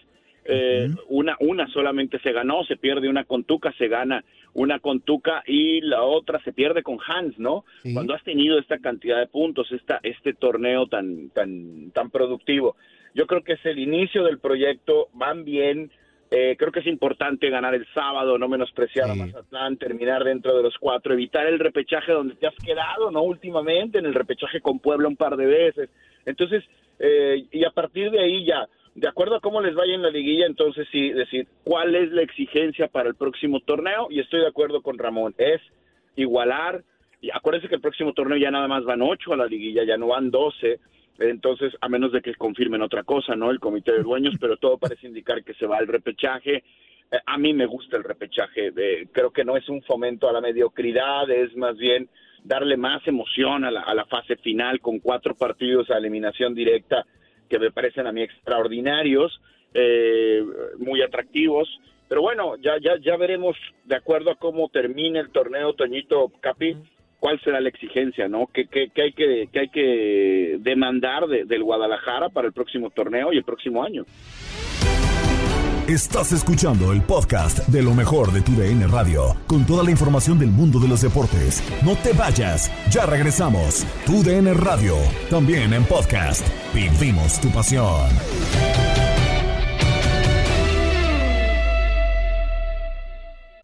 Eh, 0.45 0.89
una, 1.07 1.37
una 1.39 1.67
solamente 1.69 2.19
se 2.19 2.33
ganó, 2.33 2.65
se 2.65 2.75
pierde 2.75 3.07
una 3.07 3.23
con 3.23 3.45
Tuca, 3.45 3.71
se 3.77 3.87
gana 3.87 4.25
una 4.53 4.79
con 4.79 4.99
Tuca 4.99 5.41
y 5.47 5.79
la 5.81 6.03
otra 6.03 6.41
se 6.43 6.51
pierde 6.51 6.83
con 6.83 6.97
Hans, 7.05 7.37
¿no? 7.39 7.63
Cuando 7.93 8.13
has 8.13 8.23
tenido 8.23 8.59
esta 8.59 8.79
cantidad 8.79 9.19
de 9.19 9.27
puntos, 9.27 9.71
esta, 9.71 9.99
este 10.03 10.33
torneo 10.33 10.87
tan, 10.87 11.29
tan, 11.29 11.91
tan 11.91 12.09
productivo. 12.09 12.75
Yo 13.15 13.25
creo 13.25 13.43
que 13.43 13.53
es 13.53 13.65
el 13.65 13.79
inicio 13.79 14.23
del 14.23 14.39
proyecto, 14.39 15.07
van 15.13 15.45
bien, 15.45 15.91
eh, 16.35 16.55
creo 16.57 16.71
que 16.71 16.79
es 16.79 16.87
importante 16.87 17.47
ganar 17.51 17.75
el 17.75 17.85
sábado, 17.93 18.39
no 18.39 18.47
menospreciar 18.47 19.07
a 19.07 19.13
Mazatlán, 19.13 19.77
terminar 19.77 20.23
dentro 20.23 20.57
de 20.57 20.63
los 20.63 20.75
cuatro, 20.79 21.13
evitar 21.13 21.45
el 21.45 21.59
repechaje 21.59 22.11
donde 22.11 22.33
te 22.33 22.47
has 22.47 22.55
quedado, 22.55 23.11
¿no? 23.11 23.21
Últimamente, 23.21 23.99
en 23.99 24.07
el 24.07 24.15
repechaje 24.15 24.59
con 24.59 24.79
Puebla 24.79 25.07
un 25.07 25.15
par 25.15 25.37
de 25.37 25.45
veces. 25.45 25.91
Entonces, 26.25 26.63
eh, 26.97 27.45
y 27.51 27.63
a 27.65 27.69
partir 27.69 28.09
de 28.09 28.19
ahí 28.19 28.45
ya, 28.45 28.67
de 28.95 29.07
acuerdo 29.07 29.35
a 29.35 29.41
cómo 29.41 29.61
les 29.61 29.75
vaya 29.75 29.93
en 29.93 30.01
la 30.01 30.09
liguilla, 30.09 30.47
entonces 30.47 30.87
sí, 30.91 31.11
decir 31.11 31.47
cuál 31.63 31.93
es 31.93 32.11
la 32.11 32.23
exigencia 32.23 32.87
para 32.87 33.09
el 33.09 33.15
próximo 33.15 33.59
torneo, 33.59 34.07
y 34.09 34.19
estoy 34.19 34.39
de 34.39 34.47
acuerdo 34.47 34.81
con 34.81 34.97
Ramón, 34.97 35.35
es 35.37 35.61
igualar, 36.15 36.81
y 37.21 37.29
acuérdense 37.29 37.69
que 37.69 37.75
el 37.75 37.81
próximo 37.81 38.11
torneo 38.13 38.39
ya 38.39 38.49
nada 38.49 38.67
más 38.67 38.83
van 38.85 39.03
ocho 39.03 39.33
a 39.33 39.37
la 39.37 39.45
liguilla, 39.45 39.83
ya 39.83 39.97
no 39.97 40.07
van 40.07 40.31
doce, 40.31 40.79
entonces, 41.19 41.73
a 41.81 41.89
menos 41.89 42.11
de 42.11 42.21
que 42.21 42.33
confirmen 42.35 42.81
otra 42.81 43.03
cosa, 43.03 43.35
¿no? 43.35 43.51
El 43.51 43.59
comité 43.59 43.91
de 43.91 44.03
dueños, 44.03 44.35
pero 44.39 44.57
todo 44.57 44.77
parece 44.77 45.07
indicar 45.07 45.43
que 45.43 45.53
se 45.53 45.67
va 45.67 45.77
al 45.77 45.87
repechaje. 45.87 46.63
Eh, 47.11 47.19
a 47.25 47.37
mí 47.37 47.53
me 47.53 47.65
gusta 47.65 47.97
el 47.97 48.03
repechaje, 48.03 48.73
creo 49.11 49.31
que 49.31 49.45
no 49.45 49.55
es 49.57 49.69
un 49.69 49.81
fomento 49.83 50.27
a 50.27 50.33
la 50.33 50.41
mediocridad, 50.41 51.29
es 51.29 51.55
más 51.55 51.77
bien 51.77 52.09
darle 52.43 52.77
más 52.77 53.07
emoción 53.07 53.63
a 53.63 53.71
la, 53.71 53.81
a 53.81 53.93
la 53.93 54.05
fase 54.05 54.35
final 54.37 54.79
con 54.81 54.99
cuatro 54.99 55.35
partidos 55.35 55.89
a 55.89 55.97
eliminación 55.97 56.53
directa 56.53 57.05
que 57.49 57.59
me 57.59 57.71
parecen 57.71 58.07
a 58.07 58.11
mí 58.11 58.21
extraordinarios, 58.21 59.39
eh, 59.73 60.43
muy 60.79 61.01
atractivos. 61.01 61.69
Pero 62.07 62.21
bueno, 62.21 62.55
ya, 62.57 62.77
ya, 62.81 62.97
ya 62.99 63.15
veremos 63.15 63.55
de 63.85 63.95
acuerdo 63.95 64.31
a 64.31 64.35
cómo 64.35 64.69
termine 64.69 65.19
el 65.19 65.29
torneo, 65.29 65.73
Toñito 65.73 66.31
Capi, 66.41 66.77
cuál 67.23 67.39
será 67.39 67.61
la 67.61 67.69
exigencia, 67.69 68.27
¿no? 68.27 68.49
¿Qué, 68.53 68.67
qué, 68.67 68.89
qué 68.93 69.01
hay, 69.01 69.13
que, 69.13 69.47
qué 69.49 69.59
hay 69.59 69.69
que 69.69 70.57
demandar 70.59 71.25
de, 71.25 71.45
del 71.45 71.63
Guadalajara 71.63 72.27
para 72.27 72.47
el 72.47 72.53
próximo 72.53 72.89
torneo 72.89 73.31
y 73.31 73.37
el 73.37 73.45
próximo 73.45 73.81
año? 73.81 74.03
Estás 75.87 76.33
escuchando 76.33 76.91
el 76.91 77.01
podcast 77.01 77.59
de 77.69 77.81
lo 77.81 77.93
mejor 77.93 78.33
de 78.33 78.41
tu 78.41 78.51
DN 78.51 78.87
Radio, 78.87 79.37
con 79.47 79.65
toda 79.65 79.85
la 79.85 79.91
información 79.91 80.37
del 80.37 80.49
mundo 80.49 80.79
de 80.79 80.89
los 80.89 81.01
deportes. 81.01 81.63
No 81.81 81.95
te 81.95 82.11
vayas, 82.11 82.69
ya 82.91 83.05
regresamos. 83.05 83.85
Tu 84.05 84.21
DN 84.21 84.53
Radio, 84.55 84.95
también 85.29 85.71
en 85.71 85.85
podcast. 85.85 86.45
Vivimos 86.75 87.39
tu 87.39 87.49
pasión. 87.51 89.12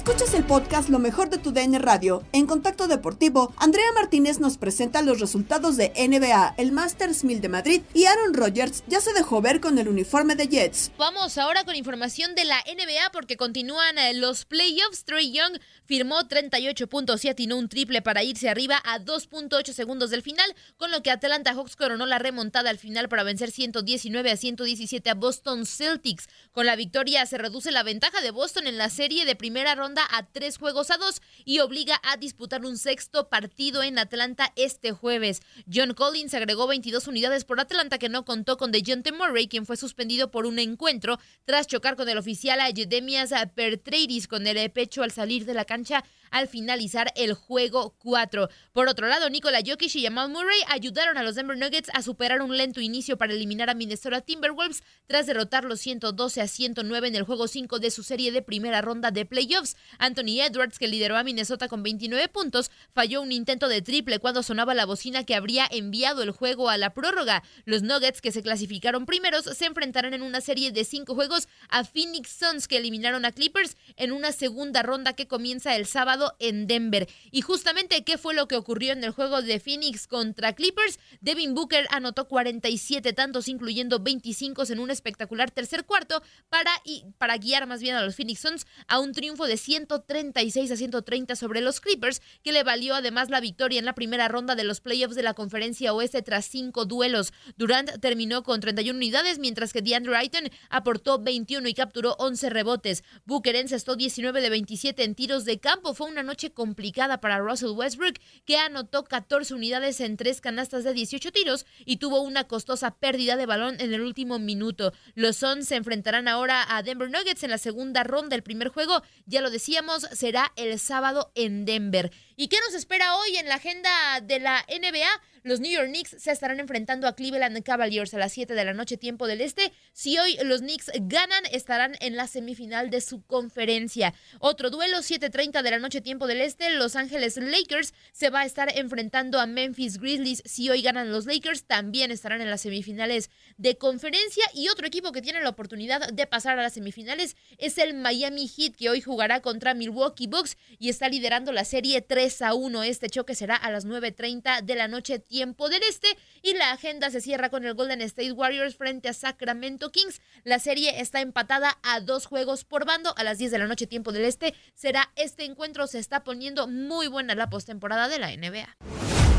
Escuchas 0.00 0.32
el 0.32 0.44
podcast 0.44 0.88
Lo 0.88 0.98
mejor 0.98 1.28
de 1.28 1.36
tu 1.36 1.52
DN 1.52 1.78
Radio. 1.78 2.24
En 2.32 2.46
Contacto 2.46 2.88
Deportivo, 2.88 3.52
Andrea 3.58 3.84
Martínez 3.94 4.40
nos 4.40 4.56
presenta 4.56 5.02
los 5.02 5.20
resultados 5.20 5.76
de 5.76 5.92
NBA, 5.94 6.54
el 6.56 6.72
Masters 6.72 7.22
1000 7.22 7.42
de 7.42 7.48
Madrid 7.50 7.82
y 7.92 8.06
Aaron 8.06 8.32
Rodgers 8.32 8.82
ya 8.86 9.02
se 9.02 9.12
dejó 9.12 9.42
ver 9.42 9.60
con 9.60 9.78
el 9.78 9.88
uniforme 9.88 10.36
de 10.36 10.48
Jets. 10.48 10.90
Vamos 10.96 11.36
ahora 11.36 11.64
con 11.64 11.76
información 11.76 12.34
de 12.34 12.46
la 12.46 12.56
NBA 12.60 13.12
porque 13.12 13.36
continúan 13.36 13.98
eh, 13.98 14.14
los 14.14 14.46
playoffs. 14.46 15.04
Trey 15.04 15.32
Young 15.32 15.60
firmó 15.84 16.26
38 16.26 16.86
puntos 16.88 17.22
y 17.26 17.28
atinó 17.28 17.58
un 17.58 17.68
triple 17.68 18.00
para 18.00 18.24
irse 18.24 18.48
arriba 18.48 18.80
a 18.82 19.00
2.8 19.00 19.70
segundos 19.74 20.08
del 20.08 20.22
final, 20.22 20.50
con 20.78 20.90
lo 20.90 21.02
que 21.02 21.10
Atlanta 21.10 21.52
Hawks 21.52 21.76
coronó 21.76 22.06
la 22.06 22.18
remontada 22.18 22.70
al 22.70 22.78
final 22.78 23.10
para 23.10 23.22
vencer 23.22 23.50
119 23.50 24.30
a 24.30 24.36
117 24.38 25.10
a 25.10 25.14
Boston 25.14 25.66
Celtics. 25.66 26.30
Con 26.52 26.64
la 26.64 26.74
victoria 26.74 27.26
se 27.26 27.36
reduce 27.36 27.70
la 27.70 27.82
ventaja 27.82 28.22
de 28.22 28.30
Boston 28.30 28.66
en 28.66 28.78
la 28.78 28.88
serie 28.88 29.26
de 29.26 29.36
primera 29.36 29.74
ronda 29.74 29.89
a 29.98 30.26
tres 30.26 30.58
juegos 30.58 30.90
a 30.90 30.96
dos 30.96 31.20
y 31.44 31.58
obliga 31.58 32.00
a 32.04 32.16
disputar 32.16 32.64
un 32.64 32.78
sexto 32.78 33.28
partido 33.28 33.82
en 33.82 33.98
Atlanta 33.98 34.52
este 34.56 34.92
jueves. 34.92 35.42
John 35.72 35.94
Collins 35.94 36.34
agregó 36.34 36.66
22 36.66 37.08
unidades 37.08 37.44
por 37.44 37.60
Atlanta 37.60 37.98
que 37.98 38.08
no 38.08 38.24
contó 38.24 38.56
con 38.56 38.70
DeJounte 38.70 39.12
Murray, 39.12 39.48
quien 39.48 39.66
fue 39.66 39.76
suspendido 39.76 40.30
por 40.30 40.46
un 40.46 40.58
encuentro 40.58 41.18
tras 41.44 41.66
chocar 41.66 41.96
con 41.96 42.08
el 42.08 42.18
oficial 42.18 42.60
Jedemias 42.74 43.32
Pertreiris 43.54 44.28
con 44.28 44.46
el 44.46 44.70
pecho 44.70 45.02
al 45.02 45.10
salir 45.10 45.44
de 45.44 45.54
la 45.54 45.64
cancha 45.64 46.04
al 46.30 46.48
finalizar 46.48 47.12
el 47.16 47.34
juego 47.34 47.94
4. 47.98 48.48
Por 48.72 48.88
otro 48.88 49.08
lado, 49.08 49.28
Nikola 49.30 49.60
Jokic 49.64 49.94
y 49.94 50.04
Jamal 50.04 50.30
Murray 50.30 50.58
ayudaron 50.68 51.18
a 51.18 51.22
los 51.22 51.34
Denver 51.34 51.56
Nuggets 51.56 51.90
a 51.92 52.02
superar 52.02 52.42
un 52.42 52.56
lento 52.56 52.80
inicio 52.80 53.16
para 53.16 53.32
eliminar 53.32 53.70
a 53.70 53.74
Minnesota 53.74 54.20
Timberwolves 54.20 54.82
tras 55.06 55.26
derrotar 55.26 55.64
los 55.64 55.80
112 55.80 56.40
a 56.40 56.48
109 56.48 57.08
en 57.08 57.16
el 57.16 57.24
juego 57.24 57.48
5 57.48 57.78
de 57.78 57.90
su 57.90 58.02
serie 58.02 58.32
de 58.32 58.42
primera 58.42 58.80
ronda 58.80 59.10
de 59.10 59.26
playoffs. 59.26 59.76
Anthony 59.98 60.40
Edwards, 60.40 60.78
que 60.78 60.88
lideró 60.88 61.16
a 61.16 61.24
Minnesota 61.24 61.68
con 61.68 61.82
29 61.82 62.28
puntos, 62.28 62.70
falló 62.92 63.22
un 63.22 63.32
intento 63.32 63.68
de 63.68 63.82
triple 63.82 64.18
cuando 64.18 64.42
sonaba 64.42 64.74
la 64.74 64.86
bocina 64.86 65.24
que 65.24 65.34
habría 65.34 65.66
enviado 65.70 66.22
el 66.22 66.30
juego 66.30 66.68
a 66.68 66.78
la 66.78 66.94
prórroga. 66.94 67.42
Los 67.64 67.82
Nuggets, 67.82 68.20
que 68.20 68.32
se 68.32 68.42
clasificaron 68.42 69.06
primeros, 69.06 69.44
se 69.44 69.66
enfrentarán 69.66 70.14
en 70.14 70.22
una 70.22 70.40
serie 70.40 70.70
de 70.72 70.84
cinco 70.84 71.14
juegos 71.14 71.48
a 71.68 71.84
Phoenix 71.84 72.30
Suns, 72.30 72.68
que 72.68 72.76
eliminaron 72.76 73.24
a 73.24 73.32
Clippers 73.32 73.76
en 73.96 74.12
una 74.12 74.32
segunda 74.32 74.82
ronda 74.82 75.14
que 75.14 75.26
comienza 75.26 75.76
el 75.76 75.86
sábado 75.86 76.19
en 76.38 76.66
Denver. 76.66 77.08
Y 77.30 77.42
justamente, 77.42 78.04
¿qué 78.04 78.18
fue 78.18 78.34
lo 78.34 78.48
que 78.48 78.56
ocurrió 78.56 78.92
en 78.92 79.04
el 79.04 79.10
juego 79.10 79.42
de 79.42 79.60
Phoenix 79.60 80.06
contra 80.06 80.54
Clippers? 80.54 80.98
Devin 81.20 81.54
Booker 81.54 81.86
anotó 81.90 82.28
47 82.28 83.12
tantos, 83.12 83.48
incluyendo 83.48 84.00
25 84.00 84.64
en 84.70 84.78
un 84.78 84.90
espectacular 84.90 85.50
tercer 85.50 85.84
cuarto, 85.84 86.22
para, 86.48 86.70
y, 86.84 87.04
para 87.18 87.36
guiar 87.38 87.66
más 87.66 87.80
bien 87.80 87.94
a 87.94 88.04
los 88.04 88.16
Phoenix 88.16 88.40
Suns 88.40 88.66
a 88.88 88.98
un 88.98 89.12
triunfo 89.12 89.46
de 89.46 89.56
136 89.56 90.70
a 90.70 90.76
130 90.76 91.36
sobre 91.36 91.60
los 91.60 91.80
Clippers, 91.80 92.20
que 92.42 92.52
le 92.52 92.62
valió 92.62 92.94
además 92.94 93.30
la 93.30 93.40
victoria 93.40 93.78
en 93.78 93.84
la 93.84 93.94
primera 93.94 94.28
ronda 94.28 94.54
de 94.54 94.64
los 94.64 94.80
playoffs 94.80 95.14
de 95.14 95.22
la 95.22 95.34
conferencia 95.34 95.92
oeste 95.94 96.22
tras 96.22 96.46
cinco 96.46 96.84
duelos. 96.84 97.32
Durant 97.56 98.00
terminó 98.00 98.42
con 98.42 98.60
31 98.60 98.96
unidades, 98.96 99.38
mientras 99.38 99.72
que 99.72 99.82
DeAndre 99.82 100.16
Ayton 100.16 100.50
aportó 100.68 101.18
21 101.18 101.68
y 101.68 101.74
capturó 101.74 102.14
11 102.18 102.50
rebotes. 102.50 103.04
Booker 103.24 103.56
encestó 103.56 103.96
19 103.96 104.40
de 104.40 104.50
27 104.50 105.04
en 105.04 105.14
tiros 105.14 105.44
de 105.44 105.58
campo. 105.58 105.94
Fue 105.94 106.08
una 106.10 106.22
noche 106.22 106.50
complicada 106.50 107.20
para 107.20 107.38
Russell 107.38 107.70
Westbrook, 107.70 108.18
que 108.44 108.58
anotó 108.58 109.04
14 109.04 109.54
unidades 109.54 110.00
en 110.00 110.16
tres 110.16 110.40
canastas 110.40 110.84
de 110.84 110.92
18 110.92 111.32
tiros 111.32 111.66
y 111.84 111.96
tuvo 111.96 112.20
una 112.20 112.44
costosa 112.44 112.90
pérdida 112.96 113.36
de 113.36 113.46
balón 113.46 113.76
en 113.80 113.94
el 113.94 114.02
último 114.02 114.38
minuto. 114.38 114.92
Los 115.14 115.36
Suns 115.36 115.68
se 115.68 115.76
enfrentarán 115.76 116.28
ahora 116.28 116.76
a 116.76 116.82
Denver 116.82 117.10
Nuggets 117.10 117.42
en 117.42 117.50
la 117.50 117.58
segunda 117.58 118.04
ronda 118.04 118.30
del 118.30 118.42
primer 118.42 118.68
juego. 118.68 119.02
Ya 119.26 119.40
lo 119.40 119.50
decíamos, 119.50 120.02
será 120.12 120.52
el 120.56 120.78
sábado 120.78 121.32
en 121.34 121.64
Denver. 121.64 122.12
¿Y 122.40 122.48
qué 122.48 122.56
nos 122.64 122.74
espera 122.74 123.16
hoy 123.16 123.36
en 123.36 123.48
la 123.48 123.56
agenda 123.56 124.22
de 124.22 124.40
la 124.40 124.64
NBA? 124.66 125.10
Los 125.42 125.60
New 125.60 125.70
York 125.70 125.88
Knicks 125.88 126.16
se 126.18 126.32
estarán 126.32 126.58
enfrentando 126.58 127.06
a 127.06 127.14
Cleveland 127.14 127.62
Cavaliers 127.62 128.12
a 128.14 128.18
las 128.18 128.32
7 128.32 128.54
de 128.54 128.64
la 128.64 128.74
noche, 128.74 128.96
tiempo 128.96 129.26
del 129.26 129.42
este. 129.42 129.72
Si 129.92 130.18
hoy 130.18 130.38
los 130.44 130.60
Knicks 130.60 130.90
ganan, 131.00 131.44
estarán 131.50 131.96
en 132.00 132.16
la 132.16 132.26
semifinal 132.26 132.90
de 132.90 133.02
su 133.02 133.22
conferencia. 133.22 134.14
Otro 134.38 134.70
duelo, 134.70 135.02
7:30 135.02 135.62
de 135.62 135.70
la 135.70 135.78
noche, 135.78 136.00
tiempo 136.00 136.26
del 136.26 136.40
este. 136.40 136.70
Los 136.70 136.96
Ángeles 136.96 137.36
Lakers 137.36 137.92
se 138.12 138.30
va 138.30 138.40
a 138.40 138.44
estar 138.46 138.70
enfrentando 138.74 139.38
a 139.38 139.46
Memphis 139.46 139.98
Grizzlies. 139.98 140.42
Si 140.46 140.68
hoy 140.70 140.80
ganan 140.80 141.10
los 141.10 141.26
Lakers, 141.26 141.64
también 141.64 142.10
estarán 142.10 142.40
en 142.40 142.50
las 142.50 142.62
semifinales 142.62 143.30
de 143.58 143.76
conferencia. 143.76 144.44
Y 144.54 144.68
otro 144.68 144.86
equipo 144.86 145.12
que 145.12 145.22
tiene 145.22 145.42
la 145.42 145.50
oportunidad 145.50 146.10
de 146.10 146.26
pasar 146.26 146.58
a 146.58 146.62
las 146.62 146.74
semifinales 146.74 147.36
es 147.58 147.78
el 147.78 147.94
Miami 147.94 148.46
Heat, 148.46 148.76
que 148.76 148.90
hoy 148.90 149.00
jugará 149.02 149.40
contra 149.40 149.74
Milwaukee 149.74 150.26
Bucks 150.26 150.58
y 150.78 150.90
está 150.90 151.08
liderando 151.08 151.52
la 151.52 151.64
serie 151.64 152.02
3 152.02 152.29
a 152.40 152.54
1. 152.54 152.84
Este 152.84 153.10
choque 153.10 153.34
será 153.34 153.56
a 153.56 153.70
las 153.70 153.84
9:30 153.84 154.62
de 154.62 154.74
la 154.76 154.86
noche 154.86 155.18
tiempo 155.18 155.68
del 155.68 155.82
este 155.82 156.06
y 156.42 156.54
la 156.54 156.70
agenda 156.70 157.10
se 157.10 157.20
cierra 157.20 157.50
con 157.50 157.64
el 157.64 157.74
Golden 157.74 158.00
State 158.02 158.32
Warriors 158.32 158.76
frente 158.76 159.08
a 159.08 159.12
Sacramento 159.12 159.90
Kings. 159.90 160.22
La 160.44 160.60
serie 160.60 161.00
está 161.00 161.20
empatada 161.20 161.78
a 161.82 162.00
dos 162.00 162.26
juegos 162.26 162.64
por 162.64 162.86
bando 162.86 163.12
a 163.16 163.24
las 163.24 163.38
10 163.38 163.50
de 163.50 163.58
la 163.58 163.66
noche 163.66 163.86
tiempo 163.88 164.12
del 164.12 164.24
este. 164.24 164.54
Será 164.74 165.10
este 165.16 165.44
encuentro, 165.44 165.88
se 165.88 165.98
está 165.98 166.22
poniendo 166.22 166.68
muy 166.68 167.08
buena 167.08 167.34
la 167.34 167.50
postemporada 167.50 168.06
de 168.08 168.18
la 168.20 168.30
NBA. 168.30 169.29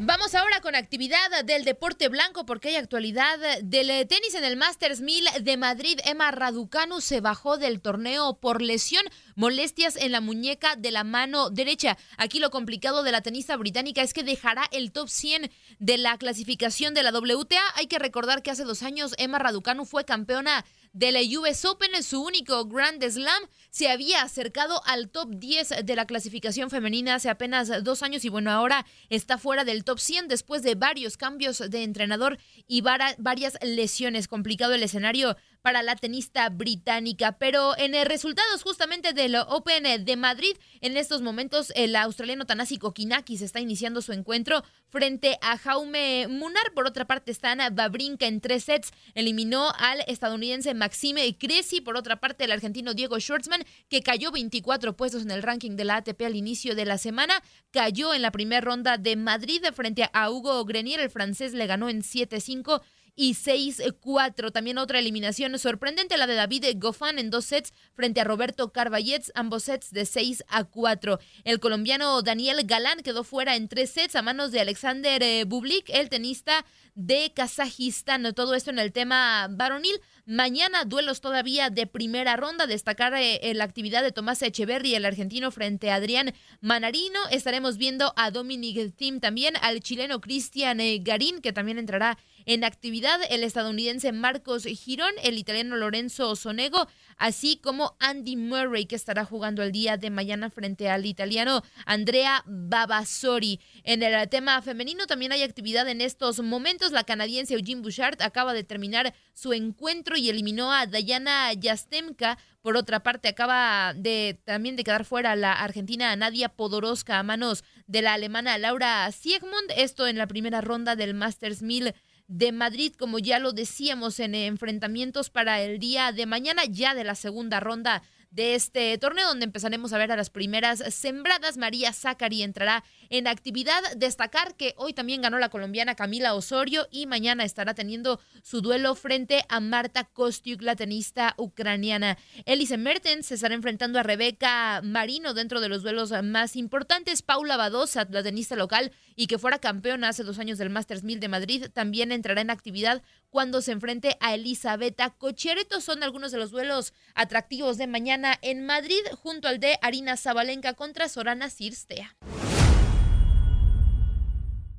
Vamos 0.00 0.36
ahora 0.36 0.60
con 0.60 0.76
actividad 0.76 1.44
del 1.44 1.64
deporte 1.64 2.08
blanco 2.08 2.46
porque 2.46 2.68
hay 2.68 2.76
actualidad 2.76 3.36
del 3.64 4.06
tenis 4.06 4.32
en 4.36 4.44
el 4.44 4.56
Masters 4.56 5.00
1000 5.00 5.26
de 5.42 5.56
Madrid. 5.56 5.98
Emma 6.04 6.30
Raducanu 6.30 7.00
se 7.00 7.20
bajó 7.20 7.58
del 7.58 7.80
torneo 7.80 8.38
por 8.38 8.62
lesión, 8.62 9.02
molestias 9.34 9.96
en 9.96 10.12
la 10.12 10.20
muñeca 10.20 10.76
de 10.76 10.92
la 10.92 11.02
mano 11.02 11.50
derecha. 11.50 11.98
Aquí 12.16 12.38
lo 12.38 12.50
complicado 12.50 13.02
de 13.02 13.10
la 13.10 13.22
tenista 13.22 13.56
británica 13.56 14.02
es 14.02 14.14
que 14.14 14.22
dejará 14.22 14.62
el 14.70 14.92
top 14.92 15.08
100 15.08 15.50
de 15.80 15.98
la 15.98 16.16
clasificación 16.16 16.94
de 16.94 17.02
la 17.02 17.10
WTA. 17.10 17.60
Hay 17.74 17.88
que 17.88 17.98
recordar 17.98 18.42
que 18.42 18.52
hace 18.52 18.62
dos 18.62 18.84
años 18.84 19.16
Emma 19.18 19.40
Raducanu 19.40 19.84
fue 19.84 20.04
campeona 20.04 20.64
de 20.98 21.12
la 21.12 21.20
US 21.38 21.64
Open 21.64 21.94
en 21.94 22.02
su 22.02 22.20
único 22.20 22.64
Grand 22.64 23.00
Slam. 23.08 23.44
Se 23.70 23.88
había 23.88 24.22
acercado 24.22 24.82
al 24.84 25.10
top 25.10 25.28
10 25.30 25.84
de 25.84 25.94
la 25.94 26.06
clasificación 26.06 26.70
femenina 26.70 27.14
hace 27.14 27.30
apenas 27.30 27.84
dos 27.84 28.02
años 28.02 28.24
y 28.24 28.28
bueno, 28.28 28.50
ahora 28.50 28.84
está 29.08 29.38
fuera 29.38 29.64
del 29.64 29.84
top 29.84 30.00
100 30.00 30.26
después 30.26 30.64
de 30.64 30.74
varios 30.74 31.16
cambios 31.16 31.58
de 31.70 31.84
entrenador 31.84 32.38
y 32.66 32.80
varias 32.80 33.58
lesiones. 33.62 34.26
Complicado 34.26 34.74
el 34.74 34.82
escenario 34.82 35.36
para 35.62 35.82
la 35.82 35.96
tenista 35.96 36.48
británica. 36.48 37.32
Pero 37.38 37.76
en 37.78 37.94
el 37.94 38.06
resultados 38.06 38.62
justamente 38.62 39.12
del 39.12 39.36
Open 39.36 40.04
de 40.04 40.16
Madrid, 40.16 40.56
en 40.80 40.96
estos 40.96 41.22
momentos 41.22 41.72
el 41.76 41.96
australiano 41.96 42.46
Tanasi 42.46 42.78
Kokinakis 42.78 43.42
está 43.42 43.60
iniciando 43.60 44.02
su 44.02 44.12
encuentro 44.12 44.64
frente 44.88 45.38
a 45.42 45.58
Jaume 45.58 46.26
Munar. 46.28 46.72
Por 46.74 46.86
otra 46.86 47.06
parte, 47.06 47.30
están 47.30 47.58
Babrinka 47.74 48.26
en 48.26 48.40
tres 48.40 48.64
sets. 48.64 48.90
Eliminó 49.14 49.72
al 49.78 50.00
estadounidense 50.06 50.74
Maxime 50.74 51.36
Cresi. 51.36 51.80
Por 51.80 51.96
otra 51.96 52.16
parte, 52.16 52.44
el 52.44 52.52
argentino 52.52 52.94
Diego 52.94 53.18
Schwartzman, 53.18 53.64
que 53.88 54.02
cayó 54.02 54.30
24 54.30 54.96
puestos 54.96 55.22
en 55.22 55.30
el 55.30 55.42
ranking 55.42 55.76
de 55.76 55.84
la 55.84 55.96
ATP 55.96 56.22
al 56.22 56.36
inicio 56.36 56.74
de 56.74 56.84
la 56.84 56.98
semana, 56.98 57.42
cayó 57.70 58.14
en 58.14 58.22
la 58.22 58.30
primera 58.30 58.60
ronda 58.60 58.96
de 58.96 59.16
Madrid 59.16 59.62
frente 59.74 60.08
a 60.12 60.30
Hugo 60.30 60.64
Grenier. 60.64 61.00
El 61.00 61.10
francés 61.10 61.52
le 61.52 61.66
ganó 61.66 61.88
en 61.88 62.02
7-5 62.02 62.80
y 63.18 63.34
6-4. 63.34 64.52
También 64.52 64.78
otra 64.78 65.00
eliminación 65.00 65.58
sorprendente, 65.58 66.16
la 66.16 66.28
de 66.28 66.36
David 66.36 66.64
Goffin 66.76 67.18
en 67.18 67.30
dos 67.30 67.46
sets 67.46 67.74
frente 67.92 68.20
a 68.20 68.24
Roberto 68.24 68.72
Carballets, 68.72 69.32
ambos 69.34 69.64
sets 69.64 69.90
de 69.90 70.06
6 70.06 70.44
a 70.46 70.62
4. 70.62 71.18
El 71.42 71.58
colombiano 71.58 72.22
Daniel 72.22 72.60
Galán 72.64 73.00
quedó 73.00 73.24
fuera 73.24 73.56
en 73.56 73.66
tres 73.66 73.90
sets 73.90 74.14
a 74.14 74.22
manos 74.22 74.52
de 74.52 74.60
Alexander 74.60 75.20
eh, 75.20 75.42
Bublik, 75.44 75.90
el 75.90 76.08
tenista 76.08 76.64
de 76.94 77.32
Kazajistán. 77.34 78.32
Todo 78.34 78.54
esto 78.54 78.70
en 78.70 78.78
el 78.78 78.92
tema 78.92 79.48
varonil. 79.50 80.00
Mañana 80.26 80.84
duelos 80.84 81.20
todavía 81.20 81.70
de 81.70 81.86
primera 81.86 82.36
ronda. 82.36 82.66
Destacar 82.66 83.14
eh, 83.14 83.40
la 83.54 83.64
actividad 83.64 84.02
de 84.02 84.12
Tomás 84.12 84.42
Echeverry, 84.42 84.94
el 84.94 85.06
argentino, 85.06 85.50
frente 85.50 85.90
a 85.90 85.96
Adrián 85.96 86.34
Manarino. 86.60 87.18
Estaremos 87.30 87.78
viendo 87.78 88.12
a 88.16 88.30
Dominic 88.30 88.94
Thiem 88.94 89.20
también, 89.20 89.54
al 89.62 89.80
chileno 89.80 90.20
Cristian 90.20 90.80
eh, 90.80 90.98
Garín, 91.00 91.40
que 91.40 91.52
también 91.52 91.78
entrará 91.78 92.18
en 92.48 92.64
actividad, 92.64 93.20
el 93.28 93.44
estadounidense 93.44 94.10
Marcos 94.10 94.64
Girón, 94.64 95.12
el 95.22 95.36
italiano 95.36 95.76
Lorenzo 95.76 96.34
Sonego, 96.34 96.88
así 97.18 97.58
como 97.58 97.94
Andy 98.00 98.36
Murray, 98.36 98.86
que 98.86 98.96
estará 98.96 99.26
jugando 99.26 99.62
el 99.62 99.70
día 99.70 99.98
de 99.98 100.08
mañana 100.08 100.48
frente 100.48 100.88
al 100.88 101.04
italiano 101.04 101.62
Andrea 101.84 102.42
Babasori. 102.46 103.60
En 103.84 104.02
el 104.02 104.26
tema 104.30 104.62
femenino 104.62 105.06
también 105.06 105.32
hay 105.32 105.42
actividad 105.42 105.86
en 105.90 106.00
estos 106.00 106.40
momentos. 106.40 106.90
La 106.90 107.04
canadiense 107.04 107.52
Eugene 107.52 107.82
Bouchard 107.82 108.22
acaba 108.22 108.54
de 108.54 108.64
terminar 108.64 109.12
su 109.34 109.52
encuentro 109.52 110.16
y 110.16 110.30
eliminó 110.30 110.72
a 110.72 110.86
Dayana 110.86 111.52
Yastemka. 111.52 112.38
Por 112.62 112.78
otra 112.78 113.02
parte, 113.02 113.28
acaba 113.28 113.92
de 113.94 114.40
también 114.44 114.74
de 114.74 114.84
quedar 114.84 115.04
fuera 115.04 115.36
la 115.36 115.52
argentina 115.52 116.16
Nadia 116.16 116.48
Podoroska 116.48 117.18
a 117.18 117.22
manos 117.22 117.62
de 117.86 118.00
la 118.00 118.14
alemana 118.14 118.56
Laura 118.56 119.12
Siegmund. 119.12 119.70
Esto 119.76 120.06
en 120.06 120.16
la 120.16 120.26
primera 120.26 120.62
ronda 120.62 120.96
del 120.96 121.12
Masters 121.12 121.60
1000 121.60 121.94
de 122.28 122.52
Madrid, 122.52 122.92
como 122.96 123.18
ya 123.18 123.38
lo 123.38 123.52
decíamos 123.52 124.20
en 124.20 124.34
enfrentamientos 124.34 125.30
para 125.30 125.60
el 125.62 125.78
día 125.78 126.12
de 126.12 126.26
mañana, 126.26 126.62
ya 126.66 126.94
de 126.94 127.04
la 127.04 127.14
segunda 127.14 127.58
ronda 127.58 128.02
de 128.30 128.54
este 128.54 128.96
torneo, 128.98 129.26
donde 129.28 129.44
empezaremos 129.44 129.92
a 129.92 129.98
ver 129.98 130.12
a 130.12 130.16
las 130.16 130.30
primeras 130.30 130.82
sembradas. 130.94 131.56
María 131.56 131.92
Zacari 131.92 132.42
entrará 132.42 132.84
en 133.08 133.26
actividad. 133.26 133.80
Destacar 133.96 134.54
que 134.54 134.74
hoy 134.76 134.92
también 134.92 135.22
ganó 135.22 135.38
la 135.38 135.48
colombiana 135.48 135.94
Camila 135.94 136.34
Osorio 136.34 136.86
y 136.90 137.06
mañana 137.06 137.44
estará 137.44 137.74
teniendo 137.74 138.20
su 138.42 138.60
duelo 138.60 138.94
frente 138.94 139.44
a 139.48 139.60
Marta 139.60 140.04
Kostiuk, 140.04 140.62
la 140.62 140.76
tenista 140.76 141.34
ucraniana. 141.36 142.18
Elise 142.44 142.76
Mertens 142.76 143.26
se 143.26 143.34
estará 143.34 143.54
enfrentando 143.54 143.98
a 143.98 144.02
Rebeca 144.02 144.80
Marino 144.82 145.34
dentro 145.34 145.60
de 145.60 145.68
los 145.68 145.82
duelos 145.82 146.12
más 146.22 146.56
importantes. 146.56 147.22
Paula 147.22 147.56
Badosa, 147.56 148.06
la 148.10 148.22
tenista 148.22 148.56
local 148.56 148.92
y 149.16 149.26
que 149.26 149.38
fuera 149.38 149.58
campeona 149.58 150.08
hace 150.08 150.22
dos 150.22 150.38
años 150.38 150.58
del 150.58 150.70
Masters 150.70 151.02
1000 151.02 151.20
de 151.20 151.28
Madrid, 151.28 151.66
también 151.72 152.12
entrará 152.12 152.40
en 152.40 152.50
actividad 152.50 153.02
cuando 153.30 153.62
se 153.62 153.72
enfrente 153.72 154.16
a 154.20 154.34
Elisabetta 154.34 155.10
Cochereto. 155.10 155.80
Son 155.80 156.02
algunos 156.02 156.32
de 156.32 156.38
los 156.38 156.50
duelos 156.50 156.94
atractivos 157.14 157.78
de 157.78 157.86
mañana 157.86 158.38
en 158.42 158.64
Madrid, 158.64 159.00
junto 159.16 159.48
al 159.48 159.60
de 159.60 159.78
Arina 159.82 160.16
Zabalenka 160.16 160.74
contra 160.74 161.08
Sorana 161.08 161.50
Cirstea. 161.50 162.16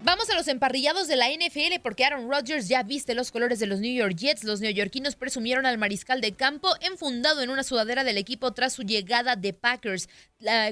Vamos 0.02 0.30
a 0.30 0.36
los 0.36 0.48
emparrillados 0.48 1.10
de 1.10 1.18
la 1.18 1.28
NFL 1.30 1.82
porque 1.84 2.06
Aaron 2.06 2.32
Rodgers 2.32 2.70
ya 2.70 2.84
viste 2.84 3.14
los 3.16 3.32
colores 3.32 3.60
de 3.60 3.68
los 3.68 3.82
New 3.82 3.94
York 3.94 4.16
Jets. 4.16 4.46
Los 4.46 4.62
neoyorquinos 4.62 5.18
presumieron 5.18 5.66
al 5.66 5.78
mariscal 5.78 6.22
de 6.22 6.32
campo 6.32 6.74
enfundado 6.80 7.42
en 7.42 7.50
una 7.50 7.64
sudadera 7.64 8.06
del 8.06 8.18
equipo 8.18 8.54
tras 8.54 8.72
su 8.72 8.84
llegada 8.84 9.36
de 9.36 9.52
Packers. 9.52 10.08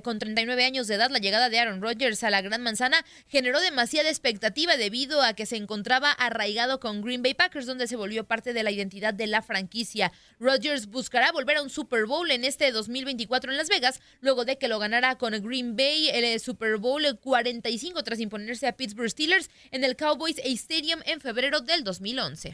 con 0.02 0.18
39 0.18 0.64
años 0.64 0.88
de 0.88 0.96
edad, 0.96 1.10
la 1.10 1.20
llegada 1.20 1.50
de 1.50 1.60
Aaron 1.60 1.82
Rodgers 1.82 2.24
a 2.24 2.30
la 2.30 2.42
Gran 2.42 2.62
Manzana 2.62 3.04
generó 3.28 3.60
demasiada 3.60 4.08
expectativa 4.08 4.78
debido 4.78 5.22
a 5.22 5.34
que 5.34 5.46
se 5.46 5.58
encontraba 5.58 6.10
arraigado 6.10 6.80
con 6.80 7.02
Green 7.02 7.22
Bay 7.22 7.34
Packers, 7.34 7.66
donde 7.66 7.88
se 7.88 7.98
volvió 7.98 8.24
parte 8.24 8.54
de 8.54 8.64
la 8.64 8.72
identidad 8.72 9.14
de 9.14 9.28
la 9.28 9.42
franquicia. 9.42 10.14
Rodgers 10.40 10.88
buscará 10.88 11.34
volver 11.34 11.58
a 11.58 11.64
un 11.64 11.70
Super 11.70 12.06
Bowl 12.06 12.32
en 12.32 12.46
este 12.46 12.72
2024 12.72 13.52
en 13.52 13.58
Las 13.58 13.68
Vegas, 13.68 14.00
luego 14.22 14.46
de 14.46 14.58
que 14.58 14.70
lo 14.70 14.80
ganara 14.80 15.18
con 15.18 15.34
Green 15.44 15.76
Bay 15.76 16.08
el 16.12 16.24
eh, 16.24 16.40
Super 16.40 16.78
Bowl 16.78 17.04
45 17.20 18.04
tras 18.04 18.22
imponerse 18.22 18.68
a 18.68 18.72
Pittsburgh 18.72 19.17
Steelers 19.18 19.50
en 19.72 19.84
el 19.84 19.96
Cowboys 19.96 20.38
Stadium 20.38 21.00
en 21.08 21.20
febrero 21.20 21.62
del 21.62 21.84
2011. 21.84 22.54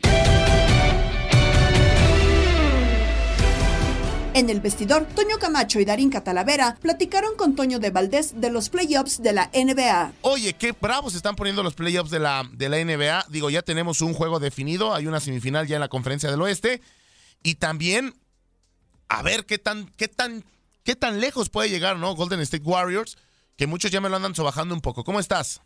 En 4.33 4.49
el 4.49 4.61
vestidor, 4.61 5.05
Toño 5.13 5.37
Camacho 5.39 5.81
y 5.81 5.85
Darín 5.85 6.09
Catalavera 6.09 6.77
platicaron 6.81 7.35
con 7.35 7.55
Toño 7.55 7.79
de 7.79 7.89
Valdés 7.91 8.39
de 8.39 8.49
los 8.49 8.69
playoffs 8.69 9.21
de 9.21 9.33
la 9.33 9.51
NBA. 9.53 10.13
Oye, 10.21 10.53
qué 10.53 10.71
bravos 10.71 11.15
están 11.15 11.35
poniendo 11.35 11.63
los 11.63 11.73
playoffs 11.73 12.09
de 12.09 12.19
la, 12.19 12.49
de 12.53 12.69
la 12.69 12.77
NBA. 12.77 13.25
Digo, 13.27 13.49
ya 13.49 13.61
tenemos 13.61 13.99
un 13.99 14.13
juego 14.13 14.39
definido, 14.39 14.95
hay 14.95 15.05
una 15.05 15.19
semifinal 15.19 15.67
ya 15.67 15.75
en 15.75 15.81
la 15.81 15.89
conferencia 15.89 16.31
del 16.31 16.41
oeste. 16.41 16.81
Y 17.43 17.55
también, 17.55 18.15
a 19.09 19.21
ver 19.21 19.45
qué 19.45 19.57
tan, 19.57 19.87
qué 19.97 20.07
tan, 20.07 20.45
qué 20.85 20.95
tan 20.95 21.19
lejos 21.19 21.49
puede 21.49 21.69
llegar, 21.69 21.97
¿no? 21.97 22.15
Golden 22.15 22.39
State 22.39 22.63
Warriors, 22.63 23.17
que 23.57 23.67
muchos 23.67 23.91
ya 23.91 23.99
me 23.99 24.07
lo 24.07 24.15
andan 24.15 24.33
sobajando 24.33 24.73
un 24.73 24.81
poco. 24.81 25.03
¿Cómo 25.03 25.19
estás? 25.19 25.61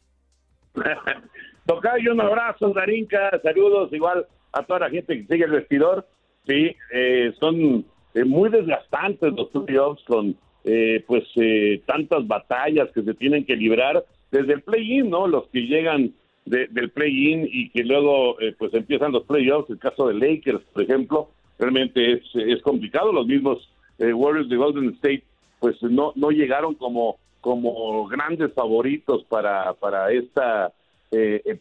Tocayo, 1.66 2.14
un 2.14 2.22
abrazo, 2.22 2.70
Darinka, 2.70 3.40
saludos 3.44 3.92
igual 3.92 4.26
a 4.54 4.64
toda 4.64 4.80
la 4.82 4.90
gente 4.90 5.18
que 5.18 5.28
sigue 5.28 5.46
el 5.46 5.52
vestidor. 5.52 6.08
Sí, 6.48 6.76
eh, 6.94 7.34
son 7.40 7.86
eh, 8.14 8.24
muy 8.24 8.50
desgastantes 8.50 9.34
los 9.34 9.50
playoffs 9.50 10.04
con 10.06 10.36
eh, 10.70 11.02
pues 11.08 11.24
eh, 11.38 11.82
tantas 11.86 12.28
batallas 12.28 12.90
que 12.94 13.02
se 13.02 13.14
tienen 13.14 13.46
que 13.46 13.56
librar 13.56 14.04
desde 14.32 14.52
el 14.52 14.62
play-in, 14.64 15.10
¿no? 15.10 15.26
Los 15.26 15.48
que 15.48 15.62
llegan 15.62 16.14
del 16.46 16.90
play-in 16.92 17.48
y 17.50 17.70
que 17.70 17.84
luego 17.84 18.38
eh, 18.42 18.54
pues 18.58 18.74
empiezan 18.74 19.14
los 19.14 19.24
playoffs, 19.24 19.70
el 19.70 19.80
caso 19.80 20.08
de 20.08 20.16
Lakers, 20.16 20.62
por 20.74 20.84
ejemplo, 20.84 21.30
realmente 21.58 22.14
es, 22.14 22.24
es 22.36 22.62
complicado. 22.64 23.14
Los 23.14 23.28
mismos 23.28 23.70
Warriors 23.98 24.50
de 24.50 24.58
Golden 24.58 24.90
State 24.96 25.24
pues 25.60 25.82
no, 25.84 26.12
no 26.16 26.32
llegaron 26.32 26.76
como, 26.76 27.18
como 27.48 28.08
grandes 28.08 28.54
favoritos 28.54 29.24
para, 29.26 29.74
para 29.76 30.12
esta 30.12 30.74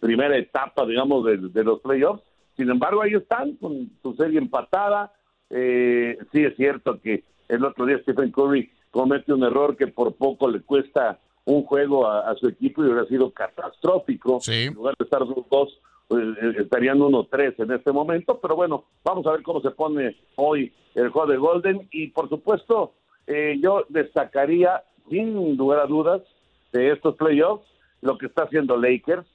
primera 0.00 0.36
etapa, 0.36 0.84
digamos, 0.84 1.24
de, 1.24 1.36
de 1.36 1.64
los 1.64 1.80
playoffs. 1.80 2.22
Sin 2.56 2.68
embargo, 2.68 3.02
ahí 3.02 3.14
están 3.14 3.54
con 3.56 3.90
su 4.02 4.14
serie 4.14 4.38
empatada. 4.38 5.12
sí 5.48 6.44
es 6.44 6.56
cierto 6.56 7.00
que 7.00 7.22
el 7.48 7.64
otro 7.64 7.86
día 7.86 8.00
Stephen 8.02 8.32
Curry 8.32 8.70
comete 8.90 9.32
un 9.32 9.44
error 9.44 9.76
que 9.76 9.86
por 9.86 10.14
poco 10.16 10.48
le 10.48 10.60
cuesta 10.62 11.20
un 11.46 11.62
juego 11.62 12.08
a, 12.08 12.34
su 12.36 12.48
equipo 12.48 12.82
y 12.82 12.88
hubiera 12.88 13.06
sido 13.06 13.30
catastrófico. 13.30 14.40
En 14.48 14.74
lugar 14.74 14.96
de 14.98 15.04
estar 15.04 15.22
dos, 15.24 15.80
pues, 16.08 16.24
eh, 16.42 16.56
estarían 16.58 16.98
1-3 16.98 17.54
en 17.58 17.72
este 17.72 17.92
momento. 17.92 18.38
Pero 18.40 18.56
bueno, 18.56 18.84
vamos 19.04 19.26
a 19.26 19.32
ver 19.32 19.42
cómo 19.42 19.60
se 19.60 19.70
pone 19.70 20.16
hoy 20.34 20.72
el 20.94 21.10
juego 21.10 21.30
de 21.30 21.36
Golden. 21.36 21.88
Y 21.92 22.08
por 22.08 22.28
supuesto, 22.28 22.94
eh, 23.28 23.58
yo 23.62 23.84
destacaría, 23.88 24.82
sin 25.08 25.56
lugar 25.56 25.80
a 25.80 25.86
dudas, 25.86 26.22
de 26.72 26.92
estos 26.92 27.16
playoffs, 27.16 27.66
lo 28.02 28.18
que 28.18 28.26
está 28.26 28.42
haciendo 28.44 28.76
Lakers, 28.76 29.26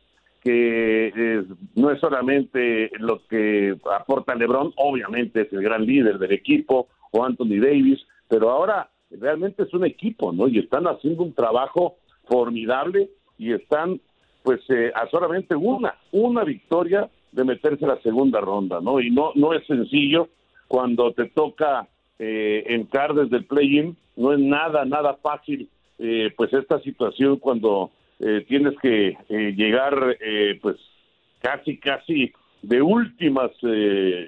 que 0.42 1.44
no 1.76 1.92
es 1.92 2.00
solamente 2.00 2.92
lo 2.98 3.26
que 3.28 3.76
aporta 3.96 4.36
LeBron, 4.36 4.74
obviamente 4.76 5.42
es 5.42 5.54
el 5.54 5.62
gran 5.62 5.86
líder 5.86 6.18
del 6.18 6.32
equipo, 6.32 6.88
o 7.12 7.24
Anthony 7.24 7.60
Davis, 7.62 8.00
pero 8.28 8.50
ahora 8.50 8.90
realmente 9.12 9.64
es 9.64 9.74
un 9.74 9.86
equipo, 9.86 10.32
¿no? 10.32 10.48
Y 10.48 10.60
están 10.60 10.86
haciendo 10.86 11.24
un 11.24 11.34
trabajo 11.34 11.98
formidable 12.28 13.10
y 13.38 13.54
están, 13.54 14.00
pues, 14.44 14.62
eh, 14.70 14.92
a 14.96 15.08
solamente 15.10 15.56
una, 15.56 15.96
una 16.12 16.44
victoria 16.44 17.10
de 17.32 17.44
meterse 17.44 17.86
a 17.86 17.90
la 17.90 18.02
segunda 18.02 18.40
ronda, 18.40 18.80
¿no? 18.82 19.00
Y 19.00 19.12
no, 19.12 19.32
no 19.36 19.54
es 19.54 19.66
sencillo 19.68 20.30
cuando 20.68 21.12
te 21.14 21.26
toca 21.26 21.88
eh, 22.20 22.64
entrar 22.68 23.14
desde 23.14 23.38
el 23.38 23.46
play-in, 23.46 23.98
no 24.16 24.34
es 24.34 24.40
nada, 24.40 24.86
nada 24.86 25.16
fácil, 25.16 25.70
eh, 26.00 26.32
pues, 26.36 26.54
esta 26.54 26.80
situación 26.82 27.38
cuando 27.38 27.92
eh, 28.20 28.46
tienes 28.48 28.78
que 28.80 29.18
llegar, 29.30 30.18
pues, 30.62 30.78
casi, 31.42 31.78
casi 31.78 32.32
de 32.62 32.82
últimas 32.82 33.52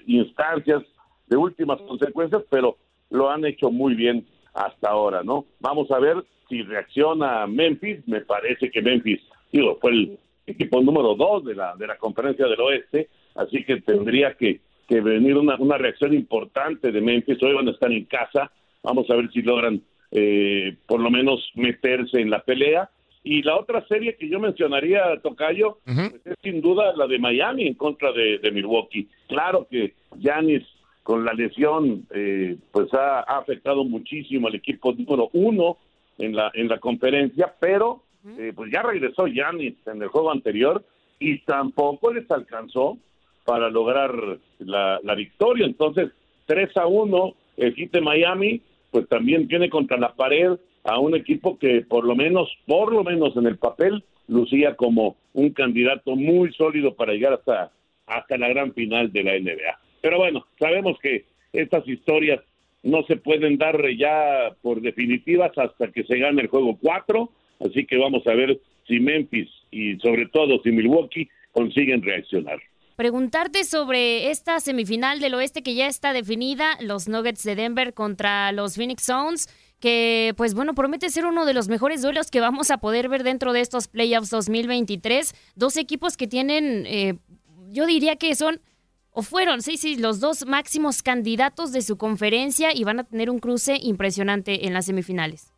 instancias, 0.07 0.83
de 1.27 1.37
últimas 1.37 1.79
consecuencias, 1.81 2.43
pero 2.49 2.77
lo 3.11 3.29
han 3.29 3.45
hecho 3.45 3.69
muy 3.69 3.93
bien 3.93 4.25
hasta 4.53 4.89
ahora, 4.89 5.23
¿no? 5.23 5.45
Vamos 5.59 5.89
a 5.91 5.99
ver 5.99 6.23
si 6.49 6.61
reacciona 6.63 7.47
Memphis, 7.47 8.07
me 8.07 8.21
parece 8.21 8.69
que 8.69 8.81
Memphis, 8.81 9.21
digo, 9.51 9.77
fue 9.79 9.91
el 9.91 10.19
equipo 10.45 10.81
número 10.81 11.15
dos 11.15 11.45
de 11.45 11.55
la, 11.55 11.75
de 11.75 11.87
la 11.87 11.97
conferencia 11.97 12.47
del 12.47 12.59
oeste, 12.59 13.09
así 13.35 13.63
que 13.63 13.81
tendría 13.81 14.33
que, 14.35 14.61
que 14.93 15.01
venir 15.01 15.36
una, 15.38 15.56
una 15.56 15.79
reacción 15.79 16.13
importante 16.13 16.91
de 16.91 17.01
Memphis, 17.01 17.41
hoy 17.41 17.53
van 17.53 17.67
a 17.67 17.71
estar 17.71 17.91
en 17.91 18.06
casa, 18.06 18.51
vamos 18.84 19.10
a 19.10 19.15
ver 19.15 19.32
si 19.32 19.41
logran 19.41 19.82
eh, 20.12 20.77
por 20.86 20.99
lo 20.99 21.10
menos 21.10 21.51
meterse 21.56 22.21
en 22.21 22.29
la 22.29 22.43
pelea. 22.43 22.91
Y 23.23 23.41
la 23.41 23.58
otra 23.58 23.84
serie 23.88 24.17
que 24.17 24.29
yo 24.29 24.39
mencionaría, 24.39 25.19
Tocayo, 25.23 25.79
pues 25.84 26.21
es 26.25 26.36
sin 26.43 26.62
duda 26.62 26.93
la 26.95 27.08
de 27.08 27.17
Miami 27.17 27.65
en 27.65 27.73
contra 27.73 28.12
de, 28.12 28.38
de 28.38 28.51
Milwaukee. 28.51 29.08
Claro 29.27 29.65
que 29.71 29.95
Giannis 30.19 30.63
con 31.01 31.25
la 31.25 31.34
lesión, 31.34 32.06
eh, 32.13 32.56
pues 32.71 32.93
ha, 32.93 33.21
afectado 33.21 33.84
muchísimo 33.86 34.47
al 34.47 34.56
equipo 34.56 34.93
número 34.93 35.29
uno 35.34 35.77
en 36.19 36.36
la, 36.36 36.51
en 36.53 36.67
la 36.67 36.77
conferencia, 36.77 37.51
pero 37.60 38.03
eh, 38.38 38.53
pues 38.56 38.71
ya 38.71 38.84
regresó 38.84 39.25
Yanis 39.25 39.75
en 39.88 40.03
el 40.03 40.10
juego 40.10 40.32
anterior 40.32 40.86
y 41.19 41.39
tampoco 41.39 42.13
les 42.13 42.29
alcanzó 42.29 42.99
para 43.45 43.69
lograr 43.69 44.13
la, 44.60 44.99
la 45.03 45.15
victoria. 45.15 45.65
Entonces, 45.65 46.10
3 46.45 46.75
a 46.77 46.88
1, 46.88 47.36
el 47.58 47.73
hit 47.75 47.91
de 47.91 48.01
Miami, 48.01 48.62
pues 48.91 49.08
también 49.08 49.47
tiene 49.47 49.69
contra 49.69 49.97
la 49.97 50.13
pared 50.13 50.58
a 50.84 50.99
un 50.99 51.15
equipo 51.15 51.58
que 51.58 51.82
por 51.82 52.06
lo 52.06 52.15
menos, 52.15 52.49
por 52.65 52.93
lo 52.93 53.03
menos 53.03 53.36
en 53.38 53.47
el 53.47 53.58
papel, 53.58 54.03
lucía 54.27 54.75
como 54.75 55.17
un 55.34 55.49
candidato 55.51 56.15
muy 56.15 56.53
sólido 56.53 56.95
para 56.95 57.13
llegar 57.13 57.34
hasta, 57.34 57.71
hasta 58.06 58.38
la 58.38 58.49
gran 58.49 58.73
final 58.73 59.12
de 59.12 59.23
la 59.23 59.39
NBA. 59.39 59.79
Pero 60.01 60.17
bueno, 60.17 60.45
sabemos 60.60 60.97
que 60.99 61.25
estas 61.53 61.88
historias 61.88 62.41
no 62.84 63.03
se 63.03 63.15
pueden 63.15 63.58
dar 63.58 63.77
ya 63.97 64.51
por 64.62 64.82
definitivas 64.82 65.58
hasta 65.58 65.91
que 65.91 66.03
se 66.03 66.17
gane 66.17 66.41
el 66.41 66.47
juego 66.49 66.77
4, 66.82 67.29
así 67.62 67.86
que 67.86 67.97
vamos 67.97 68.27
a 68.27 68.34
ver 68.34 68.60
si 68.88 68.99
Memphis 68.99 69.49
y 69.71 69.95
sobre 69.99 70.27
todo 70.27 70.62
si 70.62 70.71
Milwaukee 70.71 71.29
consiguen 71.53 72.01
reaccionar. 72.01 72.60
Preguntarte 72.95 73.63
sobre 73.63 74.29
esta 74.29 74.60
semifinal 74.60 75.19
del 75.19 75.34
oeste 75.34 75.63
que 75.63 75.75
ya 75.75 75.88
está 75.88 76.13
definida, 76.13 76.77
los 76.79 77.08
Nuggets 77.08 77.43
de 77.43 77.56
Denver 77.56 77.93
contra 77.93 78.51
los 78.51 78.75
Phoenix 78.75 79.03
Suns, 79.03 79.47
que 79.79 80.34
pues 80.38 80.53
bueno, 80.53 80.75
promete 80.75 81.10
ser 81.10 81.25
uno 81.25 81.45
de 81.45 81.53
los 81.53 81.67
mejores 81.67 82.01
duelos 82.01 82.29
que 82.29 82.39
vamos 82.39 82.71
a 82.71 82.77
poder 82.77 83.10
ver 83.10 83.23
dentro 83.23 83.51
de 83.51 83.62
estos 83.62 83.88
playoffs 83.88 84.29
2023. 84.29 85.34
Dos 85.56 85.75
equipos 85.77 86.17
que 86.17 86.27
tienen, 86.27 86.86
eh, 86.86 87.15
yo 87.69 87.86
diría 87.86 88.15
que 88.15 88.36
son 88.36 88.62
o 89.15 89.21
fueron, 89.21 89.62
sí, 89.62 89.77
sí, 89.77 89.95
los 89.99 90.19
dos 90.19 90.45
máximos 90.47 91.03
candidatos 91.03 91.71
de 91.71 91.82
su 91.82 91.97
conferencia 91.97 92.75
y 92.75 92.84
van 92.84 92.99
a 92.99 93.03
tener 93.03 93.29
un 93.29 93.39
cruce 93.39 93.77
impresionante 93.82 94.65
en 94.65 94.73
las 94.73 94.88
semifinales. 94.88 95.53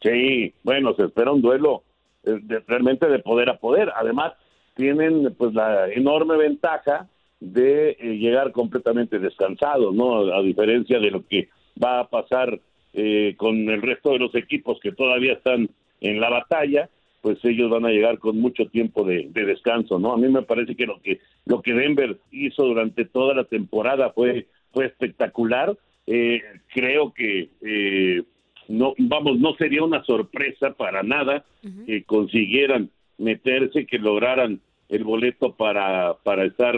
Sí, 0.00 0.54
bueno, 0.62 0.94
se 0.94 1.04
espera 1.04 1.32
un 1.32 1.42
duelo 1.42 1.84
eh, 2.24 2.40
realmente 2.66 3.06
de 3.08 3.18
poder 3.18 3.50
a 3.50 3.58
poder. 3.58 3.92
Además, 3.94 4.32
tienen 4.74 5.34
pues 5.36 5.54
la 5.54 5.88
enorme 5.92 6.36
ventaja 6.36 7.08
de 7.40 7.90
eh, 7.90 8.18
llegar 8.18 8.52
completamente 8.52 9.18
descansados, 9.18 9.94
¿no? 9.94 10.32
A 10.32 10.42
diferencia 10.42 10.98
de 10.98 11.10
lo 11.10 11.26
que 11.26 11.48
va 11.82 12.00
a 12.00 12.08
pasar 12.08 12.60
eh, 12.94 13.34
con 13.36 13.68
el 13.68 13.82
resto 13.82 14.10
de 14.12 14.18
los 14.18 14.34
equipos 14.34 14.78
que 14.80 14.92
todavía 14.92 15.32
están 15.32 15.68
en 16.00 16.20
la 16.20 16.28
batalla, 16.28 16.88
pues 17.22 17.38
ellos 17.44 17.70
van 17.70 17.86
a 17.86 17.90
llegar 17.90 18.18
con 18.18 18.38
mucho 18.38 18.66
tiempo 18.66 19.04
de, 19.04 19.30
descanso, 19.32 19.98
¿no? 19.98 20.12
A 20.12 20.18
mí 20.18 20.28
me 20.28 20.42
parece 20.42 20.74
que 20.74 20.86
lo 20.86 21.00
que 21.00 21.20
lo 21.46 21.62
que 21.62 21.72
Denver 21.72 22.18
hizo 22.32 22.64
durante 22.64 23.04
toda 23.04 23.34
la 23.34 23.44
temporada 23.44 24.10
fue 24.10 24.46
fue 24.72 24.86
espectacular. 24.86 25.76
Eh, 26.06 26.42
creo 26.74 27.12
que 27.14 27.48
eh, 27.62 28.22
no 28.68 28.94
vamos 28.98 29.38
no 29.38 29.54
sería 29.54 29.84
una 29.84 30.04
sorpresa 30.04 30.74
para 30.74 31.02
nada 31.02 31.44
que 31.86 32.02
consiguieran 32.02 32.90
meterse, 33.18 33.86
que 33.86 33.98
lograran 33.98 34.60
el 34.88 35.04
boleto 35.04 35.54
para 35.54 36.14
para 36.22 36.44
estar 36.44 36.76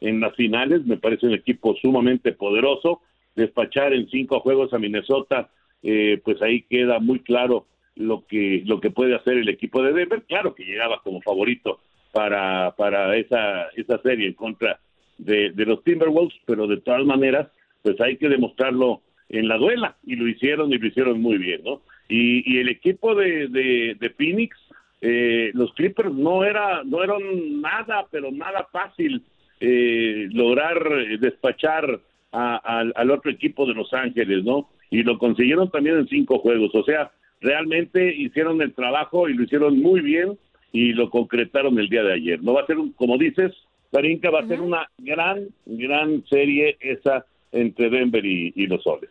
en 0.00 0.20
las 0.20 0.34
finales. 0.34 0.84
Me 0.86 0.96
parece 0.96 1.26
un 1.26 1.34
equipo 1.34 1.74
sumamente 1.76 2.32
poderoso. 2.32 3.00
Despachar 3.34 3.92
en 3.92 4.08
cinco 4.08 4.40
juegos 4.40 4.72
a 4.72 4.78
Minnesota, 4.78 5.50
eh, 5.82 6.20
pues 6.24 6.40
ahí 6.40 6.62
queda 6.62 7.00
muy 7.00 7.20
claro 7.20 7.66
lo 7.94 8.26
que 8.26 8.62
lo 8.64 8.80
que 8.80 8.90
puede 8.90 9.14
hacer 9.14 9.36
el 9.36 9.48
equipo 9.48 9.82
de 9.82 9.92
Denver. 9.92 10.22
Claro 10.22 10.54
que 10.54 10.64
llegaba 10.64 11.00
como 11.02 11.20
favorito 11.20 11.80
para 12.12 12.74
para 12.76 13.16
esa 13.16 13.68
esa 13.76 14.00
serie 14.02 14.28
en 14.28 14.34
contra 14.34 14.80
de, 15.18 15.50
de 15.52 15.66
los 15.66 15.82
Timberwolves, 15.84 16.38
pero 16.44 16.66
de 16.66 16.78
todas 16.78 17.04
maneras, 17.04 17.48
pues 17.82 18.00
hay 18.00 18.16
que 18.16 18.28
demostrarlo 18.28 19.02
en 19.28 19.48
la 19.48 19.56
duela 19.56 19.96
y 20.04 20.16
lo 20.16 20.28
hicieron 20.28 20.72
y 20.72 20.78
lo 20.78 20.86
hicieron 20.86 21.20
muy 21.20 21.38
bien, 21.38 21.62
¿no? 21.64 21.82
Y, 22.08 22.52
y 22.52 22.58
el 22.58 22.68
equipo 22.68 23.14
de, 23.14 23.48
de, 23.48 24.10
Phoenix, 24.10 24.56
eh, 25.00 25.50
los 25.54 25.72
Clippers 25.74 26.12
no 26.12 26.44
era 26.44 26.82
no 26.84 27.02
eran 27.02 27.60
nada, 27.60 28.06
pero 28.10 28.30
nada 28.30 28.66
fácil 28.72 29.22
eh, 29.60 30.28
lograr 30.32 30.78
despachar 31.20 32.00
al 32.32 33.10
otro 33.10 33.30
equipo 33.30 33.64
de 33.64 33.72
Los 33.72 33.94
Ángeles, 33.94 34.44
¿no? 34.44 34.68
Y 34.90 35.02
lo 35.02 35.16
consiguieron 35.16 35.70
también 35.70 35.96
en 35.96 36.08
cinco 36.08 36.38
juegos, 36.38 36.74
o 36.74 36.84
sea, 36.84 37.10
realmente 37.40 38.14
hicieron 38.14 38.60
el 38.60 38.74
trabajo 38.74 39.28
y 39.28 39.34
lo 39.34 39.44
hicieron 39.44 39.80
muy 39.80 40.00
bien 40.00 40.36
y 40.72 40.92
lo 40.92 41.08
concretaron 41.10 41.78
el 41.78 41.88
día 41.88 42.02
de 42.02 42.14
ayer. 42.14 42.42
No 42.42 42.52
va 42.52 42.62
a 42.62 42.66
ser, 42.66 42.76
como 42.96 43.16
dices, 43.16 43.52
Tarinka, 43.90 44.30
va 44.30 44.40
a 44.40 44.46
ser 44.46 44.60
una 44.60 44.88
gran, 44.98 45.48
gran 45.64 46.24
serie 46.26 46.76
esa 46.80 47.24
entre 47.52 47.88
Denver 47.88 48.24
y, 48.24 48.66
los 48.66 48.82
Soles. 48.82 49.10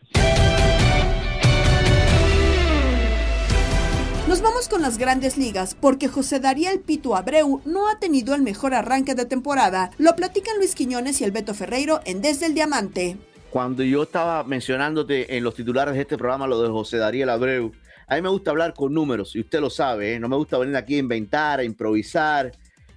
Nos 4.28 4.42
vamos 4.42 4.68
con 4.68 4.82
las 4.82 4.98
grandes 4.98 5.38
ligas 5.38 5.78
porque 5.80 6.08
José 6.08 6.40
Dariel 6.40 6.80
Pito 6.80 7.16
Abreu 7.16 7.62
no 7.64 7.88
ha 7.88 8.00
tenido 8.00 8.34
el 8.34 8.42
mejor 8.42 8.74
arranque 8.74 9.14
de 9.14 9.28
temporada. 9.28 9.92
Lo 10.00 10.16
platican 10.16 10.58
Luis 10.58 10.74
Quiñones 10.74 11.22
y 11.22 11.26
el 11.26 11.32
Beto 11.32 11.54
Ferreiro 11.54 12.00
en 12.06 12.24
Desde 12.24 12.48
el 12.48 12.56
Diamante. 12.56 13.18
Cuando 13.52 13.84
yo 13.84 14.02
estaba 14.02 14.44
mencionándote 14.44 15.38
en 15.38 15.44
los 15.44 15.54
titulares 15.54 15.94
de 15.94 16.02
este 16.02 16.18
programa 16.18 16.48
lo 16.48 16.60
de 16.60 16.70
José 16.70 16.98
Dariel 16.98 17.30
Abreu, 17.30 17.72
a 18.08 18.16
mí 18.16 18.22
me 18.24 18.30
gusta 18.30 18.50
hablar 18.50 18.74
con 18.74 18.96
números, 18.96 19.36
y 19.36 19.42
usted 19.42 19.60
lo 19.62 19.70
sabe, 19.70 20.16
¿eh? 20.16 20.20
no 20.20 20.28
me 20.28 20.36
gusta 20.38 20.58
venir 20.58 20.76
aquí 20.76 20.96
a 20.96 21.00
inventar, 21.00 21.60
a 21.60 21.64
improvisar, 21.64 22.52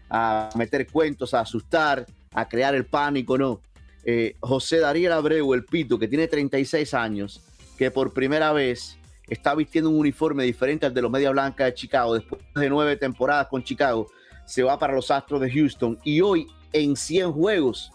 a 0.09 0.49
meter 0.57 0.87
cuentos, 0.87 1.35
a 1.35 1.41
asustar, 1.41 2.07
a 2.33 2.49
crear 2.49 2.74
el 2.74 2.87
pánico, 2.87 3.37
no. 3.37 3.61
Eh, 4.03 4.35
José 4.41 4.79
Darío 4.79 5.14
Abreu, 5.14 5.53
el 5.53 5.66
Pito, 5.66 5.99
que 5.99 6.09
tiene 6.09 6.26
36 6.26 6.95
años, 6.95 7.43
que 7.76 7.91
por 7.91 8.14
primera 8.14 8.53
vez 8.53 8.97
está 9.29 9.55
vistiendo 9.55 9.91
un 9.91 9.99
uniforme 9.99 10.45
diferente 10.45 10.87
al 10.87 10.95
de 10.95 11.03
los 11.03 11.11
Media 11.11 11.31
Blanca 11.31 11.64
de 11.64 11.74
Chicago. 11.74 12.14
Después 12.14 12.41
de 12.55 12.68
nueve 12.68 12.97
temporadas 12.97 13.49
con 13.49 13.62
Chicago, 13.62 14.09
se 14.45 14.62
va 14.62 14.79
para 14.79 14.95
los 14.95 15.11
Astros 15.11 15.41
de 15.41 15.51
Houston 15.51 15.99
y 16.05 16.20
hoy 16.20 16.47
en 16.72 16.97
100 16.97 17.33
juegos 17.33 17.93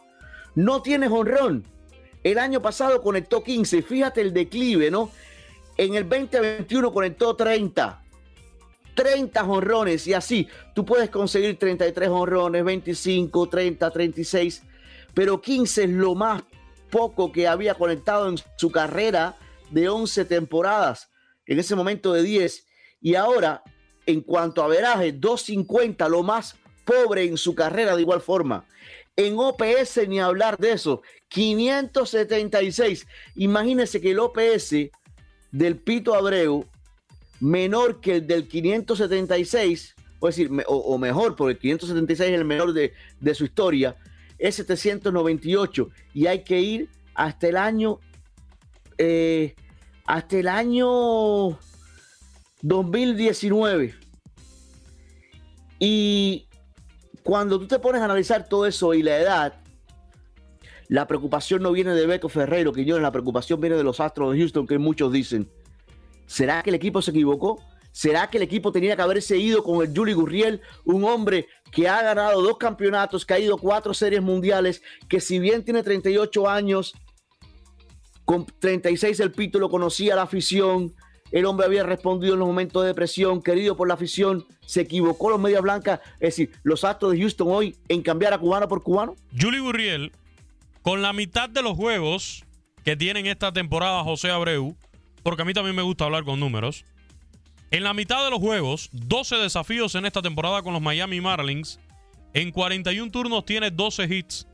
no 0.56 0.82
tiene 0.82 1.08
jonrón. 1.08 1.64
El 2.24 2.38
año 2.38 2.62
pasado 2.62 3.02
conectó 3.02 3.44
15. 3.44 3.82
Fíjate 3.82 4.22
el 4.22 4.34
declive, 4.34 4.90
¿no? 4.92 5.10
En 5.78 5.96
el 5.96 6.08
2021 6.08 6.94
conectó 6.94 7.36
30. 7.36 8.04
30 8.96 9.44
jonrones 9.44 10.06
y 10.06 10.14
así 10.14 10.48
tú 10.76 10.86
puedes 10.86 11.10
conseguir 11.10 11.58
33 11.58 12.10
jonrones, 12.10 12.64
25, 12.64 13.50
30, 13.50 13.90
36, 13.90 14.64
pero 15.14 15.42
15 15.42 15.84
es 15.86 15.90
lo 15.90 16.14
más 16.14 16.44
poco 16.92 17.32
que 17.32 17.48
había 17.48 17.74
conectado 17.74 18.30
en 18.30 18.36
su 18.56 18.72
carrera 18.72 19.36
de 19.72 19.90
11 19.90 20.26
temporadas, 20.26 21.10
en 21.46 21.60
ese 21.60 21.76
momento 21.76 22.14
de 22.14 22.24
10, 22.24 22.66
y 23.02 23.16
ahora 23.16 23.64
en 24.06 24.22
cuanto 24.22 24.64
a 24.64 24.68
veraje, 24.68 25.12
250, 25.12 26.08
lo 26.10 26.24
más 26.24 26.56
pobre 26.86 27.24
en 27.24 27.38
su 27.38 27.56
carrera 27.56 27.96
de 27.96 28.02
igual 28.02 28.22
forma. 28.22 28.66
En 29.16 29.38
OPS 29.38 30.08
ni 30.08 30.20
hablar 30.20 30.58
de 30.58 30.74
eso, 30.74 31.02
576. 31.30 33.08
Imagínense 33.36 34.02
que 34.02 34.12
el 34.12 34.20
OPS 34.20 34.76
del 35.52 35.78
Pito 35.78 36.16
Abreu 36.16 36.66
menor 37.40 38.00
que 38.00 38.16
el 38.16 38.28
del 38.28 38.48
576, 38.48 39.96
o 40.20 40.28
decir, 40.28 40.50
o, 40.68 40.98
mejor, 40.98 41.36
porque 41.36 41.52
el 41.54 41.60
576 41.60 42.30
es 42.30 42.40
el 42.40 42.46
menor 42.46 42.74
de, 42.74 42.94
su 43.36 43.44
historia, 43.44 43.96
es 44.40 44.56
798 44.56 45.90
y 46.14 46.28
hay 46.28 46.44
que 46.44 46.60
ir 46.60 46.90
hasta 47.14 47.48
el 47.48 47.58
año 47.58 48.00
eh, 48.98 49.56
hasta 50.06 50.38
el 50.38 50.48
año 50.48 51.58
2019 52.62 53.96
y 55.80 56.48
cuando 57.24 57.60
tú 57.60 57.68
te 57.68 57.80
pones 57.80 58.02
a 58.02 58.06
analizar 58.06 58.48
todo 58.48 58.66
eso 58.66 58.94
y 58.94 59.04
la 59.04 59.18
edad 59.18 59.54
la 60.90 61.08
preocupación 61.08 61.62
no 61.62 61.72
viene 61.72 61.94
de 61.96 62.06
Beto 62.06 62.30
Ferreiro 62.30 62.74
Quiñones, 62.74 63.02
la 63.02 63.12
preocupación 63.12 63.60
viene 63.62 63.76
de 63.76 63.84
los 63.84 64.00
Astros 64.00 64.34
de 64.34 64.40
Houston 64.40 64.68
que 64.68 64.78
muchos 64.78 65.12
dicen 65.12 65.50
¿Será 66.26 66.64
que 66.64 66.70
el 66.70 66.76
equipo 66.76 67.02
se 67.02 67.12
equivocó? 67.12 67.62
¿Será 67.92 68.28
que 68.30 68.38
el 68.38 68.44
equipo 68.44 68.72
tenía 68.72 68.96
que 68.96 69.04
haberse 69.04 69.38
ido 69.38 69.64
con 69.64 69.86
el 69.86 69.96
Juli 69.96 70.14
Gurriel, 70.14 70.62
un 70.84 71.04
hombre 71.04 71.48
que 71.72 71.88
ha 71.88 72.02
ganado 72.02 72.42
dos 72.42 72.58
campeonatos, 72.58 73.24
que 73.24 73.36
ha 73.36 73.40
ido 73.40 73.58
cuatro 73.58 73.94
series 73.94 74.22
mundiales, 74.22 74.82
que 75.08 75.20
si 75.20 75.38
bien 75.38 75.64
tiene 75.64 75.84
38 75.84 76.50
años, 76.50 76.96
con 78.26 78.46
36 78.46 79.20
el 79.20 79.32
pito 79.32 79.60
lo 79.60 79.70
conocía 79.70 80.16
la 80.16 80.24
afición, 80.24 80.94
el 81.32 81.46
hombre 81.46 81.66
había 81.66 81.84
respondido 81.84 82.34
en 82.34 82.40
los 82.40 82.48
momentos 82.48 82.84
de 82.84 82.90
depresión, 82.90 83.42
querido 83.42 83.76
por 83.76 83.88
la 83.88 83.96
afición, 83.96 84.46
se 84.66 84.82
equivocó 84.82 85.32
los 85.32 85.40
medias 85.40 85.64
blancas, 85.64 86.00
es 86.16 86.36
decir, 86.36 86.52
los 86.62 86.84
actos 86.84 87.12
de 87.12 87.20
Houston 87.20 87.48
hoy 87.50 87.76
en 87.90 88.04
cambiar 88.04 88.34
a 88.34 88.38
cubano 88.38 88.68
por 88.68 88.84
cubano. 88.84 89.16
Juli 89.38 89.58
Gurriel, 89.60 90.12
con 90.84 91.02
la 91.02 91.12
mitad 91.12 91.50
de 91.50 91.64
los 91.64 91.76
juegos 91.76 92.46
que 92.84 92.96
tienen 92.96 93.26
esta 93.26 93.52
temporada 93.52 94.04
José 94.04 94.30
Abreu, 94.30 94.76
porque 95.24 95.42
a 95.42 95.46
mí 95.46 95.54
también 95.54 95.76
me 95.76 95.82
gusta 95.82 96.06
hablar 96.06 96.24
con 96.24 96.40
números. 96.40 96.86
En 97.72 97.84
la 97.84 97.96
mitad 97.96 98.24
de 98.24 98.30
los 98.30 98.40
juegos, 98.40 98.90
12 98.92 99.38
desafíos 99.38 99.96
en 99.96 100.06
esta 100.06 100.22
temporada 100.22 100.62
con 100.62 100.74
los 100.74 100.82
Miami 100.84 101.20
Marlins. 101.20 101.80
En 102.36 102.52
41 102.52 103.12
turnos 103.12 103.46
tiene 103.46 103.72
12 103.72 104.04
hits. 104.04 104.48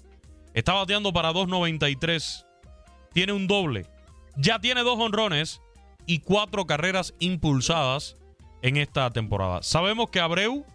Está 0.53 0.73
bateando 0.73 1.11
para 1.11 1.33
2.93. 1.33 2.45
Tiene 3.13 3.33
un 3.33 3.47
doble. 3.47 3.85
Ya 4.37 4.59
tiene 4.59 4.81
dos 4.83 4.97
honrones 4.99 5.61
y 6.05 6.19
cuatro 6.19 6.65
carreras 6.65 7.13
impulsadas 7.19 8.15
en 8.61 8.77
esta 8.77 9.09
temporada. 9.11 9.61
Sabemos 9.63 10.09
que 10.09 10.19
Abreu 10.19 10.65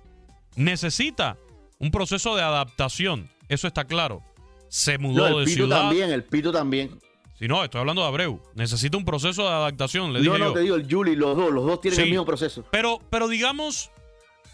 necesita 0.56 1.36
un 1.78 1.90
proceso 1.90 2.36
de 2.36 2.42
adaptación. 2.42 3.28
Eso 3.48 3.66
está 3.66 3.84
claro. 3.84 4.22
Se 4.68 4.98
mudó 4.98 5.28
no, 5.28 5.38
el 5.40 5.44
de 5.46 5.52
Pito 5.52 5.68
también, 5.68 6.10
el 6.10 6.24
Pito 6.24 6.52
también. 6.52 6.98
Si 7.38 7.48
no, 7.48 7.64
estoy 7.64 7.80
hablando 7.80 8.02
de 8.02 8.08
Abreu. 8.08 8.40
Necesita 8.54 8.96
un 8.96 9.04
proceso 9.04 9.42
de 9.42 9.48
adaptación, 9.48 10.12
le 10.12 10.20
no, 10.20 10.38
no, 10.38 10.52
te 10.52 10.60
digo 10.60 10.76
el 10.76 10.90
Juli, 10.90 11.16
los 11.16 11.36
dos, 11.36 11.52
los 11.52 11.64
dos 11.66 11.80
tienen 11.80 12.00
el 12.00 12.10
mismo 12.10 12.24
proceso. 12.24 12.64
Pero, 12.70 13.00
pero 13.10 13.28
digamos 13.28 13.90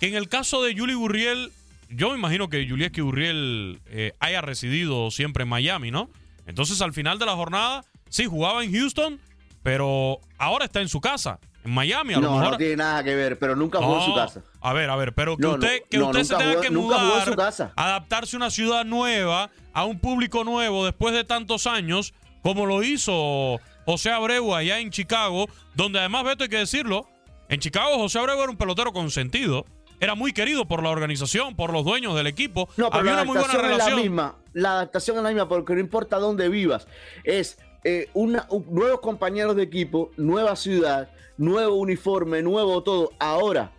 que 0.00 0.08
en 0.08 0.14
el 0.14 0.28
caso 0.28 0.62
de 0.62 0.76
Juli 0.76 0.94
Gurriel, 0.94 1.52
yo 1.90 2.10
me 2.10 2.16
imagino 2.16 2.48
que 2.48 2.66
Julieski 2.66 3.00
Gurriel 3.02 3.80
eh, 3.86 4.12
haya 4.18 4.40
residido 4.40 5.10
siempre 5.10 5.42
en 5.42 5.50
Miami, 5.50 5.90
¿no? 5.90 6.10
Entonces 6.46 6.80
al 6.82 6.92
final 6.92 7.18
de 7.18 7.26
la 7.26 7.34
jornada, 7.34 7.84
sí, 8.08 8.26
jugaba 8.26 8.64
en 8.64 8.72
Houston, 8.72 9.20
pero 9.62 10.20
ahora 10.38 10.64
está 10.64 10.80
en 10.80 10.88
su 10.88 11.00
casa, 11.00 11.38
en 11.64 11.72
Miami. 11.72 12.14
A 12.14 12.16
no, 12.16 12.22
lo 12.22 12.32
mejor... 12.36 12.50
no 12.52 12.56
tiene 12.56 12.76
nada 12.76 13.04
que 13.04 13.14
ver, 13.14 13.38
pero 13.38 13.56
nunca 13.56 13.78
jugó 13.78 13.98
en 13.98 14.04
su 14.06 14.14
casa. 14.14 14.42
A 14.60 14.72
ver, 14.72 14.90
a 14.90 14.96
ver, 14.96 15.14
pero 15.14 15.36
que 15.36 15.46
usted, 15.46 15.82
que 15.90 15.98
usted 16.00 16.24
se 16.24 16.36
tenga 16.36 16.60
que 16.60 16.70
mudar, 16.70 17.26
su 17.26 17.36
casa. 17.36 17.72
adaptarse 17.76 18.36
a 18.36 18.38
una 18.38 18.50
ciudad 18.50 18.84
nueva, 18.84 19.50
a 19.72 19.84
un 19.84 19.98
público 19.98 20.44
nuevo 20.44 20.84
después 20.84 21.14
de 21.14 21.24
tantos 21.24 21.66
años, 21.66 22.14
como 22.42 22.66
lo 22.66 22.82
hizo 22.82 23.60
José 23.84 24.10
Abreu 24.10 24.54
allá 24.54 24.78
en 24.78 24.90
Chicago, 24.90 25.46
donde 25.74 25.98
además, 25.98 26.24
Beto, 26.24 26.44
hay 26.44 26.50
que 26.50 26.58
decirlo, 26.58 27.08
en 27.48 27.60
Chicago 27.60 27.96
José 27.96 28.18
Abreu 28.18 28.40
era 28.40 28.50
un 28.50 28.56
pelotero 28.56 28.92
consentido, 28.92 29.66
era 30.00 30.14
muy 30.14 30.32
querido 30.32 30.66
por 30.66 30.82
la 30.82 30.88
organización, 30.88 31.54
por 31.54 31.72
los 31.72 31.84
dueños 31.84 32.16
del 32.16 32.26
equipo, 32.26 32.68
no, 32.76 32.90
pero 32.90 33.00
había 33.00 33.12
una 33.12 33.24
muy 33.24 33.38
buena 33.38 33.54
relación. 33.54 33.96
La 33.96 34.02
misma, 34.02 34.36
la 34.54 34.72
adaptación 34.72 35.18
es 35.18 35.22
la 35.22 35.28
misma 35.28 35.48
porque 35.48 35.74
no 35.74 35.80
importa 35.80 36.18
dónde 36.18 36.48
vivas, 36.48 36.88
es 37.22 37.58
eh, 37.84 38.08
una, 38.14 38.48
nuevos 38.68 39.00
compañeros 39.00 39.56
de 39.56 39.62
equipo, 39.62 40.10
nueva 40.16 40.56
ciudad, 40.56 41.10
nuevo 41.36 41.76
uniforme, 41.76 42.42
nuevo 42.42 42.82
todo. 42.82 43.12
Ahora, 43.18 43.72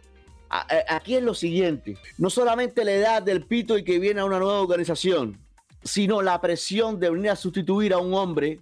aquí 0.89 1.15
es 1.15 1.23
lo 1.23 1.33
siguiente, 1.33 1.97
no 2.17 2.29
solamente 2.29 2.85
la 2.85 2.91
edad 2.91 3.21
del 3.21 3.45
pito 3.45 3.77
y 3.77 3.83
que 3.83 3.99
viene 3.99 4.21
a 4.21 4.25
una 4.25 4.39
nueva 4.39 4.61
organización, 4.61 5.39
sino 5.83 6.21
la 6.21 6.39
presión 6.39 6.99
de 6.99 7.09
venir 7.09 7.31
a 7.31 7.35
sustituir 7.35 7.93
a 7.93 7.97
un 7.97 8.13
hombre 8.13 8.59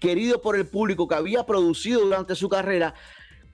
querido 0.00 0.40
por 0.40 0.56
el 0.56 0.66
público 0.66 1.06
que 1.06 1.14
había 1.14 1.44
producido 1.44 2.00
durante 2.00 2.34
su 2.34 2.48
carrera, 2.48 2.94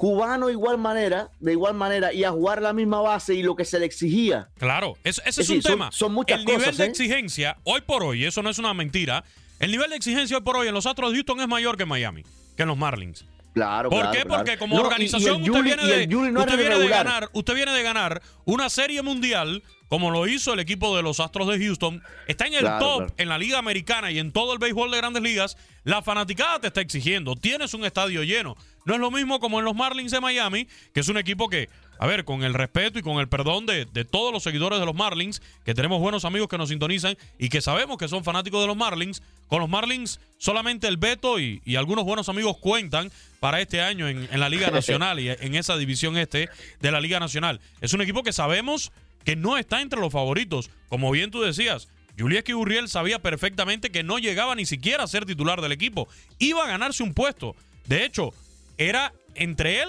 cubano 0.04 0.50
igual 0.50 0.76
manera, 0.76 1.30
de 1.40 1.52
igual 1.52 1.72
manera, 1.72 2.12
y 2.12 2.24
a 2.24 2.30
jugar 2.30 2.60
la 2.60 2.74
misma 2.74 3.00
base 3.00 3.34
y 3.34 3.42
lo 3.42 3.56
que 3.56 3.64
se 3.64 3.78
le 3.78 3.86
exigía. 3.86 4.50
Claro, 4.58 4.98
ese 5.02 5.22
es, 5.24 5.48
un 5.48 5.62
tema. 5.62 5.90
Son, 5.92 6.12
muchas 6.12 6.40
el 6.40 6.44
cosas. 6.44 6.60
nivel 6.60 6.76
de 6.76 6.84
¿eh? 6.84 6.88
exigencia, 6.88 7.56
hoy 7.64 7.80
por 7.80 8.04
hoy, 8.04 8.26
eso 8.26 8.42
no 8.42 8.50
es 8.50 8.58
una 8.58 8.74
mentira, 8.74 9.24
el 9.60 9.70
nivel 9.70 9.88
de 9.88 9.96
exigencia 9.96 10.36
hoy 10.36 10.42
por 10.42 10.58
hoy 10.58 10.68
en 10.68 10.74
los 10.74 10.84
Astros 10.84 11.12
de 11.12 11.16
Houston 11.16 11.40
es 11.40 11.48
mayor 11.48 11.78
que 11.78 11.84
en 11.84 11.88
Miami, 11.88 12.22
que 12.54 12.64
en 12.64 12.68
los 12.68 12.76
Marlins. 12.76 13.24
Claro, 13.54 13.88
¿Por 13.88 14.00
claro, 14.00 14.12
qué? 14.12 14.24
claro. 14.24 14.36
Porque 14.44 14.58
como 14.58 14.76
No, 14.76 14.82
organización 14.82 15.40
y 15.40 15.44
el 15.44 15.50
usted, 15.50 15.64
viene, 15.64 15.86
de, 15.86 16.02
el 16.04 16.14
Juli 16.14 16.32
no 16.32 16.40
usted 16.40 16.52
era 16.52 16.56
viene 16.62 16.74
de 16.74 16.80
regular. 16.80 17.04
ganar, 17.06 17.30
usted 17.32 17.54
viene 17.54 17.72
de 17.72 17.82
ganar 17.82 18.22
una 18.44 18.68
serie 18.68 19.00
mundial 19.00 19.62
como 19.94 20.10
lo 20.10 20.26
hizo 20.26 20.52
el 20.52 20.58
equipo 20.58 20.96
de 20.96 21.04
los 21.04 21.20
Astros 21.20 21.46
de 21.46 21.56
Houston. 21.64 22.02
Está 22.26 22.48
en 22.48 22.54
el 22.54 22.60
Claro, 22.62 22.84
top 22.84 22.96
claro. 22.98 23.14
en 23.16 23.28
la 23.28 23.38
liga 23.38 23.58
americana 23.58 24.10
y 24.10 24.18
en 24.18 24.32
todo 24.32 24.52
el 24.52 24.58
béisbol 24.58 24.90
de 24.90 24.96
grandes 24.96 25.22
ligas. 25.22 25.56
La 25.84 26.02
fanaticada 26.02 26.58
te 26.58 26.66
está 26.66 26.80
exigiendo. 26.80 27.36
Tienes 27.36 27.74
un 27.74 27.84
estadio 27.84 28.24
lleno. 28.24 28.56
No 28.86 28.94
es 28.94 29.00
lo 29.00 29.12
mismo 29.12 29.38
como 29.38 29.60
en 29.60 29.64
los 29.64 29.76
Marlins 29.76 30.10
de 30.10 30.20
Miami, 30.20 30.66
que 30.92 30.98
es 31.00 31.06
un 31.08 31.16
equipo 31.16 31.48
que, 31.48 31.68
a 32.00 32.08
ver, 32.08 32.24
con 32.24 32.42
el 32.42 32.54
respeto 32.54 32.98
y 32.98 33.02
con 33.02 33.18
el 33.20 33.28
perdón 33.28 33.66
de, 33.66 33.84
de 33.84 34.04
todos 34.04 34.32
los 34.32 34.42
seguidores 34.42 34.80
de 34.80 34.84
los 34.84 34.96
Marlins, 34.96 35.40
que 35.64 35.74
tenemos 35.74 36.00
buenos 36.00 36.24
amigos 36.24 36.48
que 36.48 36.58
nos 36.58 36.70
sintonizan 36.70 37.16
y 37.38 37.48
que 37.48 37.60
sabemos 37.60 37.96
que 37.96 38.08
son 38.08 38.24
fanáticos 38.24 38.60
de 38.62 38.66
los 38.66 38.76
Marlins, 38.76 39.22
con 39.46 39.60
los 39.60 39.68
Marlins 39.68 40.18
solamente 40.38 40.88
el 40.88 40.96
Beto 40.96 41.38
y, 41.38 41.62
y 41.64 41.76
algunos 41.76 42.04
buenos 42.04 42.28
amigos 42.28 42.56
cuentan 42.58 43.12
para 43.38 43.60
este 43.60 43.80
año 43.80 44.08
en, 44.08 44.28
en 44.32 44.40
la 44.40 44.48
Liga 44.48 44.70
Nacional 44.72 45.20
y 45.20 45.28
en 45.30 45.54
esa 45.54 45.76
división 45.76 46.16
este 46.18 46.48
de 46.80 46.90
la 46.90 47.00
Liga 47.00 47.20
Nacional. 47.20 47.60
Es 47.80 47.92
un 47.94 48.02
equipo 48.02 48.22
que 48.24 48.32
sabemos 48.32 48.90
que 49.24 49.36
no 49.36 49.56
está 49.56 49.80
entre 49.80 50.00
los 50.00 50.12
favoritos. 50.12 50.70
Como 50.88 51.10
bien 51.10 51.30
tú 51.30 51.40
decías, 51.40 51.88
Julieski 52.18 52.52
Gurriel 52.52 52.88
sabía 52.88 53.20
perfectamente 53.20 53.90
que 53.90 54.02
no 54.02 54.18
llegaba 54.18 54.54
ni 54.54 54.66
siquiera 54.66 55.04
a 55.04 55.08
ser 55.08 55.24
titular 55.24 55.60
del 55.60 55.72
equipo. 55.72 56.08
Iba 56.38 56.64
a 56.64 56.68
ganarse 56.68 57.02
un 57.02 57.14
puesto. 57.14 57.56
De 57.86 58.04
hecho, 58.04 58.32
era 58.78 59.12
entre 59.34 59.82
él 59.82 59.88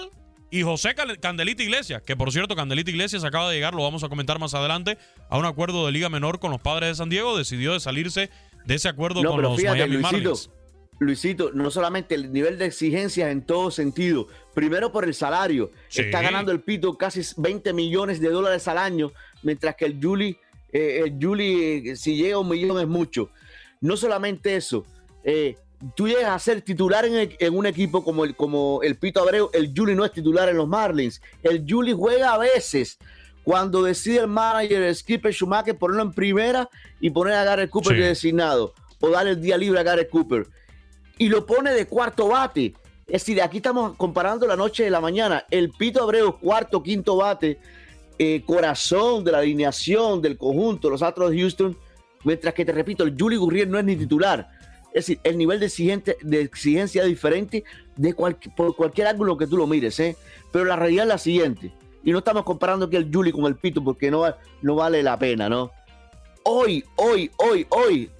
y 0.50 0.62
José 0.62 0.94
Candelita 1.20 1.62
Iglesias, 1.62 2.02
que 2.02 2.16
por 2.16 2.32
cierto, 2.32 2.56
Candelita 2.56 2.90
Iglesias 2.90 3.24
acaba 3.24 3.50
de 3.50 3.56
llegar, 3.56 3.74
lo 3.74 3.82
vamos 3.82 4.04
a 4.04 4.08
comentar 4.08 4.38
más 4.38 4.54
adelante, 4.54 4.96
a 5.28 5.38
un 5.38 5.44
acuerdo 5.44 5.86
de 5.86 5.92
Liga 5.92 6.08
Menor 6.08 6.38
con 6.38 6.50
los 6.50 6.60
padres 6.60 6.90
de 6.90 6.94
San 6.94 7.10
Diego. 7.10 7.36
Decidió 7.36 7.72
de 7.72 7.80
salirse 7.80 8.30
de 8.64 8.74
ese 8.74 8.88
acuerdo 8.88 9.22
No, 9.22 9.30
con 9.30 9.42
los 9.42 9.56
fíjate, 9.56 9.78
Miami 9.78 9.96
Luisito, 9.96 10.14
Marlins. 10.14 10.50
Luisito, 10.98 11.50
no 11.52 11.70
solamente 11.70 12.14
el 12.14 12.32
nivel 12.32 12.58
de 12.58 12.66
exigencias 12.66 13.30
en 13.30 13.42
todo 13.42 13.70
sentido. 13.70 14.28
Primero 14.56 14.90
por 14.90 15.04
el 15.04 15.12
salario. 15.12 15.70
Sí. 15.88 16.00
Está 16.00 16.22
ganando 16.22 16.50
el 16.50 16.60
Pito 16.62 16.96
casi 16.96 17.20
20 17.36 17.74
millones 17.74 18.20
de 18.20 18.30
dólares 18.30 18.66
al 18.68 18.78
año, 18.78 19.12
mientras 19.42 19.76
que 19.76 19.84
el 19.84 19.98
Juli, 20.02 20.38
eh, 20.72 21.02
el 21.04 21.18
Juli, 21.22 21.90
eh, 21.90 21.96
si 21.96 22.16
llega 22.16 22.36
a 22.36 22.38
un 22.38 22.48
millón 22.48 22.80
es 22.80 22.86
mucho. 22.88 23.28
No 23.82 23.98
solamente 23.98 24.56
eso. 24.56 24.86
eh, 25.24 25.56
tú 25.94 26.08
llegas 26.08 26.30
a 26.30 26.38
ser 26.38 26.62
titular 26.62 27.04
en, 27.04 27.14
el- 27.16 27.36
en 27.38 27.54
un 27.54 27.66
equipo 27.66 28.02
como 28.02 28.24
el, 28.24 28.34
como 28.34 28.80
el 28.82 28.96
Pito 28.96 29.20
Abreu, 29.20 29.50
el 29.52 29.72
Juli 29.76 29.94
no 29.94 30.06
es 30.06 30.12
titular 30.12 30.48
en 30.48 30.56
los 30.56 30.66
Marlins. 30.66 31.20
El 31.42 31.66
Juli 31.68 31.92
juega 31.92 32.32
a 32.32 32.38
veces 32.38 32.96
cuando 33.44 33.82
decide 33.82 34.20
el 34.20 34.28
manager, 34.28 34.82
el 34.84 34.96
skipper 34.96 35.34
Schumacher, 35.34 35.76
ponerlo 35.76 36.02
en 36.04 36.12
primera 36.12 36.70
y 36.98 37.10
poner 37.10 37.34
a 37.34 37.44
Garrett 37.44 37.68
Cooper 37.70 37.94
Sí. 37.94 38.00
de 38.00 38.08
designado 38.08 38.72
o 39.00 39.10
darle 39.10 39.32
el 39.32 39.40
día 39.42 39.58
libre 39.58 39.78
a 39.78 39.82
Garrett 39.82 40.08
Cooper 40.08 40.46
y 41.18 41.28
lo 41.28 41.44
pone 41.44 41.72
de 41.74 41.86
cuarto 41.86 42.28
bate. 42.28 42.72
Es 43.06 43.22
decir, 43.22 43.40
aquí 43.40 43.58
estamos 43.58 43.94
comparando 43.96 44.48
la 44.48 44.56
noche 44.56 44.82
de 44.82 44.90
la 44.90 45.00
mañana. 45.00 45.44
El 45.50 45.70
Pito 45.70 46.02
Abreu, 46.02 46.38
cuarto, 46.38 46.82
quinto 46.82 47.16
bate, 47.16 47.58
eh, 48.18 48.42
corazón 48.44 49.22
de 49.22 49.30
la 49.30 49.38
alineación 49.38 50.20
del 50.20 50.36
conjunto, 50.36 50.90
los 50.90 51.02
Astros 51.02 51.30
de 51.30 51.38
Houston, 51.38 51.76
mientras 52.24 52.52
que 52.52 52.64
te 52.64 52.72
repito, 52.72 53.04
el 53.04 53.14
Juli 53.16 53.36
Gurriel 53.36 53.70
no 53.70 53.78
es 53.78 53.84
ni 53.84 53.94
titular. 53.94 54.48
Es 54.88 55.06
decir, 55.06 55.20
el 55.22 55.38
nivel 55.38 55.60
de, 55.60 55.66
exigente, 55.66 56.16
de 56.20 56.40
exigencia 56.40 57.02
es 57.02 57.08
diferente 57.08 57.62
de 57.94 58.12
por 58.56 58.74
cualquier 58.74 59.06
ángulo 59.06 59.36
que 59.36 59.46
tú 59.46 59.56
lo 59.56 59.68
mires, 59.68 60.00
¿eh? 60.00 60.16
Pero 60.50 60.64
la 60.64 60.74
realidad 60.74 61.04
es 61.04 61.08
la 61.08 61.18
siguiente. 61.18 61.70
Y 62.02 62.10
no 62.10 62.18
estamos 62.18 62.42
comparando 62.42 62.86
aquí 62.86 62.96
el 62.96 63.12
Juli 63.12 63.30
con 63.30 63.44
el 63.44 63.54
Pito 63.54 63.84
porque 63.84 64.10
no, 64.10 64.24
no 64.62 64.74
vale 64.74 65.02
la 65.04 65.16
pena, 65.16 65.48
¿no? 65.48 65.70
Hoy, 66.42 66.82
hoy, 66.96 67.30
hoy, 67.36 67.66
hoy, 67.70 68.10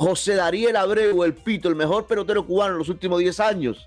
José 0.00 0.34
Dariel 0.34 0.76
Abreu, 0.76 1.24
el 1.24 1.34
Pito, 1.34 1.68
el 1.68 1.76
mejor 1.76 2.06
pelotero 2.06 2.46
cubano 2.46 2.72
en 2.72 2.78
los 2.78 2.88
últimos 2.88 3.18
10 3.18 3.38
años, 3.40 3.86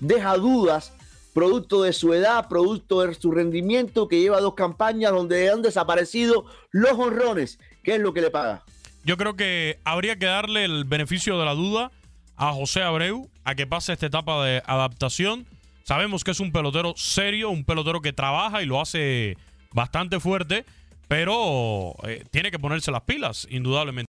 deja 0.00 0.36
dudas 0.36 0.92
producto 1.32 1.82
de 1.82 1.92
su 1.92 2.12
edad, 2.12 2.48
producto 2.48 3.02
de 3.02 3.14
su 3.14 3.30
rendimiento, 3.30 4.08
que 4.08 4.20
lleva 4.20 4.40
dos 4.40 4.54
campañas 4.54 5.12
donde 5.12 5.48
han 5.48 5.62
desaparecido 5.62 6.46
los 6.72 6.98
honrones. 6.98 7.60
¿Qué 7.84 7.94
es 7.94 8.00
lo 8.00 8.12
que 8.12 8.22
le 8.22 8.32
paga? 8.32 8.64
Yo 9.04 9.16
creo 9.16 9.36
que 9.36 9.78
habría 9.84 10.16
que 10.16 10.26
darle 10.26 10.64
el 10.64 10.84
beneficio 10.84 11.38
de 11.38 11.44
la 11.44 11.54
duda 11.54 11.92
a 12.34 12.52
José 12.52 12.82
Abreu 12.82 13.30
a 13.44 13.54
que 13.54 13.68
pase 13.68 13.92
esta 13.92 14.06
etapa 14.06 14.44
de 14.44 14.64
adaptación. 14.66 15.46
Sabemos 15.84 16.24
que 16.24 16.32
es 16.32 16.40
un 16.40 16.50
pelotero 16.50 16.94
serio, 16.96 17.50
un 17.50 17.64
pelotero 17.64 18.00
que 18.00 18.12
trabaja 18.12 18.64
y 18.64 18.66
lo 18.66 18.80
hace 18.80 19.36
bastante 19.72 20.18
fuerte, 20.18 20.64
pero 21.06 21.94
eh, 22.02 22.24
tiene 22.32 22.50
que 22.50 22.58
ponerse 22.58 22.90
las 22.90 23.02
pilas, 23.02 23.46
indudablemente. 23.48 24.09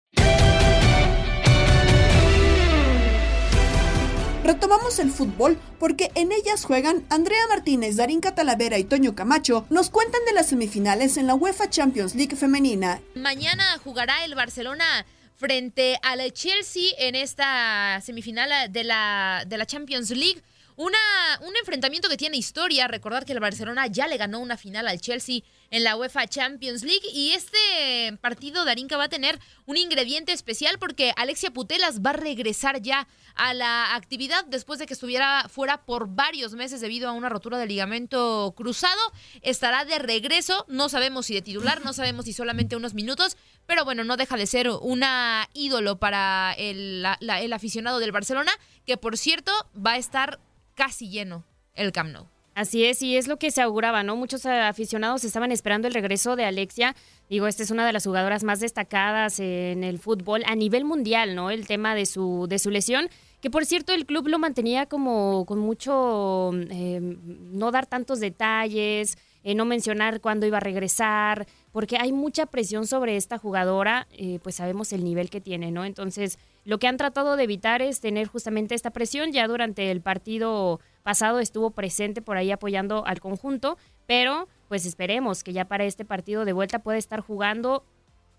Retomamos 4.44 4.98
el 4.98 5.10
fútbol 5.10 5.58
porque 5.78 6.10
en 6.14 6.30
ellas 6.30 6.66
juegan 6.66 7.06
Andrea 7.08 7.46
Martínez, 7.48 7.96
Darín 7.96 8.20
Catalavera 8.20 8.76
y 8.76 8.84
Toño 8.84 9.14
Camacho. 9.14 9.66
Nos 9.70 9.88
cuentan 9.88 10.20
de 10.26 10.34
las 10.34 10.48
semifinales 10.50 11.16
en 11.16 11.26
la 11.26 11.34
UEFA 11.34 11.70
Champions 11.70 12.14
League 12.14 12.36
femenina. 12.36 13.00
Mañana 13.14 13.64
jugará 13.82 14.22
el 14.26 14.34
Barcelona 14.34 15.06
frente 15.34 15.98
al 16.02 16.30
Chelsea 16.34 16.90
en 16.98 17.14
esta 17.14 18.02
semifinal 18.02 18.70
de 18.70 18.84
la, 18.84 19.44
de 19.46 19.56
la 19.56 19.64
Champions 19.64 20.10
League. 20.10 20.42
Una, 20.76 20.98
un 21.40 21.56
enfrentamiento 21.56 22.10
que 22.10 22.18
tiene 22.18 22.36
historia. 22.36 22.86
Recordar 22.86 23.24
que 23.24 23.32
el 23.32 23.40
Barcelona 23.40 23.86
ya 23.86 24.08
le 24.08 24.18
ganó 24.18 24.40
una 24.40 24.58
final 24.58 24.86
al 24.88 25.00
Chelsea 25.00 25.40
en 25.74 25.82
la 25.82 25.96
UEFA 25.96 26.28
Champions 26.28 26.84
League. 26.84 27.06
Y 27.12 27.32
este 27.32 28.16
partido, 28.20 28.64
Darinka, 28.64 28.96
va 28.96 29.04
a 29.04 29.08
tener 29.08 29.40
un 29.66 29.76
ingrediente 29.76 30.30
especial 30.30 30.78
porque 30.78 31.12
Alexia 31.16 31.50
Putelas 31.50 32.00
va 32.00 32.10
a 32.10 32.12
regresar 32.12 32.80
ya 32.80 33.08
a 33.34 33.54
la 33.54 33.96
actividad 33.96 34.44
después 34.44 34.78
de 34.78 34.86
que 34.86 34.94
estuviera 34.94 35.48
fuera 35.48 35.84
por 35.84 36.14
varios 36.14 36.52
meses 36.54 36.80
debido 36.80 37.08
a 37.08 37.12
una 37.12 37.28
rotura 37.28 37.58
de 37.58 37.66
ligamento 37.66 38.54
cruzado. 38.56 39.00
Estará 39.42 39.84
de 39.84 39.98
regreso. 39.98 40.64
No 40.68 40.88
sabemos 40.88 41.26
si 41.26 41.34
de 41.34 41.42
titular, 41.42 41.84
no 41.84 41.92
sabemos 41.92 42.26
si 42.26 42.32
solamente 42.32 42.76
unos 42.76 42.94
minutos. 42.94 43.36
Pero 43.66 43.84
bueno, 43.84 44.04
no 44.04 44.16
deja 44.16 44.36
de 44.36 44.46
ser 44.46 44.68
una 44.68 45.48
ídolo 45.54 45.98
para 45.98 46.54
el, 46.56 47.04
el 47.20 47.52
aficionado 47.52 47.98
del 47.98 48.12
Barcelona, 48.12 48.52
que 48.86 48.96
por 48.96 49.18
cierto 49.18 49.50
va 49.74 49.94
a 49.94 49.98
estar 49.98 50.38
casi 50.76 51.08
lleno 51.08 51.44
el 51.74 51.90
Camp 51.90 52.12
Nou. 52.12 52.33
Así 52.54 52.84
es, 52.84 53.02
y 53.02 53.16
es 53.16 53.26
lo 53.26 53.36
que 53.36 53.50
se 53.50 53.62
auguraba, 53.62 54.04
¿no? 54.04 54.14
Muchos 54.14 54.46
aficionados 54.46 55.24
estaban 55.24 55.50
esperando 55.50 55.88
el 55.88 55.94
regreso 55.94 56.36
de 56.36 56.44
Alexia. 56.44 56.94
Digo, 57.28 57.48
esta 57.48 57.64
es 57.64 57.72
una 57.72 57.84
de 57.84 57.92
las 57.92 58.04
jugadoras 58.04 58.44
más 58.44 58.60
destacadas 58.60 59.40
en 59.40 59.82
el 59.82 59.98
fútbol 59.98 60.44
a 60.46 60.54
nivel 60.54 60.84
mundial, 60.84 61.34
¿no? 61.34 61.50
El 61.50 61.66
tema 61.66 61.96
de 61.96 62.06
su, 62.06 62.46
de 62.48 62.60
su 62.60 62.70
lesión, 62.70 63.08
que 63.40 63.50
por 63.50 63.66
cierto 63.66 63.92
el 63.92 64.06
club 64.06 64.28
lo 64.28 64.38
mantenía 64.38 64.86
como 64.86 65.44
con 65.46 65.58
mucho, 65.58 66.52
eh, 66.70 67.00
no 67.00 67.72
dar 67.72 67.86
tantos 67.86 68.20
detalles, 68.20 69.18
eh, 69.44 69.54
no 69.54 69.66
mencionar 69.66 70.20
cuándo 70.20 70.46
iba 70.46 70.56
a 70.56 70.60
regresar, 70.60 71.46
porque 71.70 71.98
hay 71.98 72.12
mucha 72.12 72.46
presión 72.46 72.86
sobre 72.86 73.16
esta 73.16 73.36
jugadora, 73.36 74.06
eh, 74.10 74.38
pues 74.42 74.56
sabemos 74.56 74.92
el 74.92 75.04
nivel 75.04 75.28
que 75.28 75.42
tiene, 75.42 75.70
¿no? 75.70 75.84
Entonces, 75.84 76.38
lo 76.64 76.78
que 76.78 76.88
han 76.88 76.96
tratado 76.96 77.36
de 77.36 77.44
evitar 77.44 77.82
es 77.82 78.00
tener 78.00 78.26
justamente 78.26 78.74
esta 78.74 78.90
presión. 78.90 79.32
Ya 79.32 79.46
durante 79.46 79.90
el 79.90 80.00
partido 80.00 80.80
pasado 81.02 81.40
estuvo 81.40 81.70
presente 81.70 82.22
por 82.22 82.38
ahí 82.38 82.50
apoyando 82.50 83.04
al 83.06 83.20
conjunto, 83.20 83.76
pero 84.06 84.48
pues 84.68 84.86
esperemos 84.86 85.44
que 85.44 85.52
ya 85.52 85.66
para 85.66 85.84
este 85.84 86.06
partido 86.06 86.46
de 86.46 86.54
vuelta 86.54 86.78
pueda 86.78 86.96
estar 86.96 87.20
jugando. 87.20 87.84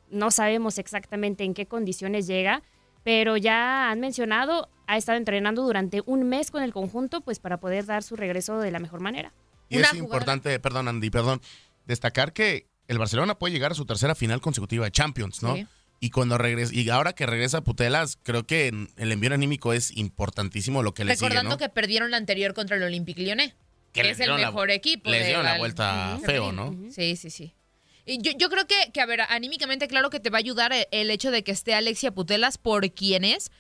No 0.10 0.32
sabemos 0.32 0.80
exactamente 0.80 1.44
en 1.44 1.54
qué 1.54 1.68
condiciones 1.68 2.26
llega, 2.26 2.64
pero 3.04 3.38
ya 3.38 3.92
han 3.92 4.00
mencionado, 4.00 4.70
ha 4.88 4.98
estado 4.98 5.20
entrenando 5.20 5.62
durante 5.62 6.02
un 6.08 6.24
mes 6.24 6.50
con 6.50 6.64
el 6.64 6.74
conjunto, 6.74 7.22
pues 7.22 7.38
para 7.40 7.58
poder 7.58 7.86
dar 7.86 8.02
su 8.02 8.16
regreso 8.16 8.58
de 8.58 8.72
la 8.72 8.80
mejor 8.80 9.02
manera. 9.02 9.32
Y 9.70 9.78
es 9.80 9.94
importante, 9.94 10.60
perdón 10.60 10.88
Andy, 10.88 11.10
perdón, 11.10 11.42
destacar 11.86 12.34
que 12.34 12.68
el 12.88 12.98
Barcelona 12.98 13.38
puede 13.38 13.54
llegar 13.54 13.72
a 13.72 13.76
su 13.76 13.86
tercera 13.86 14.16
final 14.16 14.42
consecutiva 14.42 14.86
de 14.86 14.92
Champions, 14.92 15.42
¿no? 15.42 15.56
Y 16.00 16.10
cuando 16.10 16.38
regresa, 16.38 16.74
y 16.74 16.88
ahora 16.90 17.14
que 17.14 17.26
regresa 17.26 17.62
Putelas, 17.62 18.20
creo 18.22 18.46
que 18.46 18.68
el 18.68 19.12
envío 19.12 19.34
anímico 19.34 19.74
es 19.74 19.96
importantísimo 19.96 20.84
lo 20.84 20.94
que 20.94 21.06
le 21.06 21.16
sigue, 21.16 21.30
Recordando 21.30 21.58
que 21.58 21.70
perdieron 21.70 22.12
la 22.12 22.18
anterior 22.18 22.54
contra 22.54 22.76
el 22.76 22.84
Olympique 22.84 23.22
Lyonnais, 23.22 23.56
que, 23.94 24.10
es 24.10 24.20
el 24.20 24.34
mejor 24.34 24.72
equipo. 24.72 25.10
Les 25.10 25.26
dieron 25.26 25.46
la, 25.46 25.58
vuelta 25.58 26.20
feo, 26.24 26.52
¿no? 26.52 26.76
Sí, 26.92 27.16
sí, 27.16 27.30
sí. 27.30 27.56
Y 28.06 28.22
yo, 28.22 28.34
yo 28.38 28.50
creo 28.50 28.68
que, 28.68 28.92
que, 28.94 29.02
a 29.02 29.06
ver, 29.06 29.22
anímicamente 29.22 29.88
claro 29.88 30.10
que 30.10 30.20
te 30.20 30.30
va 30.30 30.38
a 30.38 30.40
ayudar 30.40 30.74
el 30.92 31.10
hecho 31.10 31.32
de 31.32 31.44
que 31.44 31.52
esté 31.52 31.74
Alexia 31.74 32.12
Putelas 32.12 32.58
por 32.58 32.92
quién 32.92 33.24
es. 33.24 33.52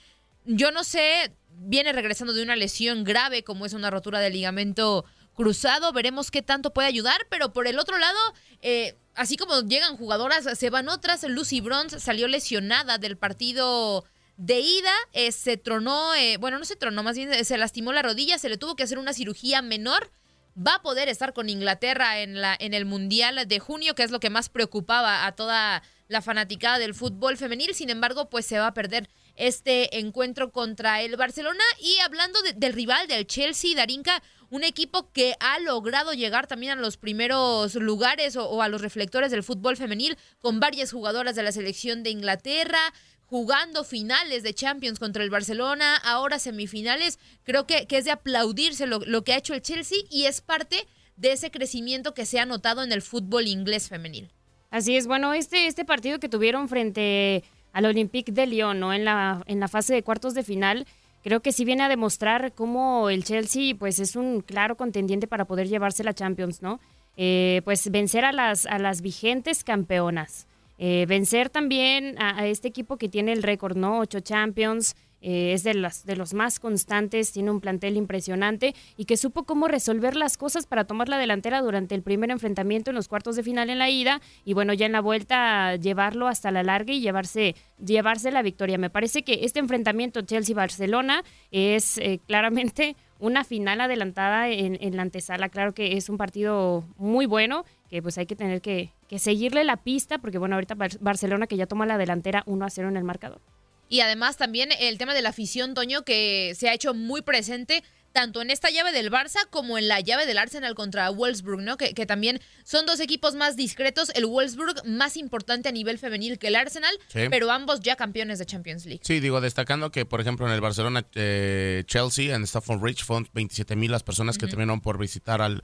Yo 0.45 0.71
no 0.71 0.83
sé, 0.83 1.33
viene 1.49 1.93
regresando 1.93 2.33
de 2.33 2.43
una 2.43 2.55
lesión 2.55 3.03
grave 3.03 3.43
como 3.43 3.65
es 3.65 3.73
una 3.73 3.89
rotura 3.89 4.19
de 4.19 4.29
ligamento 4.29 5.05
cruzado, 5.35 5.91
veremos 5.91 6.31
qué 6.31 6.41
tanto 6.41 6.73
puede 6.73 6.87
ayudar, 6.87 7.27
pero 7.29 7.53
por 7.53 7.67
el 7.67 7.77
otro 7.77 7.97
lado, 7.97 8.19
eh, 8.61 8.95
así 9.13 9.37
como 9.37 9.61
llegan 9.61 9.97
jugadoras, 9.97 10.57
se 10.57 10.69
van 10.69 10.89
otras. 10.89 11.23
Lucy 11.23 11.61
Bronze 11.61 11.99
salió 11.99 12.27
lesionada 12.27 12.97
del 12.97 13.17
partido 13.17 14.05
de 14.37 14.59
ida, 14.59 14.93
eh, 15.13 15.31
se 15.31 15.57
tronó, 15.57 16.15
eh, 16.15 16.37
bueno, 16.37 16.57
no 16.57 16.65
se 16.65 16.75
tronó, 16.75 17.03
más 17.03 17.15
bien 17.15 17.45
se 17.45 17.57
lastimó 17.57 17.93
la 17.93 18.01
rodilla, 18.01 18.37
se 18.37 18.49
le 18.49 18.57
tuvo 18.57 18.75
que 18.75 18.83
hacer 18.83 18.97
una 18.97 19.13
cirugía 19.13 19.61
menor. 19.61 20.09
Va 20.57 20.75
a 20.75 20.81
poder 20.81 21.09
estar 21.09 21.33
con 21.33 21.49
Inglaterra 21.49 22.19
en, 22.19 22.39
la, 22.39 22.55
en 22.57 22.73
el 22.73 22.85
Mundial 22.85 23.45
de 23.45 23.59
junio, 23.59 23.93
que 23.93 24.03
es 24.03 24.11
lo 24.11 24.21
que 24.21 24.29
más 24.29 24.47
preocupaba 24.47 25.25
a 25.25 25.33
toda 25.33 25.83
la 26.07 26.21
fanaticada 26.21 26.79
del 26.79 26.93
fútbol 26.93 27.35
femenil. 27.35 27.75
Sin 27.75 27.89
embargo, 27.89 28.29
pues 28.29 28.45
se 28.45 28.57
va 28.57 28.67
a 28.67 28.73
perder 28.73 29.09
este 29.35 29.99
encuentro 29.99 30.51
contra 30.53 31.01
el 31.01 31.17
Barcelona. 31.17 31.63
Y 31.81 31.97
hablando 31.99 32.39
del 32.55 32.71
rival, 32.71 33.07
del 33.07 33.27
Chelsea, 33.27 33.75
Darinka, 33.75 34.23
un 34.49 34.63
equipo 34.63 35.11
que 35.11 35.35
ha 35.39 35.59
logrado 35.59 36.13
llegar 36.13 36.47
también 36.47 36.73
a 36.73 36.81
los 36.81 36.97
primeros 36.97 37.75
lugares 37.75 38.35
o, 38.35 38.61
a 38.61 38.69
los 38.69 38.81
reflectores 38.81 39.31
del 39.31 39.43
fútbol 39.43 39.77
femenil 39.77 40.17
con 40.39 40.59
varias 40.59 40.91
jugadoras 40.91 41.35
de 41.35 41.43
la 41.43 41.51
selección 41.51 42.03
de 42.03 42.11
Inglaterra, 42.11 42.79
jugando 43.25 43.83
finales 43.83 44.43
de 44.43 44.53
Champions 44.53 44.99
contra 44.99 45.23
el 45.23 45.29
Barcelona, 45.29 45.97
ahora 45.97 46.39
semifinales. 46.39 47.19
Creo 47.43 47.65
que, 47.65 47.87
que 47.87 47.97
es 47.97 48.05
de 48.05 48.11
aplaudirse 48.11 48.87
lo, 48.87 48.99
lo, 48.99 49.23
que 49.23 49.33
ha 49.33 49.37
hecho 49.37 49.53
el 49.53 49.61
Chelsea 49.61 49.99
y 50.09 50.25
es 50.25 50.41
parte 50.41 50.87
de 51.17 51.31
ese 51.31 51.51
crecimiento 51.51 52.13
que 52.13 52.25
se 52.25 52.39
ha 52.39 52.45
notado 52.45 52.83
en 52.83 52.91
el 52.91 53.01
fútbol 53.01 53.47
inglés 53.47 53.89
femenil. 53.89 54.31
Así 54.69 54.97
es, 54.97 55.07
bueno, 55.07 55.33
este, 55.33 55.67
este 55.67 55.85
partido 55.85 56.19
que 56.19 56.29
tuvieron 56.29 56.67
frente 56.67 57.43
al 57.71 57.85
Olympique 57.85 58.31
de 58.31 58.45
Lyon, 58.47 58.79
¿no? 58.79 58.93
En 58.93 59.05
la, 59.05 59.43
en 59.47 59.59
la 59.59 59.67
fase 59.67 59.93
de 59.93 60.03
cuartos 60.03 60.33
de 60.33 60.43
final, 60.43 60.85
creo 61.25 61.41
que 61.41 61.51
sí 61.51 61.65
viene 61.65 61.81
a 61.81 61.89
demostrar 61.89 62.53
cómo 62.53 63.09
el 63.09 63.23
Chelsea 63.23 63.73
pues 63.79 63.97
es 63.97 64.15
un 64.15 64.41
claro 64.41 64.77
contendiente 64.77 65.25
para 65.25 65.45
poder 65.45 65.67
llevarse 65.67 66.03
la 66.03 66.13
Champions, 66.13 66.61
¿no? 66.61 66.79
Eh, 67.17 67.63
pues 67.65 67.89
vencer 67.89 68.25
a 68.25 68.31
las, 68.31 68.67
a 68.67 68.77
las 68.77 69.01
vigentes 69.01 69.63
campeonas. 69.63 70.45
Eh, 70.77 71.07
vencer 71.07 71.49
también 71.49 72.21
a, 72.21 72.41
a, 72.41 72.45
este 72.45 72.67
equipo 72.67 72.97
que 72.97 73.09
tiene 73.09 73.33
el 73.33 73.41
récord, 73.41 73.75
¿no? 73.75 74.01
Ocho 74.01 74.19
Champions, 74.19 74.95
eh, 75.27 75.53
es 75.53 75.63
de, 75.63 75.73
las, 75.73 76.05
de 76.05 76.15
los 76.15 76.35
más 76.35 76.59
constantes, 76.59 77.31
tiene 77.31 77.49
un 77.49 77.59
plantel 77.59 77.97
impresionante 77.97 78.75
y 78.95 79.05
que 79.05 79.17
supo 79.17 79.43
cómo 79.45 79.67
resolver 79.67 80.15
las 80.15 80.37
cosas 80.37 80.67
para 80.67 80.83
tomar 80.83 81.09
la 81.09 81.17
delantera 81.17 81.63
durante 81.63 81.95
el 81.95 82.03
primer 82.03 82.29
enfrentamiento 82.29 82.91
en 82.91 82.95
los 82.95 83.07
cuartos 83.07 83.35
de 83.35 83.41
final 83.41 83.71
en 83.71 83.79
la 83.79 83.89
ida 83.89 84.21
y 84.43 84.53
bueno, 84.53 84.73
ya 84.73 84.85
en 84.85 84.91
la 84.91 85.01
vuelta 85.01 85.77
llevarlo 85.77 86.27
hasta 86.27 86.51
la 86.51 86.61
larga 86.61 86.93
y 86.93 87.01
llevarse, 87.01 87.55
llevarse 87.83 88.29
la 88.29 88.43
victoria. 88.43 88.77
Me 88.77 88.91
parece 88.91 89.23
que 89.23 89.45
este 89.45 89.57
enfrentamiento 89.57 90.21
Chelsea-Barcelona 90.21 91.23
es 91.49 91.97
eh, 91.97 92.19
claramente 92.27 92.95
una 93.17 93.43
final 93.43 93.81
adelantada 93.81 94.49
en, 94.49 94.95
la 94.95 95.01
antesala. 95.01 95.49
Claro 95.49 95.73
que 95.73 95.97
es 95.97 96.07
un 96.07 96.17
partido 96.17 96.83
muy 96.97 97.25
bueno, 97.25 97.65
que 97.89 98.03
pues 98.03 98.19
hay 98.19 98.27
que 98.27 98.35
tener 98.35 98.61
que, 98.61 98.91
que 99.07 99.17
seguirle 99.17 99.63
la 99.63 99.77
pista, 99.77 100.19
porque 100.19 100.37
bueno, 100.37 100.53
ahorita 100.53 100.75
Barcelona 100.99 101.47
que 101.47 101.57
ya 101.57 101.65
toma 101.65 101.87
la 101.87 101.97
delantera 101.97 102.43
1 102.45 102.63
a 102.63 102.69
0 102.69 102.89
en 102.89 102.97
el 102.97 103.03
marcador. 103.03 103.41
Y 103.89 103.99
además 103.99 104.37
también 104.37 104.69
el 104.79 104.97
tema 104.97 105.13
de 105.13 105.21
la 105.21 105.29
afición, 105.29 105.73
Toño, 105.73 106.03
que 106.03 106.53
se 106.57 106.69
ha 106.69 106.73
hecho 106.73 106.93
muy 106.93 107.21
presente 107.21 107.83
tanto 108.15 108.41
en 108.41 108.49
esta 108.49 108.69
llave 108.71 108.93
del 108.93 109.11
Barça 109.11 109.47
como 109.49 109.77
en 109.77 109.89
la 109.89 109.99
llave 109.99 110.25
del 110.25 110.37
Arsenal 110.37 110.73
contra 110.73 111.09
Wolfsburg, 111.09 111.61
¿no? 111.61 111.75
Que, 111.77 111.93
que 111.93 112.05
también 112.05 112.39
son 112.63 112.85
dos 112.85 113.01
equipos 113.01 113.35
más 113.35 113.57
discretos. 113.57 114.09
El 114.15 114.25
Wolfsburg 114.25 114.85
más 114.87 115.17
importante 115.17 115.67
a 115.67 115.71
nivel 115.73 115.99
femenil 115.99 116.39
que 116.39 116.47
el 116.47 116.55
Arsenal, 116.55 116.95
Sí. 117.09 117.23
pero 117.29 117.51
ambos 117.51 117.81
ya 117.81 117.97
campeones 117.97 118.39
de 118.39 118.45
Champions 118.45 118.85
League. 118.85 119.01
Sí, 119.03 119.19
digo, 119.19 119.41
destacando 119.41 119.91
que, 119.91 120.05
por 120.05 120.21
ejemplo, 120.21 120.47
en 120.47 120.53
el 120.53 120.61
Barcelona 120.61 121.05
eh, 121.13 121.83
Chelsea, 121.87 122.33
en 122.33 122.43
Stafford 122.43 122.79
Bridge, 122.79 123.03
fueron 123.03 123.27
27 123.33 123.75
mil 123.75 123.91
las 123.91 124.03
personas 124.03 124.37
que 124.37 124.47
terminaron 124.47 124.79
por 124.79 124.97
visitar 124.97 125.41
al 125.41 125.61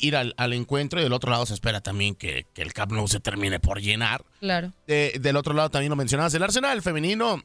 ir 0.00 0.16
al, 0.16 0.32
al 0.38 0.52
encuentro 0.54 0.98
y 0.98 1.02
del 1.02 1.12
otro 1.12 1.30
lado 1.30 1.44
se 1.44 1.52
espera 1.54 1.82
también 1.82 2.14
que, 2.14 2.46
que 2.54 2.62
el 2.62 2.72
Camp 2.72 2.92
Nou 2.92 3.06
se 3.06 3.20
termine 3.20 3.60
por 3.60 3.80
llenar. 3.82 4.24
Claro. 4.40 4.72
Eh, 4.86 5.18
del 5.20 5.36
otro 5.36 5.52
lado 5.54 5.70
también 5.70 5.90
lo 5.90 5.96
mencionabas, 5.96 6.32
el 6.34 6.42
Arsenal 6.42 6.80
femenino, 6.80 7.44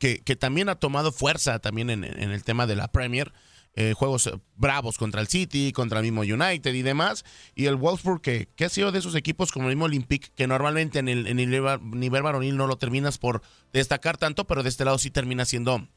que, 0.00 0.18
que 0.18 0.34
también 0.34 0.68
ha 0.68 0.74
tomado 0.74 1.12
fuerza 1.12 1.60
también 1.60 1.90
en, 1.90 2.02
en 2.04 2.30
el 2.32 2.42
tema 2.42 2.66
de 2.66 2.74
la 2.74 2.88
Premier. 2.88 3.32
Eh, 3.76 3.92
juegos 3.96 4.26
eh, 4.26 4.32
bravos 4.56 4.98
contra 4.98 5.20
el 5.20 5.28
City, 5.28 5.72
contra 5.72 5.98
el 5.98 6.04
mismo 6.04 6.22
United 6.22 6.72
y 6.72 6.82
demás. 6.82 7.24
Y 7.54 7.66
el 7.66 7.76
Wolfsburg, 7.76 8.20
que, 8.20 8.48
que 8.54 8.66
ha 8.66 8.68
sido 8.68 8.92
de 8.92 9.00
esos 9.00 9.14
equipos 9.14 9.52
como 9.52 9.68
el 9.68 9.74
mismo 9.74 9.86
Olympique, 9.86 10.30
que 10.34 10.46
normalmente 10.46 10.98
en 10.98 11.08
el, 11.08 11.26
en 11.26 11.40
el 11.40 11.50
nivel, 11.50 11.78
nivel 11.82 12.22
varonil 12.22 12.56
no 12.56 12.66
lo 12.66 12.76
terminas 12.76 13.18
por 13.18 13.42
destacar 13.72 14.16
tanto, 14.16 14.46
pero 14.46 14.62
de 14.62 14.68
este 14.68 14.84
lado 14.84 14.98
sí 14.98 15.10
termina 15.10 15.44
siendo 15.44 15.88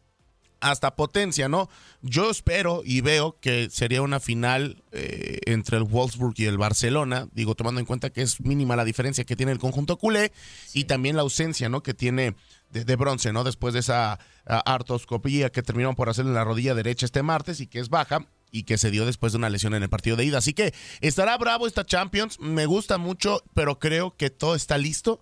hasta 0.60 0.96
potencia, 0.96 1.50
¿no? 1.50 1.70
Yo 2.02 2.30
espero 2.30 2.82
y 2.84 3.02
veo 3.02 3.38
que 3.40 3.70
sería 3.70 4.02
una 4.02 4.20
final 4.20 4.84
eh, 4.92 5.40
entre 5.46 5.78
el 5.78 5.84
Wolfsburg 5.84 6.34
y 6.38 6.46
el 6.46 6.58
Barcelona, 6.58 7.28
digo, 7.32 7.56
tomando 7.56 7.80
en 7.80 7.86
cuenta 7.86 8.10
que 8.10 8.22
es 8.22 8.42
mínima 8.42 8.76
la 8.76 8.86
diferencia 8.86 9.24
que 9.24 9.36
tiene 9.36 9.52
el 9.52 9.60
conjunto 9.60 9.98
culé 9.98 10.32
y 10.74 10.86
también 10.86 11.16
la 11.16 11.22
ausencia, 11.22 11.70
¿no? 11.70 11.84
Que 11.84 11.94
tiene 11.94 12.36
de, 12.70 12.96
bronce, 12.96 13.34
¿no? 13.34 13.44
Después 13.44 13.74
de 13.74 13.80
esa 13.82 14.20
artroscopía 14.46 15.52
que 15.52 15.64
terminaron 15.64 15.96
por 15.96 16.10
hacer 16.10 16.26
en 16.26 16.34
la 16.34 16.44
rodilla 16.44 16.76
derecha 16.76 17.06
este 17.06 17.24
martes 17.24 17.60
y 17.60 17.68
que 17.68 17.80
es 17.80 17.90
baja 17.90 18.28
y 18.52 18.64
que 18.64 18.78
se 18.78 18.92
dio 18.92 19.06
después 19.06 19.34
de 19.34 19.38
una 19.38 19.50
lesión 19.50 19.74
en 19.74 19.84
el 19.84 19.90
partido 19.90 20.16
de 20.16 20.26
ida. 20.26 20.38
Así 20.38 20.54
que 20.54 20.74
estará 21.02 21.38
bravo 21.38 21.68
esta 21.68 21.86
Champions, 21.86 22.40
me 22.40 22.66
gusta 22.66 22.98
mucho, 22.98 23.44
pero 23.54 23.80
creo 23.80 24.16
que 24.16 24.30
todo 24.30 24.56
está 24.56 24.78
listo 24.78 25.22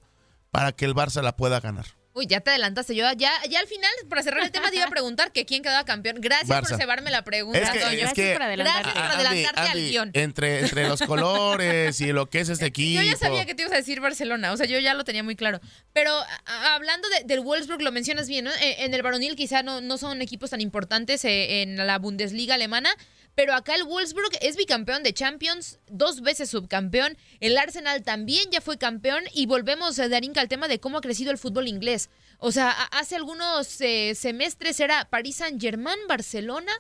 para 0.52 0.72
que 0.72 0.86
el 0.86 0.96
Barça 0.96 1.22
la 1.22 1.36
pueda 1.36 1.60
ganar. 1.60 1.86
Uy, 2.18 2.28
ya 2.28 2.40
te 2.40 2.50
adelantaste. 2.52 2.96
Yo 2.96 3.06
ya, 3.18 3.30
ya 3.50 3.60
al 3.60 3.68
final, 3.68 3.92
para 4.08 4.24
cerrar 4.24 4.42
el 4.46 4.50
tema, 4.50 4.70
te 4.70 4.78
iba 4.78 4.86
a 4.86 4.90
preguntar 4.90 5.34
que 5.34 5.46
quién 5.46 5.62
quedaba 5.62 5.84
campeón. 5.84 6.16
Gracias 6.22 6.48
Barça. 6.50 6.70
por 6.70 6.78
cebarme 6.78 7.12
la 7.12 7.24
pregunta, 7.26 7.60
Es 7.60 7.70
que- 7.72 7.80
Toño. 7.80 7.92
es 7.92 8.00
Gracias 8.04 8.32
por 8.34 8.42
adelantarte, 8.44 8.82
Gracias 8.84 9.04
por 9.04 9.12
Andy, 9.20 9.28
adelantarte 9.28 9.60
Andy, 9.72 9.84
al 9.84 9.90
guion. 9.92 10.12
Entre, 10.14 10.60
entre 10.62 10.88
los 10.88 11.02
colores 11.02 12.00
y 12.00 12.14
lo 12.14 12.30
que 12.30 12.40
es 12.40 12.48
este 12.48 12.68
equipo. 12.68 13.02
Yo 13.04 13.12
ya 13.12 13.18
sabía 13.18 13.46
que 13.46 13.54
te 13.54 13.64
ibas 13.64 13.74
a 13.74 13.78
decir 13.78 14.00
Barcelona, 14.00 14.54
o 14.54 14.58
sea, 14.58 14.66
yo 14.66 14.80
ya 14.80 14.94
lo 14.94 15.04
tenía 15.04 15.24
muy 15.24 15.36
claro. 15.36 15.60
Pero 15.92 16.12
a- 16.46 16.76
hablando 16.76 17.10
de- 17.10 17.26
del 17.26 17.42
Wolfsburg, 17.42 17.82
lo 17.82 17.92
mencionas 17.92 18.30
bien, 18.30 18.46
¿no? 18.46 18.52
Eh, 18.62 18.76
En 18.86 18.94
el 18.94 19.02
varonil 19.02 19.36
quizá 19.36 19.62
no, 19.62 19.82
no 19.82 19.98
son 19.98 20.22
equipos 20.22 20.52
tan 20.52 20.62
importantes 20.62 21.26
eh, 21.26 21.64
en 21.64 21.76
la 21.86 22.00
Bundesliga 22.00 22.56
alemana, 22.56 22.90
pero 23.36 23.54
acá 23.54 23.76
el 23.76 23.84
Wolfsburg 23.84 24.32
es 24.42 24.56
bicampeón 24.56 25.04
de 25.04 25.14
Champions, 25.14 25.80
dos 25.88 26.22
veces 26.22 26.50
subcampeón. 26.50 27.18
El 27.42 27.58
Arsenal 27.58 28.02
también 28.04 28.50
ya 28.52 28.62
fue 28.62 28.78
campeón 28.78 29.24
y 29.34 29.46
volvemos, 29.46 30.00
eh, 30.00 30.10
Darinka, 30.10 30.42
al 30.42 30.48
tema 30.48 30.68
de 30.68 30.80
cómo 30.80 30.98
ha 30.98 31.02
crecido 31.02 31.32
el 31.32 31.38
fútbol 31.38 31.68
inglés. 31.68 32.10
O 32.40 32.52
sea, 32.52 32.72
hace 32.72 33.16
algunos 33.16 33.80
eh, 33.82 34.16
semestres 34.16 34.80
era 34.80 35.06
París 35.10 35.36
Saint-Germain, 35.38 36.00
Barcelona. 36.08 36.72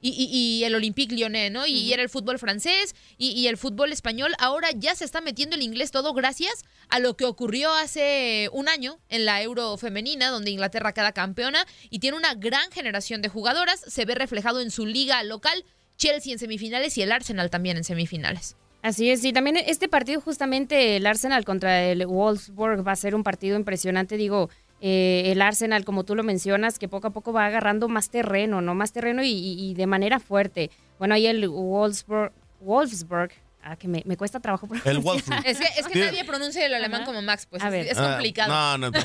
Y, 0.00 0.10
y- 0.10 0.28
y 0.60 0.62
el 0.64 0.76
Olympique 0.76 1.12
Lyonnais, 1.12 1.50
¿no? 1.50 1.66
Y, 1.66 1.72
y 1.72 1.92
era 1.92 2.04
el 2.04 2.08
fútbol 2.08 2.38
francés 2.38 2.94
y, 3.16 3.30
y 3.32 3.48
el 3.48 3.56
fútbol 3.56 3.90
español. 3.90 4.32
Ahora 4.38 4.68
ya 4.70 4.94
se 4.94 5.04
está 5.04 5.20
metiendo 5.20 5.56
el 5.56 5.62
inglés 5.62 5.90
todo 5.90 6.14
gracias 6.14 6.64
a 6.88 7.00
lo 7.00 7.16
que 7.16 7.24
ocurrió 7.24 7.74
hace 7.74 8.48
un 8.52 8.68
año 8.68 9.00
en 9.08 9.24
la 9.24 9.42
Euro 9.42 9.76
femenina, 9.76 10.30
donde 10.30 10.52
Inglaterra 10.52 10.94
queda 10.94 11.10
campeona 11.10 11.66
y 11.90 11.98
tiene 11.98 12.16
una 12.16 12.34
gran 12.34 12.70
generación 12.70 13.22
de 13.22 13.28
jugadoras. 13.28 13.80
Se 13.88 14.04
ve 14.04 14.14
reflejado 14.14 14.60
en 14.60 14.70
su 14.70 14.86
liga 14.86 15.20
local, 15.24 15.64
Chelsea 15.98 16.32
en 16.32 16.38
semifinales 16.38 16.96
y 16.96 17.02
el 17.02 17.12
Arsenal 17.12 17.50
también 17.50 17.76
en 17.76 17.84
semifinales. 17.84 18.56
Así 18.80 19.10
es, 19.10 19.24
y 19.24 19.32
también 19.32 19.56
este 19.56 19.88
partido 19.88 20.20
justamente 20.20 20.96
el 20.96 21.06
Arsenal 21.06 21.44
contra 21.44 21.82
el 21.84 22.06
Wolfsburg 22.06 22.86
va 22.86 22.92
a 22.92 22.96
ser 22.96 23.14
un 23.16 23.24
partido 23.24 23.56
impresionante, 23.56 24.16
digo, 24.16 24.48
eh, 24.80 25.24
el 25.26 25.42
Arsenal, 25.42 25.84
como 25.84 26.04
tú 26.04 26.14
lo 26.14 26.22
mencionas, 26.22 26.78
que 26.78 26.86
poco 26.88 27.08
a 27.08 27.10
poco 27.10 27.32
va 27.32 27.44
agarrando 27.46 27.88
más 27.88 28.10
terreno, 28.10 28.60
¿no? 28.60 28.76
Más 28.76 28.92
terreno 28.92 29.24
y, 29.24 29.30
y- 29.30 29.70
y 29.70 29.74
de 29.74 29.86
manera 29.88 30.20
fuerte. 30.20 30.70
Bueno, 31.00 31.14
ahí 31.16 31.26
el 31.26 31.48
Wolfsburg, 31.48 32.32
Wolfsburg 32.60 33.32
ah, 33.64 33.74
que 33.74 33.88
me, 33.88 34.04
me 34.06 34.16
cuesta 34.16 34.38
trabajo 34.38 34.68
pronunciar. 34.68 34.94
El 34.94 35.02
Wolfsburg. 35.02 35.42
Es 35.44 35.58
que, 35.58 35.66
es 35.66 35.96
nadie 35.96 36.24
pronuncia 36.24 36.64
el 36.64 36.72
alemán 36.74 37.04
como 37.04 37.20
Max, 37.20 37.46
pues 37.50 37.60
A 37.64 37.66
es, 37.66 37.72
ver. 37.72 37.86
es 37.88 37.98
Ah, 37.98 38.12
complicado. 38.12 38.78
no, 38.78 38.90
no, 38.90 38.98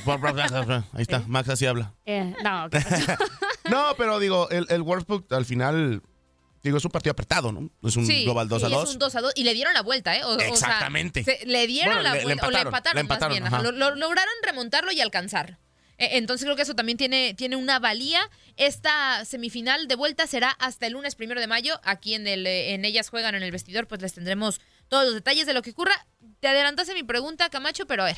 ahí 0.94 1.02
está, 1.02 1.24
Max 1.28 1.50
así 1.50 1.66
habla. 1.66 1.96
Eh, 2.06 2.32
no. 2.44 2.70
No, 3.72 3.96
pero 3.98 4.20
digo, 4.20 4.50
el, 4.52 4.68
el 4.70 4.82
Wolfsburg 4.84 5.26
al 5.32 5.46
final, 5.46 6.02
digo, 6.64 6.78
es 6.78 6.86
un 6.86 6.92
partido 6.92 7.12
apretado, 7.12 7.52
¿no? 7.52 7.70
Es 7.84 7.96
un 7.98 8.06
Sí, 8.08 8.24
global 8.24 8.48
2 8.48 8.64
a 8.64 8.68
sí, 8.68 8.74
2. 8.74 8.84
Es 8.90 8.94
un 8.96 9.00
2 9.00 9.16
a 9.16 9.22
2 9.22 9.34
y 9.36 9.44
le 9.44 9.54
dieron 9.54 9.74
la 9.74 9.82
vuelta, 9.82 10.16
¿eh? 10.16 10.24
O- 10.24 10.36
o 10.36 10.40
sea, 10.40 10.48
Exactamente. 10.48 11.24
se- 11.24 11.46
le 11.46 11.68
dieron 11.68 11.96
Bueno, 11.96 12.04
la 12.10 12.14
le- 12.14 12.20
le 12.20 12.24
vuelta, 12.26 12.48
o 12.48 12.52
le 12.52 12.60
empataron, 12.62 12.98
empataron, 13.00 13.32
le 13.32 13.38
empataron, 13.38 13.64
más 13.64 13.74
bien. 13.74 13.80
Lo, 13.80 13.90
lo- 13.92 13.96
lograron 13.96 14.34
remontarlo 14.44 14.92
y 14.92 15.02
alcanzar. 15.02 15.60
Eh, 16.00 16.18
Entonces 16.18 16.46
creo 16.46 16.56
que 16.56 16.64
eso 16.64 16.74
también 16.74 16.98
tiene, 16.98 17.34
tiene 17.36 17.56
una 17.56 17.78
valía. 17.80 18.20
Esta 18.58 19.24
semifinal 19.26 19.88
de 19.88 19.96
vuelta 19.96 20.26
será 20.26 20.50
hasta 20.50 20.88
el 20.88 20.94
lunes 20.94 21.16
primero 21.16 21.40
de 21.40 21.48
mayo. 21.48 21.80
Aquí 21.84 22.16
en 22.16 22.26
el 22.28 22.48
eh, 22.48 22.74
en 22.74 22.84
ellas 22.86 23.10
juegan 23.10 23.36
en 23.36 23.44
el 23.44 23.52
vestidor, 23.52 23.88
pues 23.88 24.02
les 24.02 24.14
tendremos 24.14 24.60
todos 24.88 25.06
los 25.06 25.14
detalles 25.14 25.46
de 25.46 25.54
lo 25.54 25.62
que 25.62 25.72
ocurra. 25.72 26.08
Te 26.40 26.48
adelantaste 26.48 26.94
mi 26.94 27.04
pregunta, 27.04 27.50
Camacho, 27.50 27.86
pero 27.86 28.04
a 28.04 28.06
ver, 28.08 28.18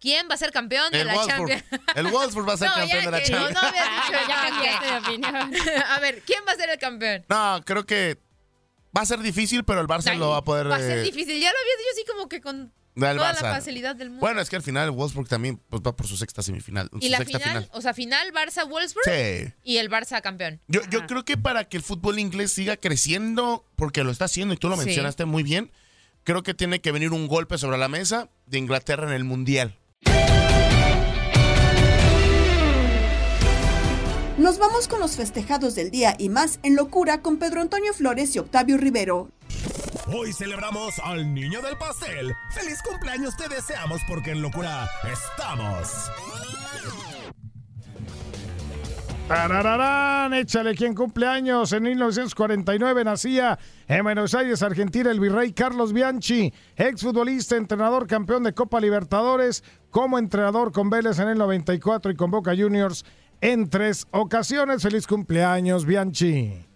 ¿quién 0.00 0.28
va 0.30 0.34
a 0.34 0.38
ser 0.38 0.52
campeón 0.52 0.90
de 0.92 1.00
El 1.00 1.06
la 1.08 1.14
Wolfsburg. 1.14 1.48
Champions? 1.50 1.82
El 1.94 2.06
Wolfsburg 2.08 2.48
va 2.48 2.52
a 2.54 2.56
ser 2.56 2.68
No, 2.70 2.74
campeón 2.74 3.00
ya 3.00 3.04
de 3.04 3.10
la 3.10 3.22
que- 3.22 3.30
no, 3.32 3.38
Champions. 3.38 3.62
no 3.62 3.68
habías 3.68 3.88
dicho 3.90 4.20
el 4.22 4.28
Ya 4.28 4.34
campeón. 4.34 4.52
cambiaste 4.54 4.86
de 4.86 4.98
opinión. 4.98 5.82
A 5.90 6.00
ver, 6.00 6.22
¿quién 6.26 6.40
va 6.48 6.52
a 6.52 6.56
ser 6.56 6.70
el 6.70 6.78
campeón? 6.78 7.24
No, 7.28 7.62
creo 7.64 7.84
que 7.86 8.18
va 8.96 9.02
a 9.02 9.06
ser 9.06 9.20
difícil, 9.20 9.64
pero 9.64 9.80
el 9.80 9.86
Barça 9.86 10.10
Ay, 10.12 10.18
lo 10.18 10.30
va 10.30 10.38
a 10.38 10.44
poder. 10.44 10.70
Va 10.70 10.76
a 10.76 10.80
ser 10.80 10.98
eh, 10.98 11.02
difícil. 11.02 11.40
Ya 11.40 11.50
lo 11.50 11.58
habías 11.58 11.78
dicho 11.78 11.90
así 11.92 12.04
como 12.12 12.28
que 12.28 12.40
con 12.40 12.72
toda 12.94 13.14
Barça. 13.14 13.42
la 13.42 13.54
facilidad 13.56 13.94
del 13.94 14.08
mundo. 14.08 14.20
Bueno, 14.22 14.40
es 14.40 14.48
que 14.48 14.56
al 14.56 14.62
final 14.62 14.84
el 14.86 14.90
Wolfsburg 14.92 15.28
también 15.28 15.60
pues, 15.68 15.82
va 15.82 15.94
por 15.94 16.06
su 16.06 16.16
sexta 16.16 16.42
semifinal. 16.42 16.88
y 16.98 17.06
su 17.06 17.12
la 17.12 17.18
sexta 17.18 17.38
final, 17.40 17.68
o 17.72 17.80
sea, 17.82 17.92
final 17.92 18.32
Barça-Wolfsburg 18.32 19.04
Sí. 19.04 19.52
y 19.64 19.76
el 19.76 19.90
Barça 19.90 20.22
campeón. 20.22 20.60
Yo, 20.68 20.80
yo 20.88 21.06
creo 21.06 21.22
que 21.24 21.36
para 21.36 21.64
que 21.64 21.76
el 21.76 21.82
fútbol 21.82 22.18
inglés 22.18 22.52
siga 22.52 22.78
creciendo, 22.78 23.66
porque 23.76 24.02
lo 24.02 24.10
está 24.12 24.24
haciendo 24.24 24.54
y 24.54 24.56
tú 24.56 24.70
lo 24.70 24.76
Sí. 24.78 24.86
mencionaste 24.86 25.26
muy 25.26 25.42
bien, 25.42 25.70
creo 26.24 26.42
que 26.42 26.54
tiene 26.54 26.80
que 26.80 26.90
venir 26.90 27.12
un 27.12 27.26
golpe 27.28 27.58
sobre 27.58 27.76
la 27.76 27.88
mesa 27.88 28.30
de 28.46 28.56
Inglaterra 28.58 29.06
en 29.06 29.12
el 29.12 29.24
Mundial. 29.24 29.76
Nos 34.38 34.58
vamos 34.58 34.86
con 34.86 35.00
los 35.00 35.16
festejados 35.16 35.74
del 35.74 35.90
día 35.90 36.14
y 36.18 36.28
más 36.28 36.60
en 36.62 36.76
locura 36.76 37.22
con 37.22 37.38
Pedro 37.38 37.62
Antonio 37.62 37.94
Flores 37.94 38.36
y 38.36 38.38
Octavio 38.38 38.76
Rivero. 38.76 39.30
Hoy 40.14 40.30
celebramos 40.34 40.98
al 41.02 41.32
niño 41.32 41.62
del 41.62 41.78
pastel. 41.78 42.34
¡Feliz 42.50 42.82
cumpleaños 42.82 43.34
te 43.38 43.48
deseamos 43.48 44.02
porque 44.06 44.32
en 44.32 44.42
locura 44.42 44.86
estamos! 45.10 46.10
Tarararán, 49.26 50.34
échale 50.34 50.74
quien 50.74 50.94
cumpleaños. 50.94 51.72
En 51.72 51.82
1949 51.82 53.04
nacía 53.04 53.58
en 53.88 54.04
Buenos 54.04 54.34
Aires, 54.34 54.62
Argentina, 54.62 55.10
el 55.10 55.18
virrey 55.18 55.52
Carlos 55.52 55.92
Bianchi, 55.92 56.52
exfutbolista, 56.76 57.56
entrenador, 57.56 58.06
campeón 58.06 58.44
de 58.44 58.52
Copa 58.52 58.80
Libertadores, 58.80 59.64
como 59.90 60.18
entrenador 60.18 60.70
con 60.70 60.90
Vélez 60.90 61.18
en 61.18 61.28
el 61.28 61.38
94 61.38 62.12
y 62.12 62.16
con 62.16 62.30
Boca 62.30 62.54
Juniors 62.56 63.04
en 63.40 63.68
tres 63.68 64.06
ocasiones. 64.10 64.82
Feliz 64.82 65.06
cumpleaños, 65.06 65.84
Bianchi. 65.84 66.66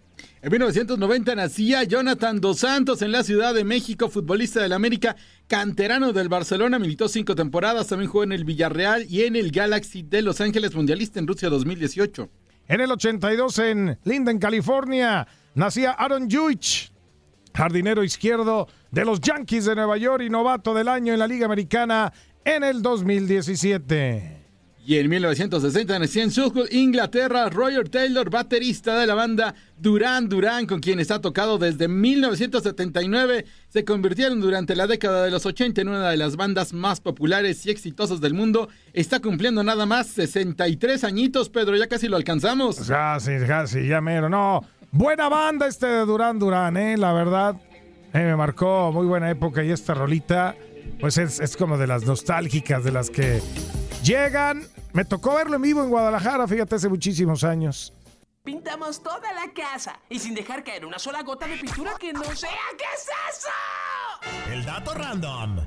En 0.43 0.51
1990 0.51 1.35
nacía 1.35 1.85
Jonathan 1.85 2.41
Dos 2.41 2.61
Santos 2.61 3.03
en 3.03 3.13
la 3.13 3.23
Ciudad 3.23 3.53
de 3.53 3.63
México, 3.63 4.09
futbolista 4.09 4.63
del 4.63 4.73
América, 4.73 5.15
canterano 5.47 6.15
del 6.15 6.31
Barcelona, 6.31 6.79
militó 6.79 7.09
cinco 7.09 7.35
temporadas, 7.35 7.89
también 7.89 8.11
jugó 8.11 8.25
en 8.25 8.33
el 8.33 8.47
Villarreal 8.47 9.05
y 9.11 9.25
en 9.25 9.37
el 9.37 9.51
Galaxy 9.51 10.03
de 10.03 10.23
Los 10.23 10.41
Ángeles, 10.41 10.75
mundialista 10.75 11.19
en 11.19 11.27
Rusia 11.27 11.51
2018. 11.51 12.31
En 12.69 12.81
el 12.81 12.91
82 12.91 13.59
en 13.59 13.99
Linden, 14.05 14.39
California, 14.39 15.29
nacía 15.55 15.91
Aaron 15.91 16.31
Judge, 16.31 16.91
jardinero 17.53 18.03
izquierdo 18.03 18.67
de 18.91 19.05
los 19.05 19.21
Yankees 19.21 19.67
de 19.67 19.75
Nueva 19.75 19.99
York 19.99 20.23
y 20.25 20.31
novato 20.31 20.73
del 20.73 20.89
año 20.89 21.13
en 21.13 21.19
la 21.19 21.27
Liga 21.27 21.45
Americana 21.45 22.15
en 22.47 22.65
el 22.65 22.81
2017. 22.81 24.40
Y 24.87 24.97
en 24.97 25.11
1960 25.11 25.99
nació 25.99 26.23
en 26.23 26.31
Suffolk, 26.31 26.73
Inglaterra, 26.73 27.51
Roger 27.51 27.89
Taylor, 27.89 28.31
baterista 28.31 28.99
de 28.99 29.07
la 29.07 29.15
banda 29.15 29.55
Duran 29.79 30.29
Duran, 30.29 30.67
con 30.67 30.81
quien 30.81 30.99
está 30.99 31.21
tocado 31.21 31.59
desde 31.59 31.87
1979. 31.87 33.45
Se 33.69 33.85
convirtieron 33.85 34.41
durante 34.41 34.75
la 34.75 34.87
década 34.87 35.23
de 35.23 35.31
los 35.31 35.45
80 35.45 35.83
en 35.83 35.89
una 35.89 36.09
de 36.09 36.17
las 36.17 36.37
bandas 36.37 36.73
más 36.73 37.01
populares 37.01 37.65
y 37.67 37.71
exitosas 37.71 38.23
del 38.23 38.33
mundo. 38.33 38.69
Está 38.95 39.21
cumpliendo 39.21 39.63
nada 39.63 39.85
más 39.85 40.07
63 40.09 41.05
añitos, 41.05 41.51
Pedro, 41.51 41.77
ya 41.77 41.87
casi 41.87 42.09
lo 42.09 42.17
alcanzamos. 42.17 42.81
Casi, 42.89 43.33
casi, 43.47 43.87
ya 43.87 44.01
mero. 44.01 44.31
No, 44.31 44.65
buena 44.93 45.29
banda 45.29 45.67
este 45.67 45.87
de 45.87 46.07
Durán 46.07 46.39
Durán, 46.39 46.79
¿eh? 46.79 46.97
La 46.97 47.13
verdad, 47.13 47.55
eh, 48.15 48.19
me 48.19 48.35
marcó 48.35 48.91
muy 48.93 49.07
buena 49.07 49.31
época 49.31 49.63
y 49.63 49.71
esta 49.71 49.93
rolita, 49.93 50.57
pues 50.99 51.19
es, 51.19 51.39
es 51.39 51.55
como 51.57 51.77
de 51.77 51.87
las 51.87 52.05
nostálgicas, 52.07 52.83
de 52.83 52.93
las 52.93 53.11
que 53.11 53.43
llegan. 54.11 54.67
Me 54.93 55.05
tocó 55.05 55.35
verlo 55.35 55.57
en 55.57 55.63
vivo 55.63 55.83
en 55.83 55.91
Guadalajara, 55.91 56.47
fíjate, 56.49 56.75
hace 56.75 56.89
muchísimos 56.89 57.45
años. 57.45 57.93
Pintamos 58.43 59.03
toda 59.03 59.33
la 59.33 59.53
casa 59.53 60.01
y 60.09 60.19
sin 60.19 60.35
dejar 60.35 60.65
caer 60.65 60.85
una 60.87 60.99
sola 60.99 61.23
gota 61.23 61.47
de 61.47 61.57
pintura 61.57 61.93
que 61.99 62.13
no 62.13 62.25
sea. 62.25 62.51
¿Qué 62.77 62.85
es 62.95 63.07
eso? 63.31 64.53
El 64.53 64.65
dato 64.65 64.95
random. 64.95 65.59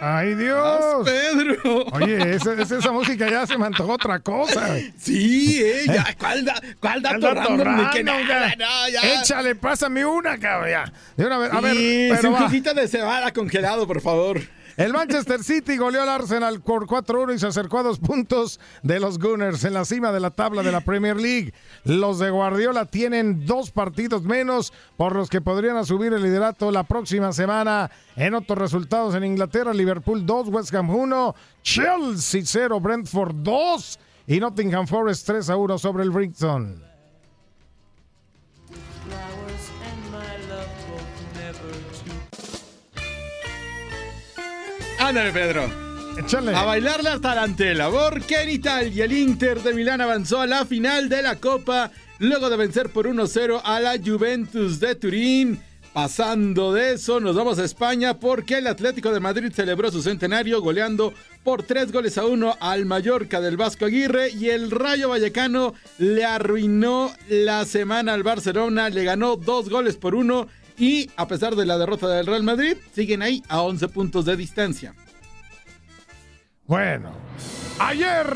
¡Ay, 0.00 0.34
Dios! 0.34 1.04
Pedro! 1.04 1.84
Oye, 1.92 2.34
esa, 2.34 2.54
esa, 2.54 2.90
música 2.90 3.28
ya 3.28 3.46
se 3.46 3.58
me 3.58 3.66
antojó 3.66 3.92
otra 3.92 4.18
cosa. 4.18 4.76
Sí, 4.96 5.60
eh, 5.62 5.82
ya, 5.86 6.16
¿cuál, 6.18 6.42
da, 6.42 6.54
cuál 6.80 7.02
dato, 7.02 7.16
El 7.16 7.20
dato 7.20 7.56
random? 7.56 7.90
Que 7.90 8.02
nada, 8.02 8.54
no, 8.58 8.88
ya. 8.88 9.20
Échale, 9.20 9.54
pásame 9.56 10.06
una, 10.06 10.38
cabrón, 10.38 10.70
ya. 10.70 10.92
De 11.16 11.26
una 11.26 11.36
vez, 11.36 11.52
a 11.52 11.60
ver, 11.60 11.76
pero 12.16 12.32
va. 12.32 12.40
juguito 12.40 12.72
de 12.72 12.88
cebada 12.88 13.30
congelado, 13.32 13.86
por 13.86 14.00
favor. 14.00 14.40
El 14.76 14.92
Manchester 14.92 15.42
City 15.42 15.76
goleó 15.76 16.02
al 16.02 16.08
Arsenal 16.08 16.60
por 16.60 16.86
4-1 16.86 17.34
y 17.34 17.38
se 17.38 17.46
acercó 17.46 17.78
a 17.78 17.82
dos 17.82 17.98
puntos 17.98 18.60
de 18.82 19.00
los 19.00 19.18
Gunners 19.18 19.64
en 19.64 19.74
la 19.74 19.84
cima 19.84 20.12
de 20.12 20.20
la 20.20 20.30
tabla 20.30 20.62
de 20.62 20.72
la 20.72 20.80
Premier 20.80 21.16
League. 21.16 21.52
Los 21.84 22.18
de 22.18 22.30
Guardiola 22.30 22.86
tienen 22.86 23.46
dos 23.46 23.70
partidos 23.70 24.22
menos 24.22 24.72
por 24.96 25.14
los 25.14 25.28
que 25.28 25.40
podrían 25.40 25.76
asumir 25.76 26.12
el 26.12 26.22
liderato 26.22 26.70
la 26.70 26.84
próxima 26.84 27.32
semana. 27.32 27.90
En 28.16 28.34
otros 28.34 28.58
resultados 28.58 29.14
en 29.14 29.24
Inglaterra, 29.24 29.72
Liverpool 29.72 30.24
2, 30.24 30.48
West 30.48 30.74
Ham 30.74 30.90
1, 30.90 31.34
Chelsea 31.62 32.42
0, 32.44 32.80
Brentford 32.80 33.34
2 33.36 33.98
y 34.28 34.40
Nottingham 34.40 34.86
Forest 34.86 35.26
3 35.26 35.50
a 35.50 35.56
1 35.56 35.78
sobre 35.78 36.04
el 36.04 36.10
Brighton. 36.10 36.89
Ándale, 45.00 45.32
Pedro. 45.32 45.64
Échale. 46.18 46.54
A 46.54 46.62
bailar 46.64 47.02
la 47.02 47.18
tarantela, 47.18 47.88
porque 47.88 48.42
en 48.42 48.50
Italia 48.50 49.06
el 49.06 49.12
Inter 49.12 49.62
de 49.62 49.72
Milán 49.72 50.02
avanzó 50.02 50.42
a 50.42 50.46
la 50.46 50.66
final 50.66 51.08
de 51.08 51.22
la 51.22 51.36
Copa 51.36 51.90
luego 52.18 52.50
de 52.50 52.58
vencer 52.58 52.90
por 52.90 53.06
1-0 53.06 53.62
a 53.64 53.80
la 53.80 53.96
Juventus 53.98 54.78
de 54.78 54.94
Turín. 54.94 55.62
Pasando 55.94 56.72
de 56.72 56.92
eso, 56.92 57.18
nos 57.18 57.34
vamos 57.34 57.58
a 57.58 57.64
España 57.64 58.20
porque 58.20 58.58
el 58.58 58.66
Atlético 58.66 59.10
de 59.10 59.18
Madrid 59.18 59.50
celebró 59.52 59.90
su 59.90 60.02
centenario 60.02 60.60
goleando 60.60 61.14
por 61.42 61.62
3 61.62 61.90
goles 61.90 62.16
a 62.18 62.26
1 62.26 62.58
al 62.60 62.84
Mallorca 62.84 63.40
del 63.40 63.56
Vasco 63.56 63.86
Aguirre 63.86 64.30
y 64.30 64.50
el 64.50 64.70
Rayo 64.70 65.08
Vallecano 65.08 65.74
le 65.98 66.24
arruinó 66.24 67.10
la 67.28 67.64
semana 67.64 68.14
al 68.14 68.22
Barcelona, 68.22 68.90
le 68.90 69.02
ganó 69.02 69.34
2 69.36 69.70
goles 69.70 69.96
por 69.96 70.14
1 70.14 70.46
y 70.80 71.10
a 71.16 71.28
pesar 71.28 71.54
de 71.54 71.66
la 71.66 71.76
derrota 71.76 72.08
del 72.08 72.26
Real 72.26 72.42
Madrid, 72.42 72.74
siguen 72.94 73.20
ahí 73.20 73.42
a 73.48 73.60
11 73.60 73.88
puntos 73.88 74.24
de 74.24 74.34
distancia. 74.34 74.94
Bueno, 76.66 77.12
ayer 77.78 78.26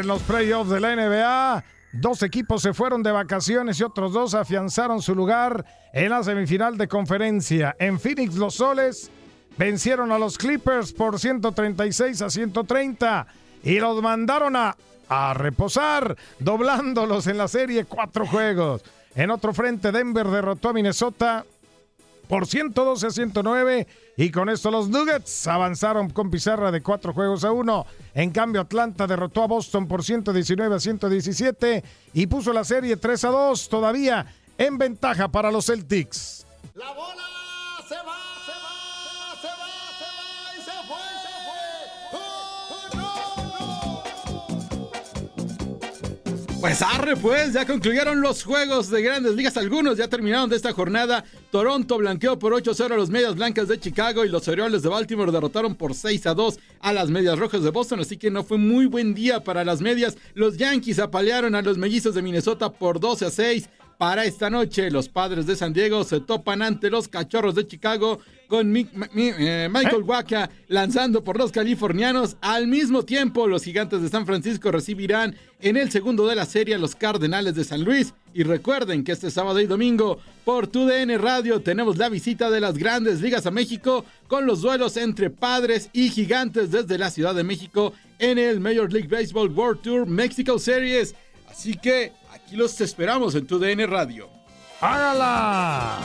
en 0.00 0.06
los 0.06 0.22
playoffs 0.22 0.70
de 0.70 0.80
la 0.80 0.96
NBA, 0.96 1.64
dos 1.92 2.22
equipos 2.22 2.62
se 2.62 2.72
fueron 2.72 3.02
de 3.02 3.12
vacaciones 3.12 3.78
y 3.78 3.82
otros 3.82 4.14
dos 4.14 4.34
afianzaron 4.34 5.02
su 5.02 5.14
lugar 5.14 5.66
en 5.92 6.08
la 6.08 6.24
semifinal 6.24 6.78
de 6.78 6.88
conferencia. 6.88 7.76
En 7.78 8.00
Phoenix, 8.00 8.36
los 8.36 8.54
Soles 8.54 9.10
vencieron 9.58 10.10
a 10.10 10.18
los 10.18 10.38
Clippers 10.38 10.90
por 10.92 11.20
136 11.20 12.22
a 12.22 12.30
130 12.30 13.26
y 13.62 13.78
los 13.78 14.00
mandaron 14.02 14.56
a, 14.56 14.74
a 15.10 15.34
reposar, 15.34 16.16
doblándolos 16.38 17.26
en 17.26 17.36
la 17.36 17.48
serie 17.48 17.84
cuatro 17.84 18.26
juegos. 18.26 18.82
En 19.14 19.30
otro 19.30 19.52
frente, 19.52 19.92
Denver 19.92 20.26
derrotó 20.26 20.70
a 20.70 20.72
Minnesota 20.72 21.44
por 22.28 22.46
112 22.46 23.06
a 23.06 23.10
109 23.10 23.86
y 24.16 24.30
con 24.30 24.48
esto 24.48 24.70
los 24.70 24.88
Nuggets 24.88 25.46
avanzaron 25.46 26.10
con 26.10 26.30
pizarra 26.30 26.70
de 26.70 26.82
cuatro 26.82 27.12
juegos 27.12 27.44
a 27.44 27.52
uno. 27.52 27.86
En 28.14 28.30
cambio 28.30 28.60
Atlanta 28.60 29.06
derrotó 29.06 29.42
a 29.42 29.46
Boston 29.46 29.86
por 29.86 30.04
119 30.04 30.74
a 30.74 30.80
117 30.80 31.84
y 32.14 32.26
puso 32.26 32.52
la 32.52 32.64
serie 32.64 32.96
3 32.96 33.24
a 33.24 33.28
2 33.28 33.68
todavía 33.68 34.26
en 34.56 34.78
ventaja 34.78 35.28
para 35.28 35.50
los 35.50 35.66
Celtics. 35.66 36.46
La 36.74 36.92
bola 36.92 37.33
Pues 46.64 46.80
arre, 46.80 47.14
pues, 47.14 47.52
ya 47.52 47.66
concluyeron 47.66 48.22
los 48.22 48.42
juegos 48.42 48.88
de 48.88 49.02
grandes 49.02 49.34
ligas. 49.34 49.54
Algunos 49.58 49.98
ya 49.98 50.08
terminaron 50.08 50.48
de 50.48 50.56
esta 50.56 50.72
jornada. 50.72 51.22
Toronto 51.50 51.98
blanqueó 51.98 52.38
por 52.38 52.54
8-0 52.54 52.90
a 52.90 52.96
los 52.96 53.10
Medias 53.10 53.34
Blancas 53.34 53.68
de 53.68 53.78
Chicago 53.78 54.24
y 54.24 54.30
los 54.30 54.48
Orioles 54.48 54.82
de 54.82 54.88
Baltimore 54.88 55.30
derrotaron 55.30 55.74
por 55.74 55.92
6-2 55.92 56.58
a 56.80 56.94
las 56.94 57.10
Medias 57.10 57.38
Rojas 57.38 57.62
de 57.62 57.68
Boston. 57.68 58.00
Así 58.00 58.16
que 58.16 58.30
no 58.30 58.44
fue 58.44 58.56
muy 58.56 58.86
buen 58.86 59.12
día 59.12 59.44
para 59.44 59.62
las 59.62 59.82
medias. 59.82 60.16
Los 60.32 60.56
Yankees 60.56 61.00
apalearon 61.00 61.54
a 61.54 61.60
los 61.60 61.76
Mellizos 61.76 62.14
de 62.14 62.22
Minnesota 62.22 62.72
por 62.72 62.98
12-6. 62.98 63.68
Para 63.98 64.24
esta 64.24 64.48
noche, 64.48 64.90
los 64.90 65.10
padres 65.10 65.46
de 65.46 65.56
San 65.56 65.74
Diego 65.74 66.02
se 66.02 66.20
topan 66.20 66.62
ante 66.62 66.88
los 66.88 67.08
cachorros 67.08 67.54
de 67.54 67.66
Chicago 67.66 68.20
con 68.48 68.70
Mi- 68.70 68.88
Mi- 69.12 69.32
eh, 69.38 69.68
Michael 69.70 70.02
Waka 70.02 70.50
lanzando 70.68 71.24
por 71.24 71.38
los 71.38 71.52
californianos. 71.52 72.36
Al 72.40 72.66
mismo 72.66 73.04
tiempo, 73.04 73.46
los 73.46 73.64
gigantes 73.64 74.02
de 74.02 74.08
San 74.08 74.26
Francisco 74.26 74.70
recibirán 74.70 75.36
en 75.60 75.76
el 75.76 75.90
segundo 75.90 76.26
de 76.26 76.34
la 76.36 76.44
serie 76.44 76.74
a 76.74 76.78
los 76.78 76.94
Cardenales 76.94 77.54
de 77.54 77.64
San 77.64 77.82
Luis. 77.84 78.14
Y 78.34 78.42
recuerden 78.42 79.04
que 79.04 79.12
este 79.12 79.30
sábado 79.30 79.60
y 79.60 79.66
domingo 79.66 80.18
por 80.44 80.66
TUDN 80.66 81.18
Radio 81.20 81.60
tenemos 81.60 81.96
la 81.98 82.08
visita 82.08 82.50
de 82.50 82.60
las 82.60 82.76
grandes 82.76 83.20
ligas 83.20 83.46
a 83.46 83.50
México 83.50 84.04
con 84.28 84.44
los 84.46 84.60
duelos 84.60 84.96
entre 84.96 85.30
padres 85.30 85.88
y 85.92 86.10
gigantes 86.10 86.70
desde 86.72 86.98
la 86.98 87.10
Ciudad 87.10 87.34
de 87.34 87.44
México 87.44 87.92
en 88.18 88.38
el 88.38 88.58
Major 88.60 88.92
League 88.92 89.08
Baseball 89.08 89.50
World 89.50 89.82
Tour 89.82 90.06
Mexico 90.06 90.58
Series. 90.58 91.14
Así 91.48 91.74
que 91.74 92.12
aquí 92.32 92.56
los 92.56 92.80
esperamos 92.80 93.34
en 93.36 93.46
TUDN 93.46 93.86
Radio. 93.88 94.28
¡Hágala! 94.80 96.00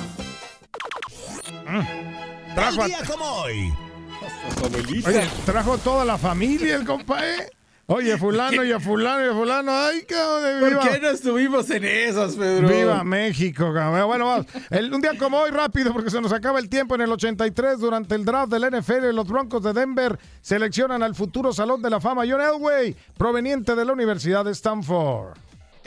Trajo 2.59 2.85
día 2.85 2.99
como 3.07 3.25
hoy. 3.25 3.73
Oye, 5.05 5.27
trajo 5.45 5.77
toda 5.77 6.05
la 6.05 6.17
familia 6.17 6.75
el 6.75 6.85
compadre. 6.85 7.49
Oye, 7.91 8.17
fulano 8.19 8.63
y 8.63 8.71
a 8.71 8.79
fulano 8.79 9.25
y 9.25 9.29
a 9.29 9.33
fulano. 9.33 9.71
Ay, 9.71 10.03
cabrón. 10.07 10.59
¿Por 10.59 10.69
viva- 10.69 10.81
qué 10.91 10.99
no 10.99 11.09
estuvimos 11.09 11.69
en 11.71 11.83
esas, 11.85 12.35
Pedro? 12.35 12.67
Viva 12.67 13.03
México, 13.03 13.73
cabrón. 13.73 14.07
Bueno, 14.07 14.25
vamos. 14.27 14.45
El- 14.69 14.93
un 14.93 15.01
día 15.01 15.17
como 15.17 15.39
hoy, 15.39 15.49
rápido, 15.49 15.91
porque 15.91 16.11
se 16.11 16.21
nos 16.21 16.31
acaba 16.31 16.59
el 16.59 16.69
tiempo. 16.69 16.93
En 16.93 17.01
el 17.01 17.11
83, 17.11 17.79
durante 17.79 18.13
el 18.13 18.25
draft 18.25 18.51
del 18.51 18.65
NFL, 18.65 19.11
los 19.11 19.27
Broncos 19.27 19.63
de 19.63 19.73
Denver 19.73 20.19
seleccionan 20.41 21.01
al 21.01 21.15
futuro 21.15 21.51
Salón 21.51 21.81
de 21.81 21.89
la 21.89 21.99
Fama 21.99 22.23
John 22.29 22.41
Elway, 22.41 22.95
proveniente 23.17 23.73
de 23.75 23.83
la 23.85 23.93
Universidad 23.93 24.45
de 24.45 24.51
Stanford. 24.51 25.35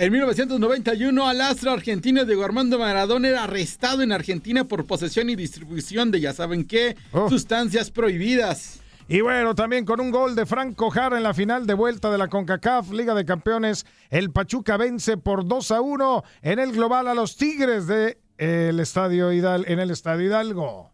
En 0.03 0.11
1991, 0.13 1.29
al 1.29 1.41
astro 1.43 1.71
argentino 1.71 2.25
Diego 2.25 2.43
Armando 2.45 2.77
Maradona 2.77 3.29
era 3.29 3.45
arrestado 3.45 4.03
en 4.03 4.11
Argentina 4.11 4.65
por 4.65 4.85
posesión 4.85 5.31
y 5.31 5.37
distribución 5.37 6.11
de 6.11 6.21
ya 6.21 6.33
saben 6.33 6.65
qué, 6.65 6.97
sustancias 7.29 7.93
prohibidas. 7.93 8.81
Y 9.07 9.21
bueno, 9.21 9.55
también 9.55 9.85
con 9.85 10.01
un 10.01 10.11
gol 10.11 10.35
de 10.35 10.45
Franco 10.45 10.91
Jara 10.91 11.19
en 11.19 11.23
la 11.23 11.35
final 11.35 11.69
de 11.69 11.75
vuelta 11.75 12.11
de 12.11 12.19
la 12.19 12.27
CONCACAF 12.27 12.91
Liga 12.91 13.15
de 13.15 13.25
Campeones, 13.25 13.87
el 14.11 14.33
Pachuca 14.33 14.77
vence 14.77 15.19
por 15.19 15.47
2 15.47 15.71
a 15.71 15.81
1 15.81 16.25
en 16.43 16.59
el 16.59 16.73
global 16.73 17.07
a 17.07 17.15
los 17.15 17.37
Tigres 17.37 17.87
de 17.87 18.19
el 18.39 18.81
estadio 18.81 19.33
Hidal- 19.33 19.67
en 19.69 19.79
el 19.79 19.93
Estadio 19.93 20.27
Hidalgo. 20.27 20.92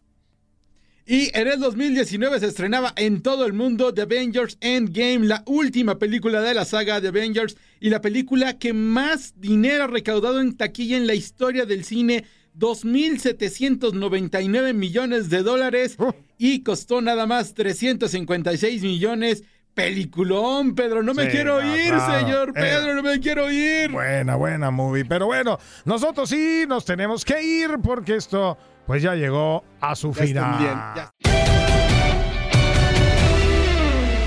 Y 1.11 1.31
en 1.35 1.47
el 1.47 1.59
2019 1.59 2.39
se 2.39 2.45
estrenaba 2.45 2.93
en 2.95 3.23
todo 3.23 3.47
el 3.47 3.53
mundo 3.53 3.91
The 3.91 4.03
Avengers 4.03 4.59
Endgame, 4.61 5.25
la 5.25 5.41
última 5.47 5.97
película 5.97 6.39
de 6.39 6.53
la 6.53 6.65
saga 6.65 7.01
The 7.01 7.07
Avengers 7.07 7.57
y 7.79 7.89
la 7.89 7.99
película 7.99 8.59
que 8.59 8.73
más 8.73 9.33
dinero 9.41 9.85
ha 9.85 9.87
recaudado 9.87 10.39
en 10.39 10.55
taquilla 10.55 10.97
en 10.97 11.07
la 11.07 11.15
historia 11.15 11.65
del 11.65 11.83
cine, 11.83 12.25
2.799 12.59 14.75
millones 14.75 15.31
de 15.31 15.41
dólares 15.41 15.97
y 16.37 16.61
costó 16.61 17.01
nada 17.01 17.25
más 17.25 17.55
356 17.55 18.83
millones. 18.83 19.43
Peliculón, 19.73 20.75
Pedro, 20.75 21.01
no 21.01 21.15
me 21.15 21.23
Sí, 21.25 21.29
quiero 21.31 21.59
no, 21.63 21.75
ir, 21.75 21.93
señor 22.19 22.49
Eh, 22.49 22.53
Pedro, 22.53 22.93
no 22.95 23.01
me 23.01 23.19
quiero 23.19 23.49
ir. 23.49 23.89
Buena, 23.91 24.35
buena 24.35 24.69
movie. 24.71 25.05
Pero 25.05 25.25
bueno, 25.27 25.57
nosotros 25.85 26.29
sí 26.29 26.65
nos 26.67 26.83
tenemos 26.85 27.23
que 27.25 27.41
ir 27.41 27.77
porque 27.81 28.17
esto 28.17 28.57
pues 28.89 29.03
ya 29.03 29.13
llegó 29.13 29.63
a 29.81 29.95
su 29.95 30.11
Ya 30.13 30.23
final. 30.23 30.57
bien, 30.57 30.73
ya 30.95 31.13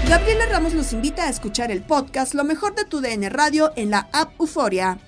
Gabriela 0.09 0.45
Ramos 0.53 0.73
los 0.73 0.93
invita 0.93 1.25
a 1.25 1.31
escuchar 1.31 1.73
el 1.73 1.83
podcast 1.83 2.33
Lo 2.33 2.45
mejor 2.45 2.77
de 2.77 2.85
tu 2.85 3.01
DN 3.01 3.29
Radio 3.29 3.73
en 3.75 3.91
la 3.91 4.09
app 4.13 4.31
Euforia. 4.39 4.99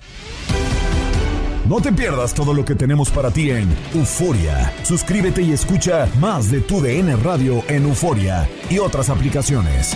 No 1.69 1.79
te 1.79 1.93
pierdas 1.93 2.33
todo 2.33 2.53
lo 2.53 2.65
que 2.65 2.75
tenemos 2.75 3.09
para 3.09 3.31
ti 3.31 3.49
en 3.51 3.73
Euforia. 3.93 4.73
Suscríbete 4.83 5.41
y 5.41 5.53
escucha 5.53 6.05
más 6.19 6.51
de 6.51 6.59
tu 6.59 6.81
DN 6.81 7.15
Radio 7.15 7.63
en 7.69 7.85
Euforia 7.85 8.49
y 8.69 8.79
otras 8.79 9.09
aplicaciones. 9.09 9.95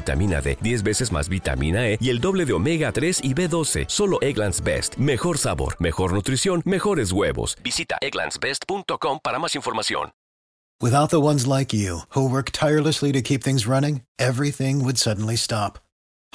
vitamina 0.00 0.40
D, 0.40 0.58
10 0.60 0.82
veces 0.82 1.12
más 1.12 1.28
vitamina 1.28 1.88
E 1.88 1.98
y 2.00 2.10
el 2.10 2.20
doble 2.20 2.44
de 2.44 2.52
omega 2.52 2.92
3 2.92 3.20
y 3.22 3.34
B12. 3.34 3.84
Solo 3.88 4.18
Egglands 4.20 4.62
Best. 4.62 4.96
Mejor 4.96 5.38
sabor, 5.38 5.76
mejor 5.78 6.12
nutrición, 6.12 6.62
mejores 6.64 7.12
huevos. 7.12 7.56
Visita 7.62 7.96
egglandsbest.com 8.00 9.18
para 9.22 9.38
más 9.38 9.54
información. 9.54 10.12
Without 10.82 11.10
the 11.10 11.20
ones 11.20 11.46
like 11.46 11.74
you, 11.74 12.04
who 12.14 12.26
work 12.26 12.52
tirelessly 12.52 13.12
to 13.12 13.20
keep 13.20 13.42
things 13.42 13.66
running, 13.66 14.00
everything 14.18 14.82
would 14.82 14.96
suddenly 14.96 15.36
stop. 15.36 15.78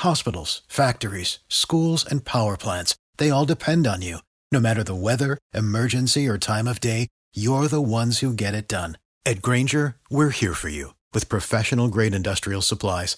Hospitals, 0.02 0.62
factories, 0.68 1.40
schools, 1.50 2.06
and 2.06 2.24
power 2.24 2.56
plants, 2.56 2.96
they 3.18 3.32
all 3.32 3.46
depend 3.46 3.88
on 3.88 4.04
you. 4.04 4.20
No 4.52 4.60
matter 4.60 4.84
the 4.84 4.94
weather, 4.94 5.40
emergency, 5.52 6.28
or 6.28 6.38
time 6.38 6.68
of 6.68 6.80
day, 6.80 7.08
you're 7.34 7.68
the 7.68 7.82
ones 7.82 8.20
who 8.20 8.34
get 8.34 8.54
it 8.54 8.68
done. 8.68 9.00
At 9.26 9.42
Granger, 9.42 9.96
we're 10.12 10.30
here 10.30 10.54
for 10.54 10.70
you 10.70 10.94
with 11.12 11.28
professional 11.28 11.88
grade 11.88 12.14
industrial 12.14 12.62
supplies. 12.62 13.18